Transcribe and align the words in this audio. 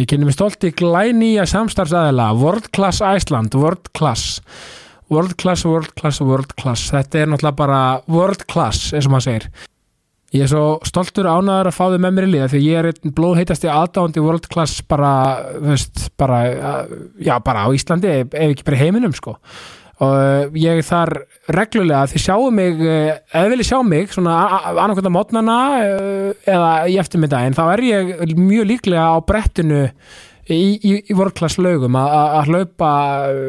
Ég 0.00 0.08
kynni 0.08 0.24
mig 0.24 0.36
stolt 0.36 0.64
í 0.64 0.70
glænýja 0.72 1.44
samstarfsæðila 1.50 2.30
World 2.38 2.70
Class 2.72 3.02
Iceland, 3.04 3.52
World 3.58 3.90
Class. 3.96 4.40
World 5.12 5.36
Class, 5.36 5.66
World 5.68 5.92
Class, 5.98 6.22
World 6.24 6.54
Class. 6.56 6.86
Þetta 6.94 7.20
er 7.20 7.28
náttúrulega 7.28 7.58
bara 7.58 7.82
World 8.08 8.46
Class 8.48 8.94
eins 8.96 9.08
og 9.08 9.12
maður 9.12 9.26
segir. 9.26 9.50
Ég 10.32 10.46
er 10.46 10.48
svo 10.48 10.64
stoltur 10.88 11.28
ánæður 11.28 11.68
að 11.68 11.76
fá 11.76 11.82
þau 11.92 11.98
með 12.00 12.16
mér 12.16 12.26
í 12.26 12.32
liða 12.32 12.48
því 12.48 12.62
ég 12.64 12.78
er 12.80 12.88
einn 12.88 13.14
blóðheitasti 13.18 13.68
aðdándi 13.68 14.24
World 14.24 14.48
Class 14.48 14.80
bara, 14.88 15.12
veist, 15.60 16.06
bara 16.16 16.38
já, 17.20 17.34
bara 17.44 17.66
á 17.66 17.76
Íslandi 17.76 18.08
ef 18.22 18.36
ekki 18.40 18.64
bara 18.64 18.80
heiminum, 18.80 19.12
sko 19.12 19.36
og 20.02 20.56
ég 20.58 20.80
er 20.80 20.86
þar 20.86 21.12
reglulega 21.54 22.08
þið 22.10 22.24
sjáu 22.24 22.50
mig, 22.54 22.80
eða 22.82 23.52
viljið 23.52 23.68
sjá 23.68 23.78
mig 23.86 24.12
svona 24.14 24.36
annarkvæmt 24.72 25.10
á 25.12 25.16
mótnana 25.16 25.56
eða 26.42 26.72
í 26.90 26.98
eftirmiddaginn, 27.02 27.56
þá 27.58 27.64
er 27.76 27.86
ég 27.86 28.36
mjög 28.38 28.70
líklega 28.72 29.08
á 29.14 29.16
brettinu 29.26 29.82
í, 30.50 30.60
í, 30.76 30.94
í 31.12 31.16
lögum 31.62 31.98
að 31.98 32.50
hlaupa, 32.50 32.92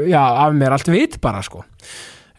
já, 0.10 0.22
af 0.22 0.58
mér 0.58 0.76
allt 0.76 0.92
vit 0.94 1.20
bara, 1.22 1.42
sko. 1.46 1.64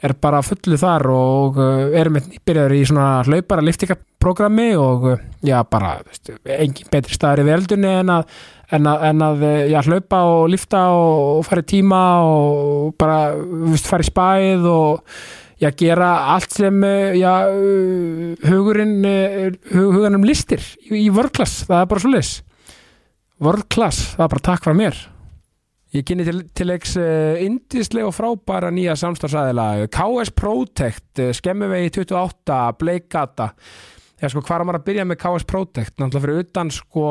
Er 0.04 0.12
bara 0.20 0.42
fullu 0.44 0.76
þar 0.76 1.06
og 1.08 1.58
erum 1.96 2.18
byrjaður 2.44 2.74
í 2.76 2.82
svona 2.84 3.22
hlaupara 3.24 3.64
liftingaprogrammi 3.64 4.74
og 4.76 5.06
já 5.40 5.62
bara 5.64 5.94
veist, 6.04 6.28
engin 6.44 6.90
betri 6.92 7.16
staður 7.16 7.40
í 7.40 7.46
veldunni 7.48 7.92
en 8.02 8.12
að, 8.18 8.34
en 8.72 8.88
að, 8.88 9.06
en 9.10 9.24
að 9.26 9.46
já, 9.70 9.78
hlaupa 9.84 10.20
og 10.32 10.44
lifta 10.52 10.82
og, 10.94 11.22
og 11.38 11.46
fara 11.48 11.64
í 11.64 11.70
tíma 11.74 12.02
og 12.24 12.94
bara 13.00 13.18
veist, 13.36 13.88
fara 13.90 14.04
í 14.04 14.08
spæð 14.08 14.68
og 14.70 15.18
já, 15.60 15.70
gera 15.76 16.10
allt 16.34 16.56
sem 16.56 16.80
já, 17.18 17.32
hugurinn 18.48 19.04
hugurinn 19.74 20.26
listir 20.26 20.64
í, 20.88 21.06
í 21.06 21.08
vörklass, 21.14 21.64
það 21.68 21.82
er 21.82 21.90
bara 21.92 22.04
svo 22.04 22.14
lis 22.14 22.34
vörklass, 23.42 24.14
það 24.14 24.24
er 24.24 24.32
bara 24.34 24.46
takk 24.50 24.64
frá 24.64 24.76
mér. 24.76 25.00
Ég 25.94 26.02
kynni 26.06 26.24
til, 26.26 26.40
til 26.56 26.66
leiks 26.66 26.96
indislega 26.98 28.08
og 28.08 28.16
frábæra 28.16 28.72
nýja 28.74 28.96
samstagsæðila 28.98 29.86
KS 29.94 30.32
Protect, 30.34 31.22
skemmuvegi 31.38 31.92
28, 32.00 32.56
Bleikata 32.80 33.52
Já 34.22 34.30
sko, 34.30 34.44
hvað 34.46 34.60
er 34.60 34.66
maður 34.68 34.78
að 34.78 34.86
byrja 34.86 35.04
með 35.08 35.18
KS 35.24 35.46
Protect? 35.50 35.94
Náttúrulega 35.98 36.24
fyrir 36.24 36.44
utan 36.44 36.70
sko 36.72 37.04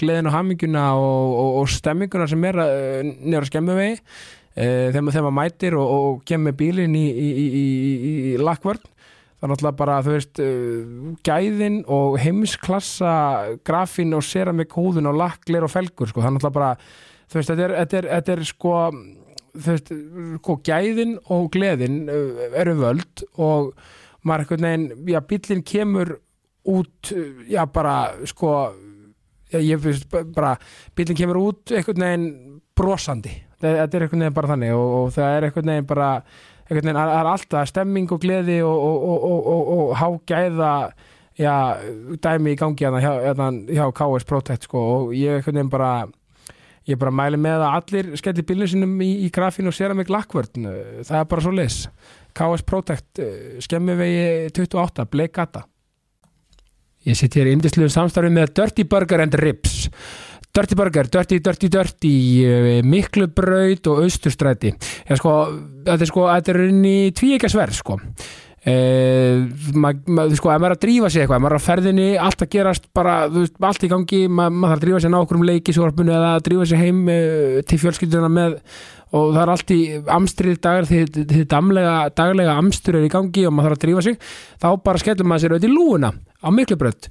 gleðin 0.00 0.30
og 0.30 0.34
hamminguna 0.34 0.86
og, 0.96 1.34
og, 1.36 1.50
og 1.60 1.70
stemminguna 1.70 2.26
sem 2.30 2.46
er 2.48 2.58
uh, 2.62 3.00
nýra 3.04 3.46
skemmuvegi 3.48 4.00
þegar 4.56 5.04
maður 5.04 5.34
mætir 5.36 5.74
og, 5.76 5.90
og 5.92 6.20
kemur 6.24 6.54
bílinn 6.56 6.94
í, 6.96 7.04
í, 7.12 7.26
í, 7.44 7.64
í 8.30 8.30
lakkvörn. 8.40 8.80
Það 9.36 9.44
er 9.44 9.50
náttúrulega 9.52 9.76
bara, 9.76 9.96
þú 10.00 10.14
veist 10.14 10.40
gæðin 11.28 11.76
og 11.92 12.16
heimsklassa 12.22 13.10
grafin 13.68 14.16
og 14.16 14.24
seramik 14.24 14.72
húðun 14.72 15.10
og 15.10 15.18
lakklir 15.20 15.66
og 15.66 15.74
felgur, 15.74 16.08
sko, 16.08 16.24
það 16.24 16.30
er 16.30 16.36
náttúrulega 16.38 16.56
bara 16.56 16.70
þú 17.28 17.38
veist, 17.38 17.52
þetta 17.52 17.66
er, 17.66 17.74
þetta 17.82 17.98
er, 18.00 18.08
þetta 18.14 18.32
er 18.32 18.44
sko 18.48 18.74
þú 19.52 19.74
veist, 19.74 19.92
sko, 20.40 20.58
gæðin 20.70 21.14
og 21.36 21.50
gleðin 21.52 22.00
eru 22.08 22.78
völd 22.80 23.26
og 23.36 23.74
maður 24.26 24.46
eitthvað 24.46 24.64
neginn, 24.64 24.88
já, 25.12 25.20
bílinn 25.28 25.66
kemur 25.68 26.16
út, 26.66 27.12
já, 27.48 27.62
bara 27.72 27.96
sko, 28.28 28.52
já, 29.52 29.60
ég 29.60 29.80
finnst 29.82 30.10
bara, 30.34 30.56
bílinn 30.96 31.18
kemur 31.18 31.40
út 31.44 31.72
eitthvað 31.72 32.02
neginn 32.02 32.28
brosandi, 32.76 33.32
þetta 33.62 33.86
er 33.86 34.06
eitthvað 34.06 34.22
neginn 34.22 34.36
bara 34.36 34.52
þannig 34.52 34.76
og, 34.76 34.94
og 34.98 35.14
það 35.16 35.32
er 35.36 35.48
eitthvað 35.48 35.70
neginn 35.70 35.88
bara 35.88 36.10
eitthvað 36.66 36.82
neginn, 36.88 37.00
það 37.00 37.14
er 37.20 37.30
alltaf 37.32 37.70
stemming 37.70 38.12
og 38.16 38.22
gleði 38.22 38.58
og, 38.66 38.86
og, 39.12 39.72
og 39.76 39.94
hágæða 40.00 40.74
já, 41.38 41.54
dæmi 42.26 42.54
í 42.54 42.60
gangi 42.60 42.86
hérna 42.86 43.02
hjá, 43.04 43.12
hjá 43.70 43.86
KS 44.00 44.28
Protect, 44.28 44.68
sko, 44.68 44.86
og 44.96 45.16
ég 45.16 45.38
eitthvað 45.38 45.60
neginn 45.60 45.72
bara 45.72 45.92
ég 46.86 46.98
bara 47.00 47.14
mæli 47.14 47.38
með 47.40 47.64
að 47.66 47.76
allir 47.80 48.10
skelli 48.18 48.44
bílinu 48.46 48.68
sinum 48.70 48.92
í, 49.02 49.08
í 49.26 49.30
grafínu 49.34 49.72
og 49.72 49.74
sér 49.74 49.90
að 49.90 50.00
mig 50.00 50.10
lakkvörn. 50.12 50.68
Það 51.02 51.16
er 51.18 51.30
bara 51.32 51.42
svo 51.42 51.54
leis 51.54 51.78
KS 52.36 52.62
Protect, 52.68 53.22
skemmivegi 53.64 54.52
28, 54.54 55.08
Bleikata 55.10 55.64
ég 57.06 57.18
sitt 57.18 57.36
hér 57.38 57.50
í 57.50 57.56
indisluðu 57.56 57.92
samstarfi 57.94 58.32
með 58.34 58.54
Dirty 58.60 58.86
Burger 58.90 59.22
and 59.24 59.36
Ribs. 59.40 59.86
Dirty 60.56 60.76
Burger, 60.78 61.08
Dirty, 61.12 61.38
Dirty, 61.44 61.68
Dirty 61.68 62.14
Miklubraut 62.86 63.90
og 63.92 64.06
Austurstræti. 64.06 64.72
Ég 65.04 65.20
sko, 65.20 65.36
þetta 65.84 66.06
er 66.06 66.10
sko 66.10 66.26
þetta 66.30 66.52
er 66.54 66.60
inn 66.70 66.82
í 66.88 66.98
tvíekasverð 67.16 67.80
sko 67.82 68.00
maður 68.66 70.10
ma, 70.10 70.24
sko, 70.34 70.50
ef 70.50 70.58
maður 70.58 70.72
er 70.72 70.74
að 70.74 70.82
drífa 70.82 71.10
sig 71.12 71.22
eitthvað, 71.22 71.38
ef 71.38 71.44
maður 71.44 71.54
er 71.54 71.60
að 71.60 71.66
ferðinni 71.68 72.06
allt 72.18 72.42
að 72.42 72.50
gerast 72.56 72.88
bara, 72.96 73.14
veist, 73.30 73.54
allt 73.62 73.86
í 73.86 73.90
gangi 73.92 74.20
maður, 74.26 74.56
maður 74.56 74.72
þarf 74.72 74.80
að 74.80 74.84
drífa 74.86 75.00
sig 75.04 75.12
ná 75.12 75.18
okkur 75.20 75.38
um 75.38 75.46
leikisvorpunni 75.46 76.14
eða 76.16 76.32
að 76.34 76.44
drífa 76.48 76.66
sig 76.66 76.82
heim 76.82 77.00
uh, 77.06 77.60
til 77.70 77.78
fjölskylduna 77.84 78.30
með 78.32 78.58
og 79.14 79.30
það 79.30 79.40
er 79.44 79.52
allt 79.52 79.70
í 79.70 79.80
amstrið 80.16 80.58
dagar 80.66 80.88
því 80.90 81.00
þið 81.14 81.46
daglega, 81.52 81.94
daglega 82.18 82.58
amstur 82.58 82.98
er 82.98 83.06
í 83.06 83.12
gangi 83.12 83.46
og 83.46 83.54
maður 83.54 83.76
þarf 83.76 83.78
að 83.78 83.84
drífa 83.84 84.04
sig 84.08 84.18
þá 84.58 84.68
bara 84.88 85.02
skellum 85.04 85.30
maður 85.30 85.44
sér 85.44 85.54
auðvitað 85.54 85.70
í 85.70 85.76
lúuna 85.76 86.10
á 86.42 86.48
miklubrönd 86.50 87.10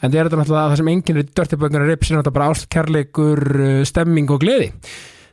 en 0.00 0.10
það 0.10 0.18
er 0.18 0.28
þetta 0.28 0.40
náttúrulega 0.40 0.72
það 0.72 0.80
sem 0.80 0.90
enginn 0.94 1.20
er 1.20 1.30
dörtibögnar 1.40 1.84
er 1.84 1.90
rips 1.92 2.10
er 2.10 2.18
náttúrulega 2.18 2.36
bara 2.38 2.50
ástkærleikur 2.54 3.42
stemming 3.88 4.34
og 4.34 4.42
gleði? 4.42 4.68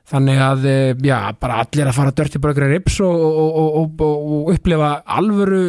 Þannig 0.08 0.40
að, 0.40 0.70
já, 1.04 1.18
bara 1.36 1.60
allir 1.64 1.90
að 1.90 1.98
fara 1.98 2.16
dörtibögnar 2.16 2.68
er 2.70 2.74
rips 2.78 3.02
og, 3.04 3.26
og, 3.28 3.58
og, 3.82 4.06
og 4.08 4.54
upplifa 4.54 4.94
alvöru 5.18 5.66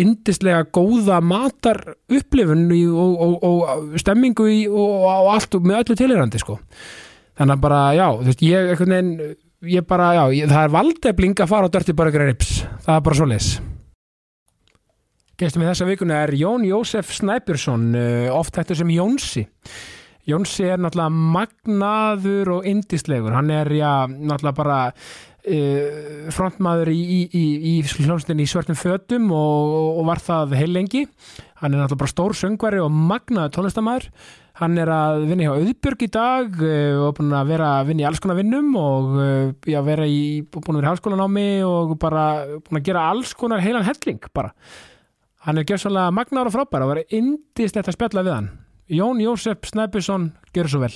indislega 0.00 0.62
góða 0.72 1.18
matar 1.20 1.82
upplifun 2.08 2.68
og 2.70 3.98
stemmingu 4.00 4.46
í, 4.48 4.62
og 4.70 5.32
allt 5.34 5.58
með 5.60 5.82
öllu 5.82 5.98
tilirandi 5.98 6.40
sko. 6.40 6.56
Þannig 7.40 7.56
að 7.56 7.64
bara, 7.64 7.80
já, 7.96 8.06
þú 8.20 8.28
veist, 8.28 8.44
ég 8.46 8.70
veginn, 8.80 9.12
ég 9.68 9.84
bara, 9.88 10.14
já, 10.16 10.22
ég, 10.38 10.48
það 10.48 10.64
er 10.64 10.74
valdefling 10.76 11.42
að 11.42 11.52
fara 11.52 11.68
á 11.68 11.72
dörtibögnar 11.74 12.24
er 12.24 12.32
rips 12.32 12.62
það 12.86 12.94
er 12.96 13.04
bara 13.04 13.18
svo 13.18 13.28
leis 13.28 13.50
Gestum 15.40 15.62
í 15.64 15.68
þessa 15.70 15.86
vikuna 15.88 16.18
er 16.26 16.34
Jón 16.36 16.66
Jósef 16.68 17.14
Snæbjörnsson, 17.16 17.94
oft 18.36 18.58
hættur 18.60 18.76
sem 18.76 18.90
Jónsi. 18.92 19.46
Jónsi 20.28 20.66
er 20.68 20.82
náttúrulega 20.82 21.14
magnaður 21.16 22.50
og 22.58 22.66
indislegur. 22.68 23.32
Hann 23.32 23.48
er 23.48 23.70
já, 23.72 24.04
náttúrulega 24.04 24.58
bara 24.58 24.80
uh, 24.90 26.26
frontmaður 26.36 26.90
í, 26.92 26.98
í, 27.00 27.22
í, 27.32 27.72
í 27.80 28.46
svörtum 28.52 28.76
fötum 28.76 29.32
og, 29.32 29.72
og 30.02 30.10
var 30.10 30.20
það 30.26 30.52
heilengi. 30.60 31.06
Hann 31.62 31.72
er 31.72 31.86
náttúrulega 31.86 32.02
bara 32.04 32.12
stór 32.12 32.36
söngvari 32.36 32.84
og 32.84 32.92
magnaður 32.92 33.56
tónlistamæður. 33.56 34.10
Hann 34.60 34.76
er 34.76 34.92
að 34.92 35.22
vinna 35.30 35.48
hjá 35.48 35.54
Auðbjörg 35.54 36.04
í 36.04 36.10
dag 36.12 36.60
og 36.60 37.16
búin 37.16 37.32
að 37.32 37.54
vera 37.54 37.72
að 37.78 37.94
vinna 37.94 38.04
í 38.04 38.08
alls 38.10 38.20
konar 38.20 38.36
vinnum 38.42 38.76
og 38.76 39.16
já, 39.64 39.80
vera 39.88 40.04
í, 40.04 40.20
búin 40.52 40.76
að 40.76 40.82
vera 40.82 40.90
í 40.90 40.92
háskólanámi 40.92 41.48
og 41.64 41.96
bara 42.02 42.28
búin 42.60 42.82
að 42.82 42.88
gera 42.92 43.08
alls 43.14 43.32
konar 43.32 43.64
heilan 43.64 43.88
helling 43.88 44.20
bara. 44.36 44.52
Hann 45.40 45.56
er 45.56 45.64
gerðsvæmlega 45.64 46.12
magnar 46.12 46.48
og 46.50 46.52
frábær 46.52 46.82
og 46.84 46.90
var 46.90 46.98
indist 47.16 47.72
þetta 47.72 47.88
að 47.88 47.96
spjalla 47.96 48.24
við 48.26 48.34
hann. 48.34 48.48
Jón 48.92 49.22
Jósef 49.24 49.70
Snæbjörnsson, 49.70 50.26
gjör 50.52 50.68
svo 50.68 50.82
vel. 50.84 50.92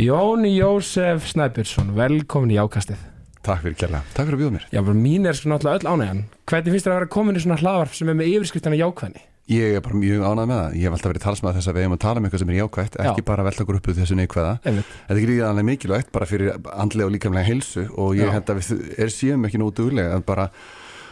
Jón 0.00 0.48
Jósef 0.48 1.28
Snæbjörnsson, 1.34 1.92
velkomin 2.00 2.56
í 2.56 2.62
ákastið. 2.64 3.09
Takk 3.40 3.62
fyrir 3.64 3.76
kjærlega, 3.80 4.04
takk 4.12 4.26
fyrir 4.28 4.36
að 4.36 4.42
bjóða 4.42 4.54
mér 4.58 4.64
Já, 4.68 4.80
bara 4.84 5.00
mín 5.00 5.26
er 5.28 5.36
sko 5.38 5.48
náttúrulega 5.48 5.80
öll 5.80 5.90
ánægjan 5.94 6.22
Hvernig 6.50 6.74
finnst 6.74 6.86
þér 6.86 6.92
að 6.92 6.98
vera 7.00 7.12
komin 7.14 7.38
í 7.38 7.44
svona 7.44 7.60
hlaðvarp 7.62 7.94
sem 7.96 8.10
er 8.12 8.18
með 8.18 8.32
yfirskriftina 8.34 8.80
jákvæðni? 8.80 9.22
Ég 9.50 9.78
er 9.78 9.82
bara 9.82 9.96
mjög 9.98 10.20
ánægð 10.28 10.50
með 10.50 10.58
það 10.60 10.74
Ég 10.76 10.84
hef 10.84 10.96
alltaf 10.96 11.10
verið 11.10 11.24
talsmað 11.24 11.56
þess 11.56 11.70
að 11.70 11.78
við 11.78 11.86
hefum 11.86 11.96
að 11.96 12.02
tala 12.04 12.20
um 12.20 12.26
eitthvað 12.28 12.42
sem 12.44 12.52
er 12.52 12.58
jákvægt 12.60 12.98
ekki 13.00 13.22
Já. 13.24 13.26
bara 13.30 13.46
velta 13.48 13.64
okkur 13.64 13.78
upp 13.80 13.88
úr 13.90 13.96
þessu 13.96 14.18
neikvæða. 14.20 14.52
Þetta 14.66 15.16
er 15.16 15.22
gríðanlega 15.24 15.68
mikilvægt 15.70 16.12
bara 16.14 16.28
fyrir 16.30 16.52
andlega 16.70 17.08
og 17.08 17.14
líkamlega 17.16 17.48
heilsu 17.48 17.86
og 17.96 18.20
ég 18.20 18.30
held 18.30 18.52
að 18.52 18.60
við 18.60 19.00
er 19.00 19.10
síðan 19.10 19.48
ekki 19.48 19.58
nógu 19.58 19.74
duglega 19.80 20.20
að 20.20 20.22
bara 20.28 20.46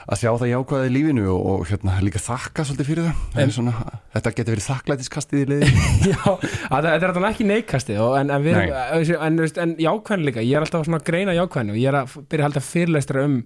að 0.08 0.20
sjá 0.22 0.30
það 0.40 0.50
jákvæða 0.52 0.88
í 0.88 0.92
lífinu 0.94 1.24
og, 1.34 1.40
og 1.52 1.64
hérna, 1.68 1.96
líka 2.04 2.20
þakka 2.22 2.64
svolítið 2.64 2.88
fyrir 2.88 3.08
það, 3.34 3.50
svona, 3.52 3.74
þetta 4.14 4.32
getur 4.38 4.54
verið 4.54 4.66
þakklætiskastið 4.68 5.42
í 5.42 5.48
liði 5.52 5.68
Já, 6.12 6.22
þetta 6.38 6.94
er 6.94 7.06
alltaf 7.10 7.26
ekki 7.28 7.48
neikasti 7.48 7.98
og, 8.00 8.14
en, 8.20 8.32
en, 8.32 8.46
Nei. 8.48 8.70
en, 9.18 9.42
en, 9.64 9.74
jákvæðin 9.84 10.24
líka, 10.30 10.44
ég 10.44 10.56
er 10.56 10.64
alltaf 10.64 10.88
að 10.88 11.04
greina 11.10 11.36
jákvæðin 11.36 11.74
og 11.74 11.80
ég 11.80 11.92
er 11.92 12.00
að 12.00 12.16
byrja 12.24 12.46
að 12.46 12.48
halda 12.48 12.64
fyrirleistra 12.64 13.26
um 13.28 13.36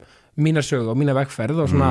mína 0.43 0.63
sögu 0.65 0.95
og 0.95 1.01
mína 1.01 1.17
vegferð 1.19 1.65
og 1.65 1.73
svona 1.73 1.91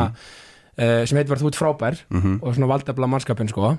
uh, 0.77 1.03
sem 1.05 1.17
heitir 1.19 1.31
bara 1.33 1.41
þú 1.41 1.49
ert 1.51 1.59
frábær 1.59 1.97
Mhm. 2.11 2.39
og 2.41 2.55
svona 2.55 2.67
valdefla 2.71 3.07
mannskapin 3.07 3.49
sko. 3.49 3.77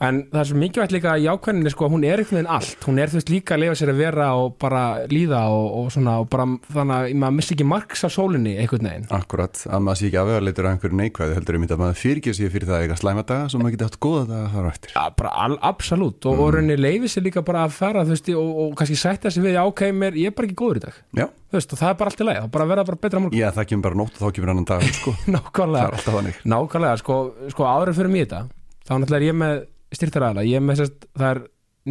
En 0.00 0.22
það 0.32 0.40
er 0.40 0.48
svo 0.50 0.56
mikilvægt 0.60 0.92
líka 0.92 1.12
að 1.14 1.24
jákvæðinni 1.26 1.70
sko, 1.72 1.88
hún 1.88 2.04
er 2.04 2.18
einhvern 2.20 2.36
veginn 2.40 2.50
allt, 2.52 2.80
hún 2.86 2.98
er 3.00 3.08
þú 3.08 3.18
veist 3.20 3.30
líka 3.32 3.54
að 3.56 3.60
lifa 3.64 3.74
sér 3.80 3.92
að 3.92 4.00
vera 4.02 4.28
og 4.36 4.56
bara 4.58 4.82
líða 5.08 5.40
og, 5.50 5.66
og 5.80 5.90
svona 5.92 6.18
og 6.20 6.28
bara 6.30 6.46
þannig 6.72 6.96
að 6.96 7.14
maður 7.22 7.36
missi 7.38 7.54
ekki 7.56 7.66
marks 7.66 8.04
á 8.04 8.08
sólinni 8.12 8.56
einhvern 8.60 8.88
veginn. 8.90 9.06
Akkurat, 9.10 9.62
að 9.66 9.80
maður 9.86 10.00
sé 10.00 10.06
ekki 10.10 10.20
afvegarleitur 10.22 10.66
af 10.66 10.76
einhverju 10.76 11.00
neikvæðu 11.00 11.34
heldur 11.38 11.56
um 11.56 11.66
þetta 11.66 11.76
að 11.78 11.82
maður 11.84 12.00
fyrirgeð 12.02 12.36
sér 12.40 12.52
fyrir 12.54 12.68
það 12.70 12.76
að 12.78 12.84
eiga 12.86 12.96
slæma 13.00 13.26
daga 13.26 13.48
svo 13.48 13.58
maður 13.62 13.76
geti 13.76 13.88
haft 13.88 14.00
góða 14.00 14.24
daga 14.30 14.48
þar 14.54 14.66
á 14.66 14.70
eftir. 14.72 14.90
Ja, 14.96 15.06
bara 15.16 15.30
al, 15.46 15.58
absolutt. 15.62 16.26
Og, 16.26 16.38
og 16.40 16.54
rauninni 16.54 16.76
leifi 16.80 17.08
sér 17.12 17.26
líka 17.26 17.42
bara 17.46 17.64
að 17.66 17.74
fara 17.76 18.04
þú 18.04 18.14
veist, 18.16 18.28
og, 18.36 18.50
og 18.66 18.76
kannski 18.76 18.96
sætta 18.96 19.30
sig 19.30 19.42
við 19.44 19.58
ok, 19.62 19.80
mér, 19.92 20.12
ég 20.20 20.26
er 20.32 20.36
bara 20.36 20.46
ekki 20.50 20.58
góður 20.60 20.76
í 20.76 20.84
dag. 20.86 20.94
Já, 21.16 21.26
þú 21.46 21.58
veist, 21.58 21.72
og 21.72 21.80
það 21.80 21.92
er 21.92 21.98
bara 22.00 22.12
allt 22.12 22.22
í 22.22 22.26
lagi, 22.26 22.42
það 22.42 22.50
bara 22.56 22.66
verða 22.72 22.84
bara 22.90 23.00
betra 23.06 23.22
morgun. 23.22 23.38
Já 23.38 23.48
það 23.54 23.68
kemur 23.70 23.86
bara 23.86 23.98
nótt 24.00 24.16
og 24.16 24.22
þá 24.24 24.36
kemur 24.36 24.52
annan 24.52 24.68
dag 24.68 24.84
sko. 24.96 25.14
nákvæmlega, 25.36 26.34
nákvæmlega 26.54 26.98
sko, 27.02 27.20
sko 27.54 27.68
áður 27.70 27.94
fyrir 28.00 28.12
mér 28.12 28.26
þetta 28.26 28.42
þá 28.86 28.92
náttúrulega 28.96 29.22
er 29.22 29.28
ég 29.28 29.38
með 29.44 29.56
styrtaræðala 29.96 30.44
ég 30.46 30.60
er 30.60 30.66
með 30.66 30.82
sérst, 30.82 31.08
það 31.16 31.32
er 31.32 31.42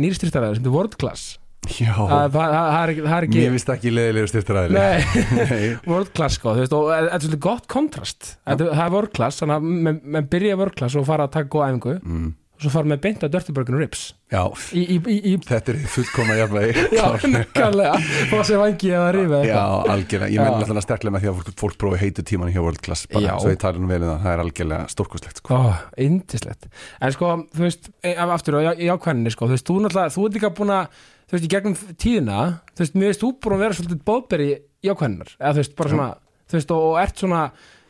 nýri 0.04 0.20
styrtaræðala 0.20 0.60
sem 0.60 0.70
er 0.70 0.76
world 0.76 0.98
class. 1.02 1.26
Já, 1.66 1.96
það, 1.98 2.28
það, 2.36 2.52
það, 2.54 2.76
er 2.78 2.92
ekki, 2.92 3.04
það 3.06 3.16
er 3.16 3.26
ekki 3.26 3.40
mér 3.40 3.54
finnst 3.56 3.70
ekki 3.74 3.92
leðilegur 3.96 4.30
styrtaræðili 4.30 4.82
Nei, 4.84 5.06
world 5.92 6.12
class 6.14 6.36
sko, 6.38 6.54
þú 6.54 6.62
veist, 6.62 6.76
og 6.78 6.90
þetta 6.92 7.16
er 7.16 7.24
svolítið 7.24 7.42
gott 7.48 7.66
kontrast, 7.72 8.28
það 8.46 8.66
er 8.70 8.94
world 8.94 9.14
class 9.16 9.42
þannig 9.42 9.56
að 9.56 10.02
men 10.14 10.28
byrja 10.30 10.60
world 10.60 10.76
class 10.78 10.98
og 11.00 11.08
fara 11.08 11.26
að 11.26 11.34
taka 11.40 11.50
góða 11.56 11.72
æfingu. 11.72 11.96
Mm. 12.04 12.28
Og 12.56 12.64
svo 12.64 12.70
fara 12.72 12.88
með 12.88 13.00
beint 13.04 13.24
að 13.26 13.34
Dirty 13.34 13.54
Burger 13.56 13.76
Ribs. 13.82 14.02
Já, 14.32 14.42
í, 14.72 14.82
í, 14.96 14.98
í, 15.12 15.16
í 15.30 15.34
þetta 15.44 15.74
er 15.74 15.80
fullkoma 15.92 16.36
jafnvegi 16.40 16.84
Já, 16.98 17.06
nökkanlega 17.30 17.98
Fá 18.32 18.38
sér 18.48 18.62
vangi 18.62 18.90
eða 18.96 19.10
rífa 19.14 19.42
Já, 19.46 19.60
algjörlega, 19.94 20.30
ég 20.34 20.40
menn 20.42 20.56
alltaf 20.64 20.86
sterklega 20.88 21.14
með 21.14 21.26
því 21.26 21.30
að 21.30 21.36
fólk, 21.42 21.52
fólk 21.62 21.76
prófi 21.84 22.00
heitu 22.02 22.24
tíman 22.26 22.50
hjá 22.56 22.62
World 22.64 22.80
Class 22.86 23.06
bara, 23.12 23.26
Já. 23.28 23.36
svo 23.44 23.52
ég 23.54 23.60
tala 23.62 23.82
nú 23.84 23.90
vel 23.92 24.00
um 24.02 24.08
það, 24.10 24.24
það 24.24 24.32
er 24.34 24.44
algjörlega 24.46 24.88
stórkoslegt 24.96 25.42
sko. 25.44 25.60
Ó, 25.60 25.76
indislegt 26.08 26.66
En 27.06 27.14
sko, 27.16 27.34
þú 27.54 27.66
veist, 27.68 27.92
e- 28.02 28.16
af- 28.16 28.34
aftur 28.40 28.58
og 28.62 28.82
í 28.82 28.90
ákvæðinni 28.96 29.36
sko, 29.36 29.52
þú 29.52 29.56
veist, 29.58 29.68
þú 29.70 29.78
náttúrulega, 29.86 30.16
þú 30.16 30.26
ert 30.30 30.40
líka 30.40 30.54
búin 30.58 30.74
að 30.80 31.00
þú 31.30 31.38
veist, 31.38 31.46
í 31.46 31.54
gegnum 31.54 31.78
tíðina 32.02 32.40
þú 32.74 32.86
veist, 32.86 32.98
mér 32.98 33.12
veist, 33.14 33.22
þú 33.28 33.32
búin 33.46 33.58
að 33.60 33.64
vera 33.68 33.78
svolítið 33.80 34.02
bóðberi 34.10 34.50
í 34.56 34.92
ákvæðinnar, 34.96 35.36
eða 35.38 35.54
þú 35.54 35.62
veist, 35.62 35.78
bara 35.78 35.94
svona 35.94 36.10
þú 36.50 36.58
veist, 36.60 36.74
og, 36.76 36.90
og 36.90 37.00
ert 37.06 37.24
svona 37.24 37.46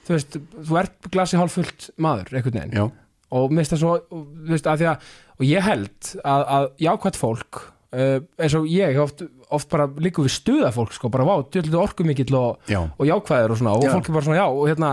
þú 0.06 0.16
veist, 0.18 0.38
þú 0.68 0.80
ert 0.84 1.10
glasi 1.16 1.40
hálffullt 1.40 1.90
maður 2.02 2.36
einhvern 2.42 2.60
veginn, 2.60 2.94
og 3.33 3.51
mér 3.51 3.63
finnst 3.63 3.75
það 3.75 3.81
svo 3.81 3.94
þú 4.10 4.51
veist, 4.51 4.68
að 4.69 4.81
því 4.81 4.89
að, 4.92 5.07
og 5.36 5.45
ég 5.50 5.66
held 5.66 6.12
að, 6.22 6.44
að 6.57 6.68
jákvætt 6.86 7.19
fólk 7.19 7.62
uh, 7.62 8.18
eins 8.38 8.57
og 8.57 8.68
ég 8.69 9.00
oft, 9.01 9.24
oft 9.57 9.69
bara 9.72 9.88
líka 9.98 10.25
við 10.25 10.36
stuða 10.36 10.72
fólk, 10.75 10.94
sko, 10.95 11.12
bara 11.13 11.27
vá, 11.27 11.36
djöldið 11.50 11.80
orku 11.81 12.07
mikill 12.07 12.36
og 12.39 12.72
já, 12.72 12.81
og 12.86 13.06
jákvæðir 13.10 13.56
og 13.56 13.62
svona 13.62 13.77
og 13.77 13.88
Já. 13.88 13.94
fólk 13.95 14.10
er 14.10 14.18
bara 14.18 14.27
svona 14.30 14.42
já 14.42 14.48
og 14.48 14.66
hérna 14.69 14.92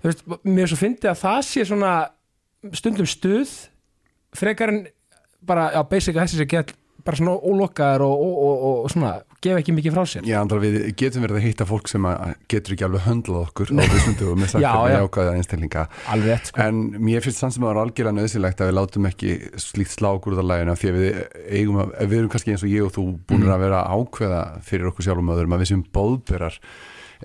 þú 0.00 0.10
veist, 0.10 0.24
mér 0.48 0.70
svo 0.72 0.80
fyndið 0.80 1.12
að 1.12 1.22
það 1.24 1.40
sé 1.50 1.66
svona 1.68 1.94
stundum 2.76 3.08
stuð 3.08 3.54
frekar 4.36 4.74
en 4.74 4.84
bara 5.46 5.70
já, 5.74 5.82
basic 5.88 6.16
að 6.16 6.26
þessi 6.26 6.42
sé 6.42 6.48
gett 6.50 6.74
bara 7.04 7.16
svona 7.16 7.38
og, 7.38 8.20
og, 8.20 8.40
og, 8.44 8.80
og 8.84 8.90
svona 8.92 9.14
gef 9.40 9.56
ekki 9.60 9.72
mikið 9.72 9.94
frá 9.96 10.02
sér 10.10 10.26
Já, 10.28 10.36
andra 10.42 10.58
við 10.60 10.74
getum 11.00 11.22
verið 11.24 11.38
að 11.40 11.44
hitta 11.46 11.66
fólk 11.68 11.88
sem 11.88 12.04
að 12.10 12.34
getur 12.52 12.74
ekki 12.76 12.84
alveg 12.88 13.04
höndlað 13.06 13.46
okkur 13.48 13.72
á 13.72 13.82
þessum 13.94 14.16
dögum 14.20 14.42
með 14.44 14.50
sagt 14.52 14.64
já. 14.66 14.72
jákvæða 14.98 15.34
einstaklinga 15.40 15.84
alveg 16.14 16.44
sko 16.50 16.60
En 16.66 16.82
mér 17.08 17.24
finnst 17.24 17.40
sann 17.40 17.54
sem 17.54 17.64
að 17.64 17.70
það 17.70 17.76
er 17.76 17.82
algjörlega 17.86 18.16
nöðsilegt 18.20 18.60
að 18.60 18.70
við 18.72 18.76
látum 18.80 19.08
ekki 19.10 19.32
slíkt 19.64 19.94
slákur 19.96 20.36
út 20.36 20.42
af 20.44 20.48
lægina 20.50 20.76
því 20.76 20.92
að 20.92 20.98
við 21.00 21.20
eigum 21.60 21.80
að, 21.86 21.94
við 22.12 22.18
erum 22.20 22.32
kannski 22.36 22.52
eins 22.54 22.66
og 22.68 22.74
ég 22.74 22.84
og 22.90 22.94
þú 22.98 23.06
búin 23.30 23.40
Mm. 23.40 23.54
að 23.56 23.62
vera 23.64 23.80
ákveða 23.96 24.40
fyrir 24.68 24.90
okkur 24.92 25.06
sjálfum 25.08 25.30
öðrum 25.32 25.54
að 25.56 25.62
við 25.64 25.70
sem 25.72 25.84
bóðberar 25.96 26.60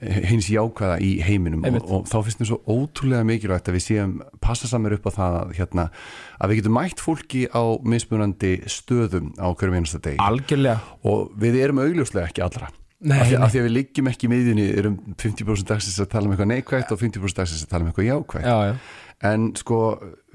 hins 0.02 0.50
jákvæða 0.52 1.00
í 1.04 1.12
heiminum. 1.24 1.66
Og, 1.70 1.78
og 1.88 2.08
þá 2.10 2.18
finnst 2.28 2.42
mér 2.42 2.50
svo 2.52 2.62
ótrúlega 2.68 3.28
mikilvægt 3.28 3.70
að 3.72 3.78
við 3.78 3.86
séum 3.86 4.16
passa 4.44 4.70
samir 4.70 4.98
upp 4.98 5.08
á 5.08 5.12
það 5.16 5.38
að, 5.42 5.54
hérna, 5.60 5.86
að 6.40 6.52
við 6.52 6.62
getum 6.62 6.78
mætt 6.78 7.04
fólki 7.04 7.46
á 7.48 7.64
mismunandi 7.88 8.56
stöðum 8.72 9.32
á 9.40 9.48
hverjum 9.56 9.78
einasta 9.80 10.02
degi. 10.04 10.20
Algjörlega. 10.24 10.98
Og 11.08 11.30
við 11.40 11.62
erum 11.64 11.84
augljóslega 11.86 12.32
ekki 12.32 12.44
allra. 12.46 12.72
Nei, 13.06 13.18
af, 13.20 13.28
því, 13.28 13.40
af 13.44 13.52
því 13.52 13.60
að 13.60 13.66
við 13.68 13.74
liggjum 13.76 14.08
ekki 14.10 14.26
í 14.26 14.32
miðjunni 14.32 14.66
erum 14.80 14.96
50% 15.22 15.68
dagsins 15.70 16.00
að 16.02 16.08
tala 16.14 16.30
um 16.30 16.34
eitthvað 16.34 16.52
neikvægt 16.54 16.94
og 16.96 17.02
50% 17.02 17.42
dagsins 17.42 17.66
að 17.66 17.74
tala 17.74 17.84
um 17.84 17.90
eitthvað 17.92 18.08
jákvægt 18.08 18.48
já, 18.48 18.56
já, 18.70 18.76
en 19.30 19.50
sko 19.60 19.80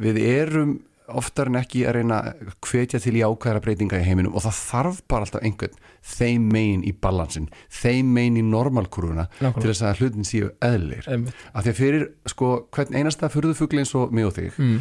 við 0.05 0.21
erum 0.21 0.75
oftar 1.19 1.51
en 1.51 1.59
ekki 1.61 1.83
að 1.89 1.97
reyna 1.99 2.21
að 2.21 2.53
hvetja 2.67 3.01
til 3.03 3.17
jákvæðara 3.19 3.63
breytinga 3.65 4.01
í 4.01 4.07
heiminum 4.07 4.37
og 4.37 4.45
það 4.45 4.59
þarf 4.61 5.01
bara 5.11 5.27
alltaf 5.27 5.45
einhvern 5.47 5.77
þeim 6.11 6.47
megin 6.55 6.85
í 6.87 6.93
balansin 7.07 7.49
þeim 7.81 8.13
megin 8.15 8.39
í 8.41 8.45
normalkurvuna 8.47 9.27
Nákvæmlega. 9.29 9.61
til 9.61 9.71
þess 9.73 9.85
að 9.89 10.01
hlutin 10.03 10.29
séu 10.29 10.51
eðlir 10.65 11.11
af 11.11 11.65
því 11.65 11.73
að 11.75 11.81
fyrir 11.81 12.07
sko 12.33 12.53
hvern 12.77 12.97
einasta 13.01 13.31
furðufugli 13.33 13.85
eins 13.85 13.95
og 13.99 14.15
mig 14.17 14.29
og 14.29 14.35
þig 14.39 14.57
mm. 14.57 14.81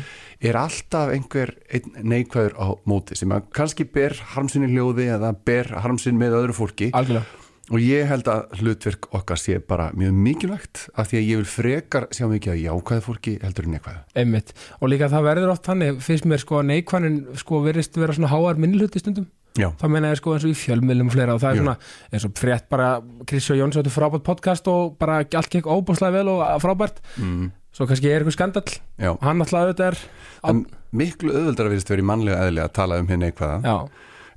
er 0.52 0.62
alltaf 0.62 1.14
einhver 1.16 1.56
neikvæður 2.00 2.58
á 2.60 2.68
móti 2.90 3.20
sem 3.20 3.36
kannski 3.56 3.88
ber 3.90 4.18
harmsinni 4.36 4.72
hljóði 4.72 5.10
eða 5.18 5.34
ber 5.46 5.74
harmsinn 5.84 6.20
með 6.20 6.40
öðru 6.44 6.60
fólki 6.62 6.92
algjörlega 6.94 7.48
og 7.70 7.80
ég 7.84 8.08
held 8.10 8.28
að 8.32 8.54
hlutverk 8.60 9.08
okkar 9.14 9.40
sé 9.40 9.60
bara 9.62 9.90
mjög 9.98 10.14
mikilvægt 10.26 10.84
af 10.98 11.10
því 11.12 11.18
að 11.20 11.28
ég 11.30 11.42
vil 11.42 11.50
frekar 11.50 12.08
sjá 12.16 12.26
mikið 12.32 12.54
að 12.56 12.62
jákvæða 12.66 13.06
fólki 13.06 13.34
heldur 13.44 13.68
en 13.68 13.76
neikvæða 13.78 14.00
einmitt. 14.24 14.54
Og 14.82 14.90
líka 14.90 15.10
það 15.12 15.28
verður 15.30 15.54
oft 15.54 15.68
þannig 15.70 16.00
finnst 16.06 16.26
mér 16.30 16.42
sko 16.42 16.62
að 16.62 16.70
neikvæðin 16.72 17.20
sko 17.44 17.62
verist 17.66 18.00
vera 18.00 18.16
svona 18.18 18.32
háar 18.34 18.58
minnluti 18.62 19.02
stundum. 19.04 19.28
Já, 19.60 19.72
þá 19.82 19.86
meina 19.92 20.12
ég 20.14 20.20
sko 20.22 20.36
eins 20.36 20.46
og 20.46 20.52
í 20.54 20.58
fjölmiðlum 20.58 21.08
og 21.10 21.16
fleira 21.16 21.34
og 21.36 21.42
það 21.42 21.50
er 21.52 21.58
Jú. 21.58 21.64
svona 21.64 21.78
eins 22.14 22.26
og 22.28 22.36
frétt 22.38 22.68
bara 22.70 22.90
Kristjó 23.28 23.58
Jóns 23.58 23.80
áttu 23.82 23.92
frábært 23.92 24.24
podcast 24.24 24.68
og 24.72 24.94
bara 25.02 25.24
allt 25.26 25.50
gekk 25.52 25.66
óbúslega 25.68 26.14
vel 26.20 26.30
og 26.36 26.44
frábært. 26.64 27.02
Mm, 27.18 27.50
svo 27.74 27.88
kannski 27.90 28.12
er 28.12 28.22
eitthvað 28.22 28.38
skandall. 28.38 28.76
Já. 29.02 29.10
og 29.16 29.26
hann 29.26 29.42
alltaf 29.42 29.64
auðvitað 29.66 29.90
er 29.90 29.98
á, 30.46 30.50
miklu 30.94 31.34
auðveldara 31.34 31.74
virðist 31.74 31.92
verið 31.92 32.06
í 32.06 32.10
mannlega 32.12 32.46
eðli 32.46 32.64
að 32.64 32.72
tala 32.78 33.02
um 33.02 33.10
hinn 33.10 33.26
neikvæða 33.26 33.60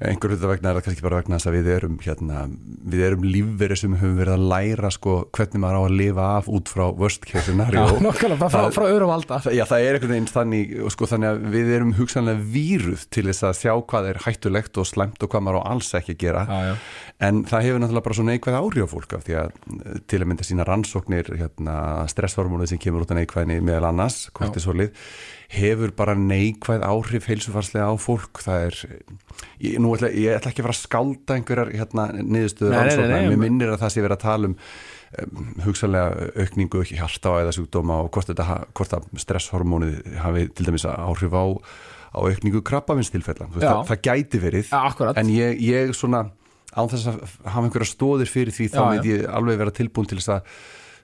já, 0.02 0.10
einhver 0.10 0.34
hluta 0.34 0.50
vegna 0.50 0.72
er 0.72 0.81
það 0.81 0.87
kannski 0.88 1.06
bara 1.06 1.22
vegna 1.22 1.38
þess 1.38 1.50
að 1.52 1.56
við 1.60 1.72
erum 1.76 1.96
hérna, 2.02 2.43
við 2.93 3.06
erum 3.06 3.26
lífveri 3.26 3.78
sem 3.78 3.96
höfum 3.96 4.19
verið 4.19 4.37
að 4.37 4.49
læra 4.52 4.93
sko 4.93 5.16
hvernig 5.31 5.62
maður 5.62 5.78
á 5.78 5.82
að 5.87 5.96
lifa 6.02 6.28
af 6.40 6.50
út 6.50 6.72
frá 6.72 6.84
worst 6.90 7.28
case 7.28 7.52
já 7.52 7.52
scenario. 7.52 8.00
Nokkulega, 8.02 8.38
bara 8.40 8.50
frá, 8.52 8.70
frá 8.75 8.87
öðru 8.88 9.08
valda. 9.10 9.38
Já, 9.52 9.64
það 9.69 9.87
er 9.87 9.99
einhvern 9.99 10.14
veginn 10.14 10.28
þannig, 10.31 10.75
sko, 10.94 11.08
þannig 11.10 11.31
að 11.31 11.43
við 11.54 11.72
erum 11.76 11.93
hugsanlega 11.99 12.46
víruð 12.54 13.04
til 13.12 13.26
þess 13.28 13.46
að 13.49 13.58
sjá 13.60 13.72
hvað 13.93 14.08
er 14.12 14.20
hættulegt 14.26 14.81
og 14.81 14.88
slæmt 14.88 15.22
og 15.22 15.32
hvað 15.32 15.44
maður 15.46 15.60
á 15.62 15.70
alls 15.72 15.93
ekki 15.99 16.16
að 16.16 16.22
gera. 16.22 16.44
Já, 16.48 16.70
já, 16.70 16.75
en 17.28 17.43
það 17.48 17.69
hefur 17.69 17.84
náttúrulega 17.84 18.06
bara 18.08 18.19
svo 18.19 18.26
neikvæð 18.28 18.58
áhrif 18.58 18.88
á 18.88 18.93
fólk 18.93 19.16
af 19.19 19.26
því 19.26 19.38
að 19.43 19.52
eh, 19.52 20.00
til 20.10 20.22
að 20.22 20.28
mynda 20.31 20.48
sína 20.48 20.66
rannsóknir 20.69 21.31
hérna, 21.43 21.76
stresshormónið 22.12 22.72
sem 22.72 22.82
kemur 22.82 23.06
út 23.06 23.15
af 23.15 23.20
neikvæðinni 23.20 23.62
meðal 23.65 23.91
annars, 23.93 24.26
kortisolið 24.36 24.93
hefur 25.52 25.92
bara 25.96 26.14
neikvæð 26.16 26.86
áhrif 26.86 27.28
heilsufarslega 27.28 27.90
á 27.92 27.94
fólk. 28.00 28.40
Það 28.44 28.66
er, 28.70 28.78
ég, 29.60 29.76
nú 29.82 29.92
ætla, 29.96 30.08
ég 30.16 30.38
ætla 30.38 30.52
ekki 30.52 30.64
að 30.64 30.68
fara 30.68 30.76
að 30.78 30.80
skálda 30.80 31.36
einhverjar 31.36 31.72
hérna, 31.76 32.08
niðurstöður 32.22 33.12
nei, 33.12 33.28
mér 33.28 33.40
minnir 33.40 33.74
að 33.74 33.84
það 33.84 33.94
sé 33.94 34.04
verið 34.04 34.18
að 34.18 34.26
tala 34.26 34.52
um 34.52 34.58
um, 35.20 35.48
hugsanlega 35.66 36.28
aukningu 36.40 36.84
hjarta 36.88 37.32
á 37.32 37.40
eða 37.42 37.54
sjúkdóma 37.56 38.02
og 38.04 38.12
hvort, 38.14 38.30
þetta, 38.32 38.58
hvort 38.76 38.94
að 38.96 39.08
stresshormónið 39.22 39.98
hafi 40.22 40.46
til 40.56 40.68
dæmis 40.68 40.86
áhrif 40.88 41.34
á, 41.36 41.44
á 42.16 42.18
aukningu 42.20 42.62
krabbavinstilfella 42.66 43.48
Já. 43.52 43.58
það, 43.58 43.82
það 43.90 44.04
gæti 44.08 44.42
verið 44.42 44.76
akkurat. 44.78 45.20
en 45.20 45.32
ég, 45.32 45.60
ég 45.64 45.96
svona 45.96 46.26
án 46.72 46.88
þess 46.88 47.10
að 47.12 47.24
hafa 47.44 47.66
einhverja 47.66 47.90
stóðir 47.90 48.32
fyrir 48.32 48.56
því 48.56 48.70
þá 48.72 48.78
Já, 48.80 48.86
veit 48.94 49.10
ég 49.10 49.26
alveg 49.40 49.60
vera 49.60 49.76
tilbúin 49.76 50.08
til 50.08 50.20
þess 50.20 50.38
að 50.38 50.54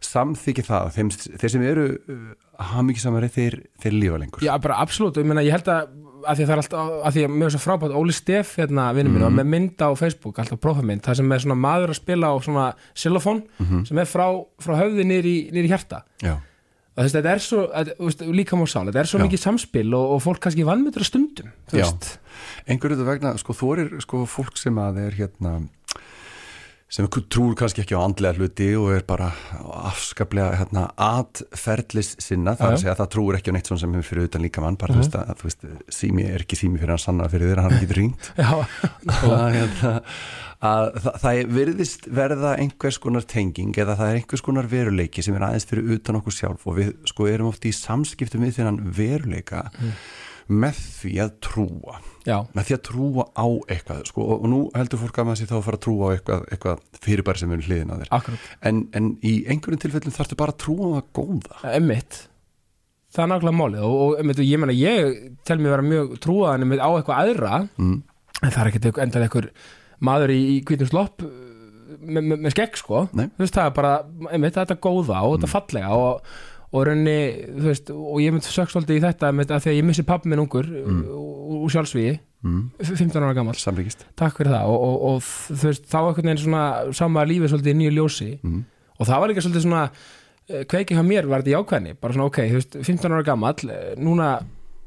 samþykja 0.04 0.66
það 0.68 0.90
þeim, 0.96 1.14
þeir 1.40 1.54
sem 1.54 1.64
eru 1.68 1.86
uh, 1.94 2.26
hafmyggjusamari 2.72 3.30
þeir, 3.32 3.56
þeir 3.82 3.96
lifa 3.96 4.20
lengur. 4.22 4.44
Já, 4.44 4.52
bara 4.62 4.80
absolutt, 4.82 5.18
ég 5.20 5.28
meina, 5.28 5.44
ég 5.46 5.56
held 5.56 5.72
að 5.72 5.96
að 6.26 6.38
því 6.38 6.44
að 6.44 6.48
það 6.48 6.52
er 6.54 6.60
alltaf, 6.62 6.88
að 7.06 7.14
því 7.14 7.22
að 7.24 7.34
mér 7.34 7.46
er 7.46 7.54
svo 7.54 7.60
frábært 7.62 7.96
Óli 7.98 8.14
Steff, 8.16 8.56
hérna, 8.58 8.88
vinnum 8.96 9.14
minn, 9.14 9.24
mm 9.28 9.38
með 9.38 9.48
mynd 9.52 9.84
á 9.86 9.88
Facebook 9.98 10.40
alltaf 10.42 10.60
prófamynd, 10.64 11.04
það 11.06 11.20
sem 11.20 11.32
er 11.34 11.44
svona 11.44 11.58
maður 11.62 11.92
að 11.94 11.98
spila 12.00 12.32
á 12.32 12.36
svona 12.42 12.64
xylofón, 12.98 13.42
sem 13.86 14.00
er 14.02 14.10
frá, 14.10 14.26
frá 14.64 14.74
höfði 14.80 15.06
niður 15.06 15.28
í 15.30 15.70
hjarta. 15.70 16.02
Já, 16.24 16.34
þess, 16.98 17.14
þetta 17.16 17.32
er 17.32 17.44
svo, 17.44 17.64
veist, 18.02 18.24
líka 18.34 18.58
múr 18.58 18.70
sál 18.70 18.86
þetta 18.88 19.02
er 19.04 19.10
svo 19.10 19.20
Já. 19.20 19.24
mikið 19.28 19.44
samspil 19.44 19.88
og, 19.94 20.14
og 20.16 20.22
fólk 20.24 20.42
kannski 20.46 20.66
vannmyndur 20.66 21.04
að 21.04 21.10
stundum, 21.12 21.52
Já. 21.70 21.80
veist. 21.80 22.12
Einhverju 22.68 22.98
þetta 22.98 23.10
vegna, 23.12 23.34
sko, 23.40 23.56
þú 23.56 23.72
er 23.76 23.92
sko 24.04 24.24
fólk 24.28 24.58
sem 24.60 24.78
að 24.82 25.02
er 25.06 25.18
hérna 25.22 25.58
sem 26.88 27.04
trúur 27.12 27.52
kannski 27.58 27.82
ekki 27.82 27.96
á 27.96 28.00
andlega 28.00 28.38
hluti 28.40 28.68
og 28.80 28.94
er 28.96 29.02
bara 29.08 29.28
afskaplega 29.90 30.56
hérna, 30.56 30.86
atferðlis 30.96 32.14
sinna 32.22 32.54
það 32.56 32.64
er 32.64 32.76
að 32.76 32.82
segja 32.82 32.94
að 32.94 33.02
það 33.02 33.10
trúur 33.14 33.36
ekki 33.38 33.52
á 33.52 33.54
neitt 33.56 33.68
svona 33.68 33.82
sem 33.82 33.96
er 33.98 34.06
fyrir 34.08 34.28
utan 34.30 34.44
líka 34.44 34.64
mann 34.64 34.78
bara 34.80 34.96
þú 34.96 35.02
veist 35.02 35.18
að 35.20 35.32
þú 35.42 35.48
veist, 35.50 35.66
sími 35.98 36.24
er 36.24 36.44
ekki 36.46 36.56
sími 36.56 36.80
fyrir 36.80 36.94
hann 36.94 37.02
sanna 37.02 37.28
fyrir 37.28 37.52
þér, 37.52 37.60
hann 37.66 37.82
getur 37.82 38.00
ringt 38.00 38.30
Já, 38.40 38.54
að, 39.28 39.44
hérna, 39.58 39.92
að 40.70 40.88
það, 41.04 41.18
það 41.24 41.42
virðist 41.58 42.08
verða 42.20 42.54
einhvers 42.62 43.00
konar 43.04 43.28
tenging 43.34 43.76
eða 43.84 43.98
það 43.98 44.14
er 44.14 44.22
einhvers 44.22 44.44
konar 44.48 44.70
veruleiki 44.72 45.26
sem 45.26 45.36
er 45.36 45.44
aðeins 45.50 45.68
fyrir 45.68 45.92
utan 45.98 46.22
okkur 46.22 46.38
sjálf 46.38 46.64
og 46.64 46.80
við 46.80 46.94
sko 47.12 47.28
erum 47.28 47.52
oft 47.52 47.68
í 47.68 47.74
samskiptum 47.76 48.48
við 48.48 48.62
þennan 48.62 48.80
veruleika 48.96 49.66
með 50.48 50.78
því 50.98 51.12
að 51.24 51.34
trúa. 51.44 51.98
Já, 52.28 52.38
með 52.56 52.68
því 52.68 52.76
að 52.76 52.82
trúa 52.88 53.26
á 53.36 53.46
eitthvað 53.72 54.00
sko, 54.08 54.24
og 54.34 54.48
nú 54.48 54.62
heldur 54.74 55.00
fólk 55.02 55.20
að 55.20 55.28
maður 55.28 55.40
sér 55.42 55.50
þá 55.50 55.58
að 55.58 55.66
fara 55.66 55.78
að 55.78 55.84
trúa 55.86 56.08
á 56.08 56.12
eitthvað, 56.14 56.48
eitthvað 56.52 57.04
fyrirbæri 57.04 57.42
sem 57.42 57.54
er 57.54 57.68
hliðin 57.68 57.94
að 57.94 58.02
þér. 58.04 58.40
En, 58.70 58.82
en 58.98 59.12
í 59.20 59.34
einhverjum 59.48 59.84
tilfellum 59.84 60.16
þarftu 60.16 60.40
bara 60.40 60.56
að 60.56 60.60
trúa 60.64 60.88
á 60.88 60.96
það 60.98 61.08
góða. 61.20 61.62
Emmitt 61.74 62.20
það 63.14 63.24
er 63.24 63.30
nákvæmlega 63.32 63.56
málið 63.56 63.84
og, 63.86 63.98
og 64.04 64.20
einmitt, 64.20 64.40
ég 64.44 64.60
meina 64.60 64.76
ég 64.76 65.20
tel 65.48 65.58
mér 65.60 65.74
vera 65.76 65.86
mjög 65.86 66.14
trúaðan 66.24 66.74
á 66.76 66.88
eitthvað 66.90 67.20
aðra 67.22 67.60
mm. 67.64 67.94
en 68.42 68.52
það 68.52 68.60
er 68.60 68.70
ekkert 68.70 69.02
endað 69.04 69.24
einhver 69.24 69.48
maður 70.04 70.34
í, 70.34 70.40
í 70.52 70.58
hvítum 70.68 70.90
slopp 70.90 71.24
uh, 71.24 71.32
með, 71.98 72.34
með, 72.34 72.50
skegg 72.52 72.76
sko. 72.78 73.06
Nei. 73.16 73.26
þú 73.34 73.44
veist 73.44 73.56
það 73.56 73.70
er 73.70 73.74
bara, 73.78 73.94
einmitt 74.28 74.58
þetta 74.58 74.78
góða 74.84 75.22
og 75.24 75.38
þetta 75.38 75.52
fallega 75.54 75.96
og, 75.96 76.34
og 76.72 76.84
raunni 76.88 77.14
þú 77.58 77.66
veist, 77.70 77.90
og 77.90 78.18
ég 78.20 78.32
myndi 78.34 78.50
sökst 78.52 78.74
svolítið 78.76 78.98
í 78.98 79.04
þetta 79.06 79.30
einmitt, 79.30 79.50
að 79.54 79.62
því 79.64 79.70
að 79.72 79.78
ég 79.78 79.86
missi 79.88 80.02
pappi 80.08 80.28
minn 80.28 80.42
ungur 80.44 80.66
mm. 80.68 81.04
úr 81.64 81.70
sjálfsvíi, 81.76 82.18
Mm. 82.38 82.68
15 82.78 83.18
ára 83.18 83.34
gammal 83.34 83.56
samríkist 83.58 84.04
takk 84.14 84.36
fyrir 84.38 84.52
það 84.54 84.68
og, 84.70 84.82
og, 84.86 85.00
og 85.08 85.22
þú 85.26 85.56
veist, 85.64 85.88
þá 85.90 85.96
einhvern 86.04 86.28
veginn 86.28 86.38
svona 86.44 86.92
sama 86.94 87.24
lífið 87.26 87.50
svolítið 87.50 87.72
í 87.72 87.78
nýju 87.80 87.94
ljósi 87.96 88.28
mm. 88.38 88.60
og 88.94 89.08
það 89.08 89.18
var 89.24 89.32
líka 89.32 89.42
svolítið 89.42 89.64
svona 89.64 89.80
eh, 89.90 90.62
kveikið 90.70 91.00
hjá 91.00 91.02
mér 91.08 91.26
var 91.32 91.42
þetta 91.42 91.50
í 91.50 91.56
ákveðni 91.58 91.96
bara 91.98 92.14
svona 92.14 92.28
ok, 92.30 92.38
þú 92.52 92.60
veist, 92.60 92.78
15 92.86 93.16
ára 93.16 93.26
gammal 93.26 93.58
núna 93.98 94.28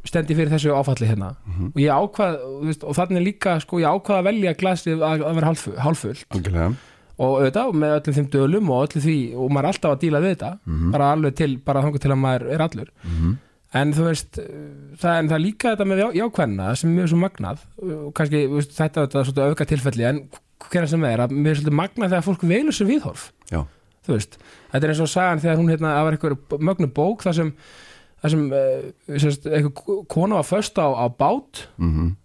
stend 0.08 0.32
ég 0.32 0.40
fyrir 0.40 0.54
þessu 0.56 0.72
áfalli 0.80 1.10
hérna 1.12 1.34
Mhm. 1.44 1.74
og 1.76 1.82
ég 1.84 1.92
ákvað 1.92 2.40
veist, 2.70 2.88
og 2.88 2.96
þannig 3.02 3.28
líka, 3.28 3.58
sko, 3.66 3.82
ég 3.84 3.92
ákvað 4.00 4.22
að 4.22 4.28
velja 4.32 4.54
glasið 4.64 5.04
að, 5.12 5.26
að 5.28 5.36
vera 5.42 5.52
hálffull, 5.52 5.76
hálffull 5.84 6.18
algjörlega 6.32 6.72
og 7.22 7.38
auðvitað 7.38 7.72
með 7.78 7.96
öllum 8.00 8.16
þeim 8.18 8.28
dölum 8.34 8.70
og 8.74 8.84
öllu 8.88 9.02
því 9.06 9.16
og 9.38 9.52
maður 9.54 9.68
er 9.68 9.72
alltaf 9.72 9.92
að 9.96 10.02
díla 10.04 10.22
við 10.24 10.32
þetta 10.36 10.52
Mhm. 10.66 10.92
bara 10.96 11.10
alveg 11.16 11.36
til, 11.38 11.52
bara 11.70 11.82
þangur 11.86 12.02
til 12.02 12.12
að 12.16 12.22
maður 12.26 12.46
er 12.56 12.64
allur. 12.68 12.90
Mm. 13.06 13.38
en 13.74 13.94
þú 13.96 14.04
veist, 14.10 14.36
það, 15.00 15.14
en 15.20 15.28
það 15.30 15.36
er 15.38 15.44
líka 15.46 15.70
þetta 15.72 15.86
með 15.88 16.00
já- 16.02 16.16
jákvæðina 16.20 16.72
sem 16.76 16.90
er 16.92 16.96
mjög 16.98 17.10
svo 17.14 17.20
magnað. 17.22 17.60
Og 17.82 18.14
kannski, 18.14 18.42
veist, 18.52 18.74
þetta 18.76 19.04
er 19.06 19.24
svolítið 19.24 19.48
auka 19.48 19.66
tilfelli 19.70 20.04
en 20.10 20.18
hvernig 20.70 20.90
sem 20.92 21.04
er, 21.08 21.20
að 21.24 21.32
mér 21.32 21.52
er 21.54 21.56
svolítið 21.62 21.78
magnað 21.80 22.10
þegar 22.12 22.26
fólk 22.26 22.42
velur 22.44 22.76
sér 22.76 22.90
viðhorf. 22.92 23.24
Já, 23.50 23.62
þú 24.06 24.12
veist, 24.18 24.36
þetta 24.74 24.84
er 24.84 24.90
eins 24.92 25.00
og 25.06 25.08
sagan 25.14 25.40
þegar 25.40 25.58
hún 25.62 25.72
hérna, 25.72 25.94
það 25.96 26.04
var 26.04 26.18
eitthvað 26.18 26.60
mögnu 26.68 26.88
bók 27.00 27.24
þar 27.24 27.34
sem, 27.40 27.54
þar 28.22 28.30
sem 28.36 28.44
sérst, 29.24 29.48
eitthvað 29.48 30.08
kona 30.12 30.36
var 30.42 30.44
föst 30.52 30.76
á, 30.76 30.88
á 30.92 31.06
bát. 31.08 31.68
Mm 31.80 32.18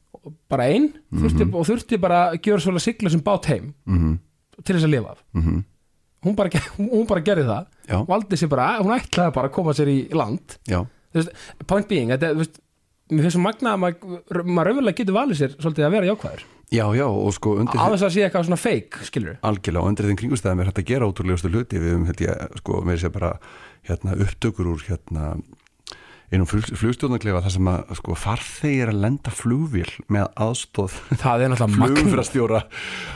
bara 0.51 0.65
einn 0.67 0.89
þurfti, 1.15 1.45
og 1.55 1.63
þurfti 1.69 2.01
bara 2.03 2.33
að 2.33 2.41
gjöra 2.43 2.59
svolítið 2.59 2.83
sigla 2.83 3.11
sem 3.11 3.21
bát 3.23 3.45
heim 3.47 3.75
-hmm. 4.57 4.67
til 4.67 4.77
þess 4.77 4.89
að 4.89 4.95
lifa 4.97 5.17
af. 5.17 5.25
Mm 5.37 5.65
hún 6.27 6.37
bara, 6.37 6.51
hún 6.79 7.07
bara 7.09 7.25
gerði 7.25 7.47
það. 7.49 7.71
Já, 7.87 7.99
valdi 8.09 8.41
sér 8.41 8.53
bara, 8.53 8.69
hún 8.83 8.95
ætlaði 8.97 9.35
bara 9.37 9.51
að 9.51 9.57
koma 9.57 9.77
sér 9.77 9.93
í 9.93 9.99
land. 10.17 10.59
Veist, 11.17 11.33
point 11.69 11.89
being, 11.91 12.13
þetta, 12.13 12.35
veist, 12.37 12.61
mér 13.13 13.27
finnst 13.27 13.39
svo 13.39 13.45
magna 13.45 13.77
að 13.77 13.83
maður, 13.85 14.45
maður 14.45 14.71
raunverulega 14.71 15.01
getur 15.01 15.17
valið 15.17 15.41
sér 15.41 15.57
svolítið 15.57 15.89
að 15.89 15.97
vera 15.97 16.11
jákvæður. 16.11 16.47
Já, 16.75 16.83
já 16.99 17.05
og 17.07 17.29
sko 17.31 17.53
undir 17.63 17.79
þess 17.79 18.05
að 18.09 18.15
sé 18.17 18.23
eitthvað 18.27 18.49
svona 18.49 18.59
fake, 18.59 19.05
skilur 19.07 19.37
algjörlega 19.47 19.85
og 19.85 19.93
undir 19.93 20.09
þeim 20.09 20.17
kringustæðum 20.19 20.63
er 20.63 20.71
hægt 20.73 20.81
að 20.83 20.89
gera 20.89 21.07
ótrúlegustu 21.07 21.51
hluti 21.53 21.79
við 21.79 21.95
um, 21.95 22.07
held 22.09 22.23
ég, 22.25 22.57
sko, 22.59 22.81
með 22.83 22.99
sér 23.05 23.13
bara 23.15 23.29
hérna, 23.87 24.17
upptökur 24.25 24.73
úr 24.73 24.83
hérna 24.89 25.29
einum 26.33 26.49
flugstjórnarklefa 26.51 27.43
þar 27.45 27.55
sem 27.55 27.69
að 27.71 27.93
sko, 28.01 28.17
farþegir 28.19 28.91
að 28.91 29.01
lenda 29.05 29.33
flugvél 29.35 29.89
með 30.13 30.27
aðstóð 30.47 30.97
það 31.23 31.45
er 31.45 31.53
náttúrulega 31.53 31.69
magna 31.77 32.01
flugumfyrastjóra 32.01 32.63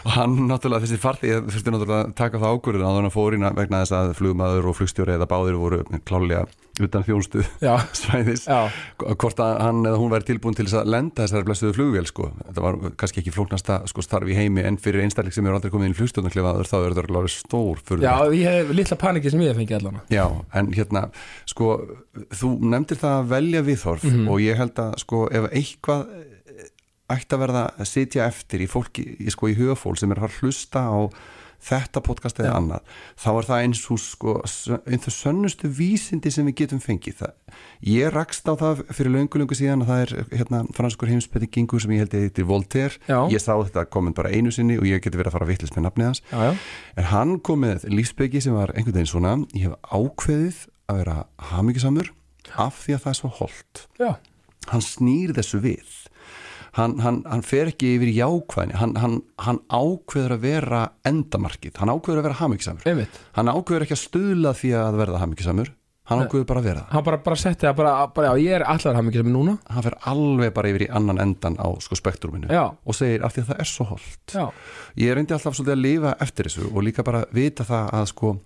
og 0.04 0.10
hann 0.14 0.36
náttúrulega 0.46 0.86
þessi 0.86 1.00
farþegi 1.02 1.40
þurfti 1.48 1.74
náttúrulega 1.74 2.00
að 2.04 2.14
taka 2.20 2.42
það 2.42 2.56
ákvörðin 2.56 2.86
að 2.86 2.98
hann 3.00 3.14
fór 3.16 3.38
ína 3.38 3.52
vegna 3.58 3.82
þess 3.82 3.96
að 3.98 4.12
flugmaður 4.20 4.70
og 4.70 4.78
flugstjóri 4.78 5.16
eða 5.16 5.30
báðir 5.30 5.58
voru 5.58 5.82
klálega 6.06 6.46
utan 6.86 7.04
þjónustu 7.06 7.44
svæðis 8.00 8.46
hvort 8.46 9.42
að 9.42 9.56
hann 9.64 9.82
eða 9.88 10.00
hún 10.00 10.12
væri 10.12 10.28
tilbúin 10.30 10.56
til 10.58 10.66
að 10.68 10.90
lenda 10.90 11.24
þessari 11.24 11.48
blessuðu 11.48 11.76
flugvél 11.76 12.06
sko. 12.08 12.30
þetta 12.46 12.64
var 12.64 12.78
kannski 13.00 13.22
ekki 13.22 13.34
flóknasta 13.34 13.80
sko, 13.90 14.04
starf 14.04 14.30
í 14.30 14.38
heimi 14.38 14.64
en 14.66 14.78
fyrir 14.80 15.04
einstakling 15.04 15.34
sem 15.36 15.46
er 15.46 15.56
aldrei 15.56 15.72
komið 15.72 15.90
inn 15.90 15.96
í 15.96 16.00
flugstjórnarklefa 16.00 16.54
þá 16.70 16.76
er 16.80 16.96
þetta 16.96 17.06
alveg 17.10 17.34
stór 17.34 17.84
fyrir 17.84 18.06
já, 18.06 18.14
ég 18.36 18.58
hef 18.60 18.74
litla 18.76 19.00
paniki 19.00 19.32
sem 19.32 19.44
ég 19.44 19.52
hef 19.52 19.60
fengið 19.60 19.78
allan. 19.80 20.00
Já, 20.12 20.24
en 20.56 20.72
hérna, 20.74 21.04
sko, 21.48 21.76
þú 22.36 22.52
nefndir 22.72 23.00
það 23.00 23.16
að 23.18 23.30
velja 23.34 23.64
viðhorf 23.66 24.06
og 24.10 24.42
ég 24.44 24.60
held 24.60 24.82
að, 24.82 24.96
sko, 25.04 25.24
ef 25.32 25.48
eitthvað 25.50 26.06
ætti 27.10 27.36
að 27.36 27.42
verða 27.44 27.66
að 27.74 27.90
sitja 27.90 28.26
eftir 28.30 28.64
í 28.64 28.70
fólki, 28.70 29.04
sko, 29.34 29.50
í 29.50 29.56
hugafól 29.58 29.96
sem 29.98 30.12
er 30.14 30.22
að 30.22 30.40
hlusta 30.40 30.84
á 30.86 30.98
þetta 31.60 32.00
podcast 32.04 32.40
eða 32.40 32.54
annað, 32.56 32.86
þá 33.20 33.28
er 33.32 33.48
það 33.50 33.62
eins 33.64 33.82
og 33.92 34.00
sko, 34.00 34.34
einn 34.88 35.02
þau 35.04 35.12
sönnustu 35.14 35.70
vísindi 35.76 36.32
sem 36.32 36.48
við 36.48 36.56
getum 36.62 36.80
fengið 36.80 37.18
það. 37.20 37.34
Ég 37.84 38.12
rakst 38.14 38.48
á 38.48 38.54
það 38.56 38.82
fyrir 38.96 39.14
löngu-löngu 39.16 39.58
síðan 39.58 39.84
að 39.84 39.90
það 39.92 40.02
er 40.04 40.14
hérna 40.40 40.62
franskur 40.76 41.10
heimsbyggingur 41.12 41.84
sem 41.84 41.94
ég 41.96 42.04
held 42.04 42.16
að 42.16 42.24
þetta 42.26 42.42
er 42.44 42.48
Voltaire, 42.50 43.00
Já. 43.08 43.18
ég 43.34 43.44
sá 43.44 43.52
þetta 43.60 43.86
komið 43.92 44.16
bara 44.20 44.32
einu 44.32 44.52
sinni 44.54 44.78
og 44.80 44.88
ég 44.88 45.02
geti 45.04 45.20
verið 45.20 45.32
að 45.32 45.36
fara 45.38 45.48
að 45.48 45.52
vitlis 45.54 45.74
með 45.76 45.86
nafnið 45.88 46.08
hans 46.10 46.22
já, 46.30 46.38
já, 46.48 46.52
En 46.96 47.08
hann 47.12 47.36
kom 47.44 47.62
með 47.66 47.84
lífsbyggi 47.92 48.40
sem 48.44 48.56
var 48.56 48.72
einhvern 48.74 48.96
veginn 49.00 49.10
svona, 49.12 49.36
ég 49.56 49.68
hef 49.68 49.76
ákveðið 49.92 50.62
að 50.90 51.02
vera 51.02 51.16
hamingisamur 51.52 52.12
af 52.56 52.80
því 52.84 52.96
að 52.96 53.02
það 53.04 53.12
er 53.12 53.18
svo 53.20 53.32
holdt. 53.40 53.84
Hann 54.70 54.82
snýr 54.84 55.32
þessu 55.36 55.60
við. 55.64 55.92
Hann, 56.78 57.00
hann, 57.02 57.22
hann 57.26 57.42
fer 57.42 57.72
ekki 57.72 57.96
yfir 57.96 58.12
í 58.12 58.14
jákvæðinni, 58.20 58.78
hann, 58.78 58.94
hann, 59.02 59.18
hann 59.42 59.58
ákveður 59.74 60.36
að 60.36 60.44
vera 60.44 60.82
endamarkið, 61.08 61.76
hann 61.82 61.90
ákveður 61.90 62.20
að 62.22 62.26
vera 62.28 62.38
hamingisamur. 62.44 62.86
einmitt. 62.86 63.20
Hann 63.34 63.50
ákveður 63.50 63.86
ekki 63.86 63.96
að 63.96 64.02
stuðla 64.04 64.52
því 64.54 64.70
að 64.78 64.98
verða 65.00 65.22
hamingisamur, 65.24 65.72
hann 66.10 66.22
ákveður 66.24 66.46
bara 66.46 66.62
að 66.62 66.68
vera 66.70 66.80
það. 66.84 66.92
hann 66.94 67.06
bara, 67.08 67.18
bara 67.26 67.38
setti 67.42 67.66
það 67.66 67.76
bara, 67.80 67.94
bara, 68.14 68.30
já, 68.30 68.44
ég 68.44 68.56
er 68.60 68.66
allar 68.66 69.00
sem 69.00 69.32
núna. 69.34 69.56
Hann 69.70 69.86
fer 69.86 69.96
alveg 70.12 70.52
bara 70.54 70.70
yfir 70.70 70.86
í 70.86 70.90
annan 71.00 71.22
endan 71.26 71.58
á 71.58 71.68
sko 71.82 71.98
spektruminu 71.98 72.50
já, 72.50 72.64
og 72.70 72.94
segir 72.98 73.26
af 73.26 73.34
því 73.34 73.44
að 73.44 73.50
það 73.50 73.64
er 73.64 73.70
svo 73.72 73.88
holdt. 73.90 74.34
já, 74.34 74.46
ég 75.02 75.14
reyndi 75.18 75.34
alltaf 75.34 75.58
svolítið 75.58 75.74
að 75.76 75.84
lifa 75.86 76.14
eftir 76.20 76.50
þessu 76.50 76.70
og 76.70 76.86
líka 76.86 77.06
bara 77.06 77.24
vita 77.34 77.66
það 77.66 77.90
að 77.98 78.06
sko 78.14 78.36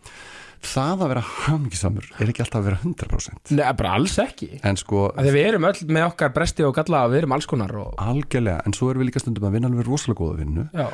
það 0.69 1.05
að 1.05 1.13
vera 1.15 1.25
hamingisamur 1.31 2.09
er 2.19 2.33
ekki 2.33 2.45
alltaf 2.45 2.61
að 2.61 2.69
vera 2.71 2.81
100% 2.83 3.55
Nei, 3.55 3.65
bara 3.79 3.93
alls 3.99 4.17
ekki. 4.23 4.51
En 4.67 4.81
sko 4.81 5.09
að 5.13 5.29
því 5.29 5.35
við 5.37 5.51
erum 5.51 5.69
öll 5.71 5.85
með 5.97 6.09
okkar 6.09 6.33
bresti 6.35 6.67
og 6.67 6.75
galla 6.79 7.05
og 7.07 7.15
við 7.15 7.23
erum 7.23 7.37
alls 7.37 7.51
konar 7.51 7.77
og, 7.81 7.93
algjörlega, 8.01 8.65
en 8.65 8.77
svo 8.77 8.91
erum 8.91 9.05
við 9.05 9.13
líka 9.13 9.23
stundum 9.25 9.49
að 9.49 9.59
vinna 9.59 9.71
alveg 9.71 9.89
rosalega 9.89 10.21
góða 10.23 10.41
vinnu. 10.41 10.67
Já, 10.75 10.89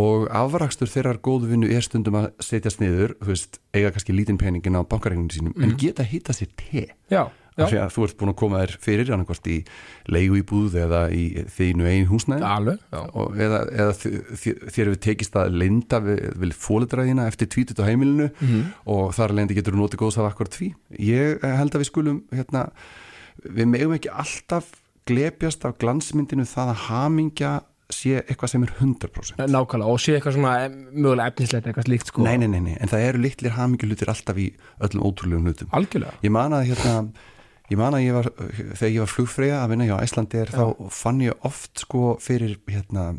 og 0.00 0.26
afrakstur 0.34 0.90
þeirrar 0.90 1.20
góðu 1.22 1.52
vinnu 1.52 1.70
er 1.70 1.84
stundum 1.86 2.16
að 2.18 2.32
setjast 2.42 2.80
niður, 2.82 3.14
þú 3.20 3.30
veist, 3.30 3.60
eiga 3.76 3.92
kannski 3.94 4.16
lítinn 4.16 4.40
peningin 4.40 4.74
á 4.74 4.82
bankaregninu 4.82 5.30
sínum, 5.30 5.54
en 5.62 5.76
geta 5.78 6.06
hitta 6.06 6.34
sér 6.34 6.50
te, 6.58 6.88
já, 7.12 7.22
að 7.62 7.92
þú 7.94 8.04
ert 8.08 8.16
búin 8.18 8.32
að 8.32 8.36
koma 8.40 8.60
þér 8.64 8.72
fyrir 8.82 9.10
annarkvort 9.14 9.46
í 9.46 9.58
leigu 10.10 10.38
í 10.40 10.42
búð 10.42 10.74
eða 10.82 11.02
í 11.14 11.24
þínu 11.54 11.86
einu 11.86 12.08
húsnæði? 12.10 12.42
Alveg 12.48 12.78
já, 12.90 13.00
og 13.14 13.36
eða, 13.38 13.60
eða 13.70 13.92
þér 14.74 14.90
hefur 14.90 15.00
tekist 15.06 15.36
að 15.38 15.54
linda 15.62 16.00
við, 16.02 16.22
við 16.42 16.54
fólitraðina 16.64 17.28
eftir 17.30 17.46
tvítut 17.54 17.78
á 17.78 17.86
heimilinu 17.86 18.30
Mhm. 18.40 18.64
og 18.90 19.12
þar 19.14 19.34
lendi 19.38 19.54
getur 19.54 19.74
þú 19.76 19.84
notið 19.84 20.02
góðs 20.02 20.18
af 20.18 20.32
akkur 20.32 20.50
tví 20.50 20.72
ég 20.98 21.38
eh, 21.44 21.56
held 21.56 21.70
að 21.76 21.84
við 21.84 21.90
skulum 21.92 22.22
hérna, 22.34 22.68
við 23.44 23.66
megum 23.70 23.94
ekki 23.94 24.10
alltaf 24.10 24.72
glepjast 25.06 25.64
af 25.68 25.78
glansmyndinu 25.78 26.42
það 26.48 26.72
að 26.74 26.82
hamingja 26.88 27.52
sé 27.92 28.16
eitthvað 28.24 28.48
sem 28.50 28.62
er 28.64 28.70
100% 28.80 29.42
nákvæmlega 29.52 29.92
og 29.92 30.00
sé 30.00 30.14
eitthvað 30.16 30.34
svona 30.38 30.54
em, 30.64 30.78
mögulega 30.96 31.28
efnislegt 31.30 31.66
eitthvað 31.68 31.84
slíkt 31.86 32.08
sko. 32.10 32.24
Nei, 32.24 32.38
nei, 32.40 32.48
nei, 32.48 32.60
nei, 32.64 32.76
en 32.80 32.88
það 32.90 33.04
eru 33.10 33.20
litlir 33.20 33.52
hamingjulutir 33.54 34.08
alltaf 34.10 34.40
í 34.40 34.46
öllum 34.80 35.04
ótrúlegum 35.04 35.44
hlutum. 35.50 35.68
Algjörlega, 35.76 36.14
ég 36.24 36.32
man 36.34 36.56
að 36.56 36.70
hérna 36.72 36.94
ég 37.70 37.78
man 37.80 37.94
að 37.96 38.04
ég 38.04 38.12
var, 38.18 38.28
þegar 38.76 38.92
ég 38.92 39.00
var 39.04 39.12
flugfreyja 39.14 39.60
að 39.64 39.70
vinna 39.72 39.86
hjá 39.88 39.96
Æslandir 40.04 40.50
þá 40.52 40.64
fann 40.92 41.20
ég 41.24 41.46
oft 41.48 41.78
sko 41.86 42.16
fyrir 42.20 42.58
hérna 42.68 43.14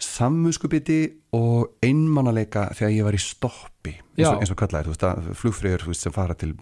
sammuskubiti 0.00 1.00
og 1.36 1.74
einmannaleika 1.84 2.68
þegar 2.76 2.94
ég 2.94 3.04
var 3.06 3.16
í 3.18 3.20
stoppi 3.22 3.92
eins 3.92 4.22
Já. 4.24 4.30
og, 4.32 4.40
eins 4.42 4.52
og 4.54 4.58
kallar, 4.60 4.86
þú 4.86 4.94
veist 4.94 5.04
að 5.06 5.28
veist, 5.92 6.06
sem 6.06 6.14
fara 6.14 6.34
til 6.38 6.54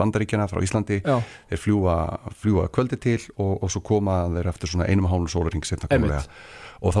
bandaríkjana 0.00 0.46
frá 0.50 0.62
Íslandi 0.64 1.00
já, 1.04 1.18
þeir 1.50 1.60
fljúa, 1.60 1.94
fljúa 2.40 2.66
kvöldi 2.72 2.98
til 3.02 3.18
og, 3.36 3.58
og 3.62 3.70
svo 3.72 3.82
koma 3.84 4.22
þeir 4.32 4.48
eftir 4.52 4.72
svona 4.72 4.88
einum 4.90 5.08
Einmitt. 5.92 6.10
komulega 6.10 6.24
og 6.80 6.94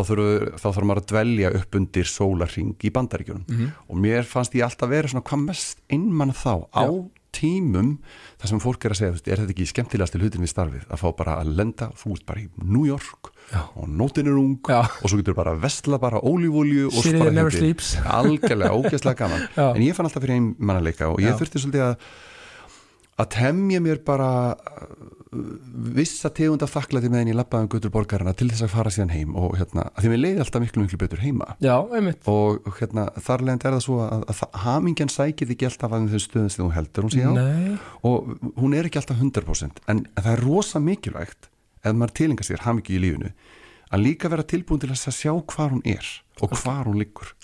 þá 0.60 0.66
þarf 0.76 0.84
maður 0.90 1.00
að 1.00 1.08
dvelja 1.14 1.52
upp 1.56 1.78
undir 1.80 2.10
sólarring 2.10 2.74
í 2.84 2.90
bandaríkjunum 2.92 3.46
Mhm. 3.48 3.70
og 3.88 3.96
mér 4.04 4.26
fannst 4.28 4.52
ég 4.54 4.66
alltaf 4.66 4.90
vera 4.92 5.08
svona 5.08 5.24
hvað 5.24 5.44
mest 5.46 5.80
einmann 5.90 6.34
þá 6.36 6.68
á 6.76 6.84
tímum 7.36 7.92
þar 8.40 8.52
sem 8.52 8.62
fólk 8.62 8.86
er 8.86 8.94
að 8.94 9.00
segja, 9.00 9.18
er 9.26 9.42
þetta 9.42 9.54
ekki 9.54 9.68
skemmtilegast 9.70 10.16
til 10.16 10.22
hlutin 10.22 10.44
við 10.44 10.52
starfið 10.52 10.88
að 10.88 11.02
fá 11.02 11.06
bara 11.18 11.36
að 11.42 11.52
lenda 11.60 11.90
þú 12.00 12.14
ert 12.16 12.26
bara 12.30 12.42
í 12.42 12.48
New 12.62 12.86
York 12.88 13.30
Já. 13.50 13.60
og 13.74 13.86
nótin 13.88 14.30
er 14.30 14.40
ung 14.40 14.56
Já. 14.68 14.80
og 14.86 15.06
svo 15.06 15.20
getur 15.20 15.38
bara 15.38 15.54
að 15.54 15.62
vestla 15.66 16.00
bara 16.02 16.22
ólífólju 16.22 16.90
og 16.90 17.06
spara 17.06 17.46
sleeps. 17.54 17.94
algjörlega, 18.20 18.74
ógeðslega 18.74 19.20
gaman 19.22 19.46
Já. 19.56 19.68
en 19.70 19.86
ég 19.86 19.96
fann 19.96 20.08
alltaf 20.08 20.24
fyrir 20.24 20.38
einmannaleika 20.38 21.12
og 21.12 21.22
ég 21.24 21.38
þurfti 21.38 21.64
svolítið 21.64 21.86
að 21.90 22.10
að 23.20 23.32
temja 23.36 23.80
mér 23.84 24.00
bara 24.04 24.30
vissa 25.30 26.30
tegund 26.34 26.62
af 26.64 26.72
þakklæti 26.74 27.10
með 27.10 27.20
henni 27.22 27.32
í 27.34 27.36
labbaðum 27.38 27.68
gutur 27.70 27.92
borgarina 27.94 28.32
til 28.34 28.48
þess 28.50 28.64
að 28.66 28.72
fara 28.72 28.90
síðan 28.90 29.12
heim 29.14 29.36
og 29.38 29.52
hérna, 29.60 29.84
að 29.94 30.02
því 30.04 30.10
mér 30.10 30.20
leiði 30.24 30.42
alltaf 30.44 30.64
miklu 30.64 30.82
miklu 30.84 30.98
betur 31.04 31.22
heima. 31.22 31.46
Já, 31.62 31.76
og 31.78 32.70
hérna, 32.80 33.04
þar 33.22 33.44
leðandi 33.46 33.68
er 33.70 33.76
það 33.76 33.84
svo 33.86 33.98
að, 34.06 34.24
að 34.26 34.40
það- 34.40 34.60
hamingjan 34.64 35.12
sækir 35.14 35.54
ekki 35.54 35.68
alltaf 35.70 35.94
að 35.94 36.08
þau 36.10 36.22
stöðum 36.26 36.50
sem 36.50 36.64
þú 36.66 36.70
heldur 36.74 37.06
hún 37.06 37.14
á. 37.22 37.32
Nei, 37.38 37.78
og 38.02 38.34
hún 38.58 38.74
er 38.74 38.90
ekki 38.90 38.98
alltaf 39.02 39.22
100% 39.22 39.82
en 39.94 40.04
það 40.18 40.32
er 40.34 40.44
rosa 40.48 40.82
mikilvægt 40.82 41.50
ef 41.84 41.94
maður 41.96 42.16
tilinga 42.18 42.44
sér 42.50 42.64
hamingju 42.66 42.96
í 42.98 43.02
lífinu 43.06 43.30
að 43.90 44.02
líka 44.06 44.28
vera 44.30 44.42
tilbúin 44.46 44.82
til 44.82 44.90
að 44.90 45.14
sjá 45.14 45.32
hvar 45.54 45.70
hún 45.76 45.82
er 45.86 46.06
og 46.42 46.50
hvar 46.58 46.86
hún 46.90 46.98
liggur. 46.98 47.36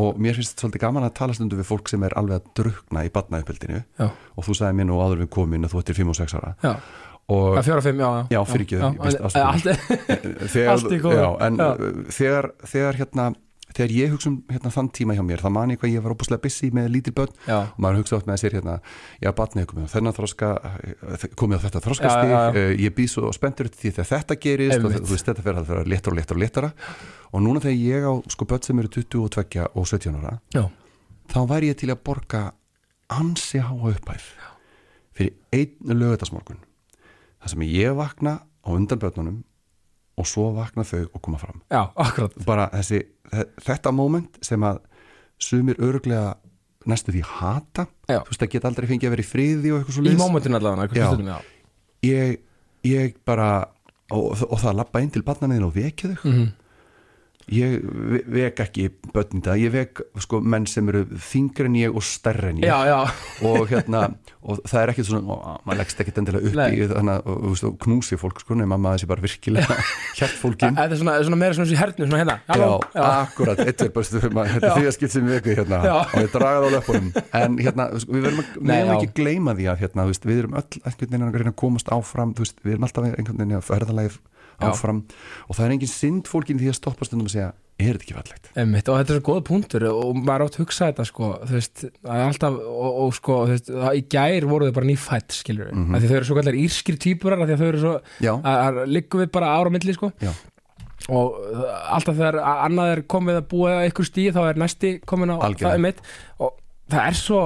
Og 0.00 0.16
mér 0.16 0.32
finnst 0.38 0.56
svolítið 0.56 0.80
gaman 0.86 1.04
að 1.04 1.12
tala 1.18 1.34
stundu 1.36 1.56
við 1.58 1.66
fólk 1.68 1.90
sem 1.92 2.02
er 2.02 2.14
alveg 2.16 2.38
að 2.40 2.46
drukna 2.56 3.02
í 3.04 3.10
badnaupildinu 3.12 3.82
já, 4.00 4.06
og 4.08 4.46
þú 4.46 4.54
sagði 4.56 4.78
mér 4.78 4.86
nú 4.88 4.96
áður 5.04 5.20
við 5.20 5.28
komin 5.36 5.66
að 5.68 5.74
þú 5.74 5.82
ættir 5.82 5.98
5 6.00 6.08
og 6.14 6.16
6 6.16 6.34
ára. 6.38 6.52
Já, 6.64 6.72
og 7.32 7.56
já 7.58 7.62
fjóra, 7.68 7.82
fimm, 7.88 7.98
já, 8.02 8.08
já 8.10 8.22
Já, 8.36 8.40
ástin 8.42 8.66
mín. 8.66 8.72
allt, 10.68 10.92
í 10.92 10.98
góðu. 11.04 11.16
já, 11.16 11.28
en 11.46 11.54
þegar, 12.12 12.44
þegar 12.68 12.94
hérna 13.00 13.24
þegar 13.72 13.92
ég 13.96 14.10
hugsa 14.12 14.28
um 14.28 14.34
hérna, 14.52 14.68
þann 14.74 14.88
tíma 14.92 15.14
hjá 15.16 15.22
mér 15.24 15.40
þá 15.40 15.48
man 15.54 15.70
ég 15.72 15.78
hvað 15.80 15.94
ég 15.94 16.02
var 16.04 16.12
óbúslega 16.12 16.42
busy 16.44 16.68
með 16.76 16.90
lítil 16.92 17.14
börn 17.16 17.32
já, 17.48 17.54
og 17.72 17.78
maður 17.80 18.02
hugsa 18.02 18.18
átt 18.18 18.26
með 18.28 18.36
sér 18.42 18.52
hérna 18.58 18.74
já, 19.24 19.30
batnið 19.38 19.62
er 19.62 19.68
komið 19.70 19.86
á 19.88 19.92
þennan 19.94 20.16
þroska 20.18 20.48
eh, 20.60 21.24
komið 21.40 21.56
á 21.56 21.60
þetta 21.64 21.80
þroskastig, 21.86 22.28
Já, 22.28 22.36
já, 22.36 22.52
já. 22.52 22.66
uh, 22.66 22.72
ég 22.84 22.92
býð 22.98 23.08
svo 23.14 23.24
spenntur 23.32 23.70
því 23.72 23.88
þegar 23.96 24.08
þetta 24.12 24.34
gerist 24.44 24.76
og 24.76 24.84
Einmitt. 24.90 25.06
þú 25.08 25.12
veist 25.16 25.24
þetta 25.30 25.44
fyrir 25.46 25.60
að 25.62 25.70
vera 25.72 25.84
léttara 25.88 26.12
og 26.12 26.18
léttara 26.20 26.36
og 26.36 26.42
léttara 26.44 26.70
og 27.32 27.38
núna 27.46 27.64
þegar 27.64 27.80
ég 27.80 28.04
á 28.04 28.12
sko 28.36 28.44
börn 28.52 28.64
sem 28.68 28.76
eru 28.84 28.92
22 28.98 29.64
og 29.72 29.88
17 29.88 30.20
ára 30.20 30.34
já, 30.52 30.64
þá 31.32 31.40
væri 31.54 31.72
ég 31.72 31.80
til 31.80 31.88
að 31.96 32.02
borga 32.10 32.42
ansi 33.08 33.56
háa 33.64 33.72
upphæð 33.94 34.28
fyrir 35.16 35.32
einn 35.56 35.96
lögatarsmorgun 35.96 36.60
það 37.42 37.52
sem 37.54 37.64
ég 37.68 37.96
vakna 37.98 38.36
á 38.62 38.68
undan 38.70 38.98
börnunum 39.02 39.40
og 40.18 40.26
svo 40.28 40.50
vakna 40.54 40.84
þau 40.86 41.02
og 41.14 41.20
koma 41.24 41.38
fram. 41.40 41.60
Já, 41.72 41.88
akkurat. 41.96 42.34
Bara 42.46 42.68
þessi, 42.74 43.02
þe- 43.32 43.48
þetta 43.66 43.92
moment 43.96 44.38
sem 44.44 44.60
að 44.68 44.80
sumir 45.42 45.76
öruglega 45.82 46.36
næstu 46.86 47.12
því 47.14 47.22
hata 47.26 47.86
Já. 48.10 48.20
þú 48.22 48.30
veist 48.32 48.42
að 48.42 48.50
geta 48.52 48.68
aldrei 48.68 48.88
fengið 48.90 49.08
að 49.08 49.14
vera 49.16 49.22
í 49.24 49.30
friði 49.30 49.72
og 49.72 49.80
eitthvað 49.80 49.96
svo 49.96 50.02
í 50.02 50.16
mómentinu 50.18 50.58
allavega, 50.58 50.82
einhvern 50.82 51.06
stundum, 51.12 51.30
já. 51.30 51.38
Ég, 52.02 52.40
ég 52.84 53.14
bara 53.24 53.48
og, 54.12 54.32
og 54.50 54.58
það 54.58 54.70
að 54.72 54.78
lappa 54.82 55.00
inn 55.02 55.10
til 55.14 55.22
barnaninn 55.26 55.64
og 55.66 55.74
vekja 55.74 56.12
þau. 56.12 56.28
Mhm. 56.30 56.48
Ég 57.50 57.78
ve- 57.82 58.22
vek 58.36 58.60
ekki 58.66 58.88
börn 59.12 59.38
í 59.38 59.42
dag, 59.42 59.58
ég 59.60 59.72
vek 59.74 60.02
sko 60.22 60.40
menn 60.40 60.66
sem 60.70 60.88
eru 60.92 61.04
þingri 61.10 61.66
en 61.70 61.78
ég 61.80 61.96
og 61.96 62.04
stærri 62.06 62.52
en 62.52 62.60
ég. 62.62 62.68
Já, 62.68 62.78
já, 62.86 63.00
og 63.48 63.66
hérna 63.70 64.02
og 64.42 64.58
það 64.66 64.80
er 64.82 64.90
ekkert 64.92 65.06
svona, 65.06 65.36
ó, 65.36 65.58
maður 65.66 65.78
leggst 65.82 66.00
ekkert 66.02 66.18
endilega 66.18 66.48
upp 66.50 66.56
Nei. 66.58 66.70
í 66.74 66.86
þannig 66.90 67.12
að 67.14 67.26
þú 67.42 67.50
veist, 67.52 67.66
knúsi 67.84 68.18
fólk 68.18 68.40
sko 68.42 68.56
nema 68.58 68.78
maður 68.82 69.02
sé 69.04 69.08
bara 69.10 69.22
virkilega 69.22 69.76
hjert 70.18 70.38
fólkin 70.40 70.74
þetta 70.78 70.96
er 70.96 71.00
svona, 71.02 71.14
svona 71.22 71.38
meira 71.38 71.54
svona 71.58 71.68
þessi 71.70 71.78
hernu, 71.78 72.08
svona 72.08 72.22
hérna. 72.22 72.36
Halló, 72.50 72.70
Já, 72.96 73.04
akkurat, 73.22 73.62
eitt 73.66 73.84
er 73.86 73.92
bara 73.94 74.08
stufum 74.08 74.40
þetta 74.42 74.72
er 74.72 74.76
því 74.80 74.88
að 74.90 74.96
skipt 74.98 75.14
sem 75.14 75.28
við 75.28 75.38
veku 75.38 75.56
hérna. 75.60 75.82
Já. 75.86 75.94
og 76.02 76.18
ég 76.26 76.34
dragað 76.34 76.66
á 76.66 76.70
löpunum 76.74 77.12
en 77.42 77.58
hérna, 77.62 77.88
veist, 77.94 78.10
við 78.10 78.26
verðum 78.26 78.42
að, 78.42 78.82
já. 78.82 78.92
ekki 78.98 79.12
gleyma 79.22 79.54
því 79.58 79.70
að 79.70 79.84
hérna, 79.86 80.06
þú 80.08 80.14
veist, 80.16 80.26
við 80.32 80.42
erum 80.42 80.58
öll 80.58 80.66
einhvern 80.82 81.12
veginn 81.12 81.28
að 81.28 81.52
að 81.52 81.58
komast 81.62 81.92
áfram 81.94 82.34
þú 82.34 82.46
veist, 82.46 82.58
við 82.66 82.74
erum 82.76 82.88
alltaf 82.88 83.06
einhvern 83.12 83.38
veginn 83.42 83.58
að 83.60 83.66
ferðalægir 83.70 84.18
Já. 84.58 84.68
áfram. 84.70 85.02
Og 85.48 85.58
það 85.58 85.66
er 85.66 85.74
engin 85.76 85.92
synd 85.92 86.30
fólkin 86.30 86.60
því 86.60 86.70
að 86.72 86.78
stoppa 86.78 87.08
stundum 87.08 87.28
að 87.30 87.36
segja, 87.36 87.50
er 87.82 87.96
þetta 87.96 88.06
ekki 88.06 88.16
fallegt? 88.18 88.50
Einmitt, 88.58 88.90
og 88.90 89.00
þetta 89.00 89.14
er 89.14 89.18
svo 89.18 89.26
góð 89.26 89.42
punktur 89.48 89.86
og 89.88 90.20
maður 90.20 90.46
átt 90.46 90.58
að 90.58 90.62
hugsa 90.62 90.88
þetta 90.90 91.06
sko, 91.08 91.30
veist, 91.50 91.84
er 91.88 92.22
alltaf 92.28 92.60
og, 92.60 93.00
og 93.06 93.16
sko, 93.16 93.38
veist, 93.50 93.72
það, 93.72 93.98
í 93.98 94.04
gær 94.12 94.46
voru 94.50 94.68
þau 94.68 94.76
bara 94.78 94.90
nýfætt 94.90 95.36
skilur 95.38 95.70
við, 95.70 95.80
mm 95.80 95.98
því 95.98 96.10
þau 96.10 96.16
eru 96.18 96.28
svo 96.28 96.38
kallar 96.38 96.58
írskir 96.62 97.00
týpurar, 97.02 97.42
að 97.42 97.54
þau 97.56 97.68
eru 97.68 97.82
svo 97.82 97.94
Já, 98.22 98.32
að, 98.36 98.60
að 98.62 98.80
liggum 98.92 99.24
við 99.24 99.32
bara 99.34 99.54
ára 99.56 99.72
milli 99.72 99.96
sko. 99.96 100.12
Já, 100.22 100.32
og 101.10 101.38
uh, 101.40 101.64
alltaf 101.96 102.18
þegar 102.18 102.38
annað 102.42 102.92
er 102.92 103.02
komið 103.10 103.40
að 103.40 103.48
búa 103.50 103.74
eitthvað 103.82 104.10
stíð 104.10 104.36
þá 104.36 104.42
er 104.44 104.60
næsti 104.62 104.92
komin 105.08 105.34
á 105.34 105.36
það 105.40 105.72
einmitt. 105.72 106.02
Og 106.38 106.54
það 106.92 107.08
er 107.08 107.18
svo 107.18 107.40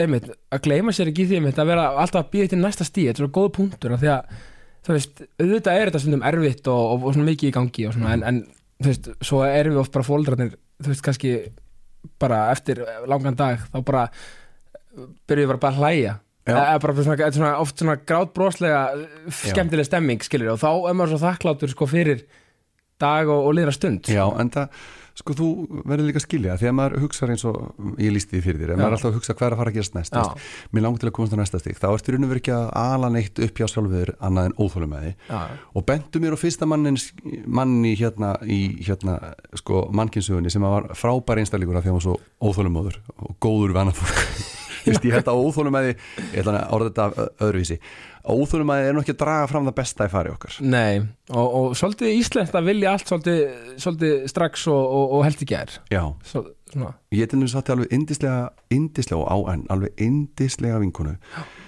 einmitt, 0.00 0.30
að 0.48 0.62
gleyma 0.64 0.94
sér 0.96 1.10
ekki 1.10 1.26
því 1.28 1.40
einmitt, 1.40 1.60
að 1.60 1.72
vera 1.74 1.90
alltaf 2.00 2.24
að 2.24 2.30
býða 2.32 2.52
til 2.54 2.60
næsta 2.62 2.86
stíð, 2.88 3.10
þetta 3.10 3.20
er 3.20 3.26
svo 3.26 3.34
góð 3.36 3.50
punktur 3.58 3.96
af 3.96 4.00
því 4.00 4.12
að 4.14 4.38
þú 4.86 4.96
veist, 4.96 5.22
auðvitað 5.40 5.76
er 5.76 5.90
þetta 5.90 6.02
stundum 6.04 6.26
erfitt 6.30 6.70
og, 6.72 6.82
og, 6.94 7.06
og 7.08 7.16
svona 7.16 7.28
mikið 7.30 7.50
í 7.50 7.54
gangi 7.56 7.86
og 7.88 7.96
svona, 7.96 8.14
en, 8.16 8.24
en 8.30 8.42
þú 8.80 8.90
veist, 8.92 9.10
svo 9.28 9.42
erum 9.46 9.76
við 9.76 9.82
oft 9.84 9.94
bara 9.96 10.08
fóldrarnir, 10.08 10.56
þú 10.80 10.92
veist, 10.92 11.04
kannski 11.06 11.34
bara 12.20 12.42
eftir 12.54 12.82
langan 13.10 13.36
dag 13.38 13.64
þá 13.68 13.78
bara 13.84 14.04
byrjuðum 15.28 15.44
við 15.44 15.50
bara, 15.52 15.62
bara 15.62 15.72
að 15.74 15.80
hlæja. 15.80 16.18
Eða 16.50 16.78
bara 16.82 16.94
svona, 16.96 17.16
er 17.26 17.34
svona, 17.36 17.50
oft 17.62 17.82
svona 17.82 17.96
grátbroslega 18.00 18.80
skemmtileg 19.42 19.86
stemming 19.86 20.24
skilur 20.24 20.54
og 20.54 20.62
þá 20.62 20.70
er 20.72 20.96
maður 20.96 21.12
svo 21.12 21.20
þakklátur 21.26 21.72
sko 21.74 21.88
fyrir 21.90 22.24
dag 23.00 23.28
og, 23.28 23.44
og 23.46 23.54
liðra 23.56 23.74
stund. 23.76 24.08
Já, 24.10 24.24
en 24.40 24.50
það 24.54 24.80
sko 25.18 25.34
þú 25.36 25.48
verður 25.84 26.06
líka 26.08 26.20
að 26.20 26.24
skilja 26.26 26.56
því 26.60 26.68
að 26.70 26.76
maður 26.78 27.04
hugsa 27.04 27.28
eins 27.30 27.44
og 27.48 27.56
ég 28.00 28.14
lísti 28.14 28.36
því 28.36 28.42
fyrir 28.44 28.60
þér, 28.62 28.72
en 28.74 28.80
maður 28.80 28.90
er 28.90 28.96
alltaf 28.96 29.10
að 29.10 29.18
hugsa 29.18 29.36
hvað 29.36 29.46
er 29.46 29.56
að 29.56 29.60
fara 29.60 29.72
að 29.72 29.78
gerast 29.78 29.96
næst 29.96 30.18
mér 30.70 30.84
langar 30.86 31.02
til 31.02 31.10
að 31.10 31.14
komast 31.18 31.34
á 31.34 31.38
næsta 31.40 31.60
stík, 31.62 31.80
þá 31.80 31.88
ertu 31.90 32.14
raun 32.14 32.26
og 32.26 32.32
verið 32.32 32.42
ekki 32.42 32.54
að 32.56 32.68
ala 32.82 33.10
neitt 33.14 33.42
upp 33.46 33.60
hjá 33.60 33.66
sjálfur 33.70 34.14
annað 34.20 34.50
en 34.50 34.56
óþólum 34.60 34.94
með 34.94 35.06
því 35.08 35.40
og 35.74 35.86
bentu 35.90 36.22
mér 36.22 36.36
á 36.36 36.42
fyrsta 36.42 36.70
mannin 36.70 37.00
manni 37.46 37.94
hérna 37.98 38.32
í 38.44 38.60
hérna 38.86 39.18
sko 39.58 39.86
mannkynnsugunni 39.96 40.52
sem 40.52 40.64
var 40.64 40.90
frábær 40.98 41.42
einstakleikur 41.42 41.80
af 41.80 41.84
því 41.84 41.90
að 41.90 41.94
hann 41.94 42.00
var 42.00 42.08
svo 42.08 42.16
óþólumóður 42.40 43.00
og 43.26 43.36
góður 43.42 43.74
við 43.74 43.84
annað 43.84 44.00
fólk 44.00 44.58
ég 44.80 45.12
held 45.12 45.28
að 45.28 45.40
óþólumæði 45.44 45.90
ég 45.92 46.38
ætla 46.40 46.62
að 46.62 46.74
orða 46.76 46.90
þetta 46.90 47.26
ö- 48.24 48.30
öðruvísi 48.30 48.40
óþólumæði 48.40 48.88
er 48.88 48.94
nú 48.94 49.00
ekki 49.04 49.14
að 49.16 49.22
draga 49.24 49.48
fram 49.50 49.66
það 49.68 49.76
besta 49.80 50.06
í 50.06 50.12
fari 50.12 50.30
okkar. 50.30 50.56
Nei 50.60 51.02
og, 51.30 51.46
og 51.54 51.76
svolítið 51.78 52.16
íslenskt 52.18 52.56
að 52.58 52.70
vilja 52.70 52.94
allt 52.94 53.10
svolítið, 53.10 53.42
svolítið 53.80 54.26
strax 54.32 54.66
og, 54.70 54.80
og, 54.80 55.12
og 55.16 55.24
held 55.26 55.44
ekki 55.44 55.56
er 55.60 55.74
já, 55.92 56.02
Svo, 56.26 56.42
svona, 56.72 56.92
ég 57.14 57.30
til 57.30 57.40
þess 57.44 57.56
að 57.60 57.72
alveg 57.76 57.94
indislega 57.96 58.50
indislega 58.74 59.20
og 59.20 59.30
á 59.30 59.36
enn, 59.54 59.64
alveg 59.70 60.02
indislega 60.02 60.80
vinkonu 60.82 61.16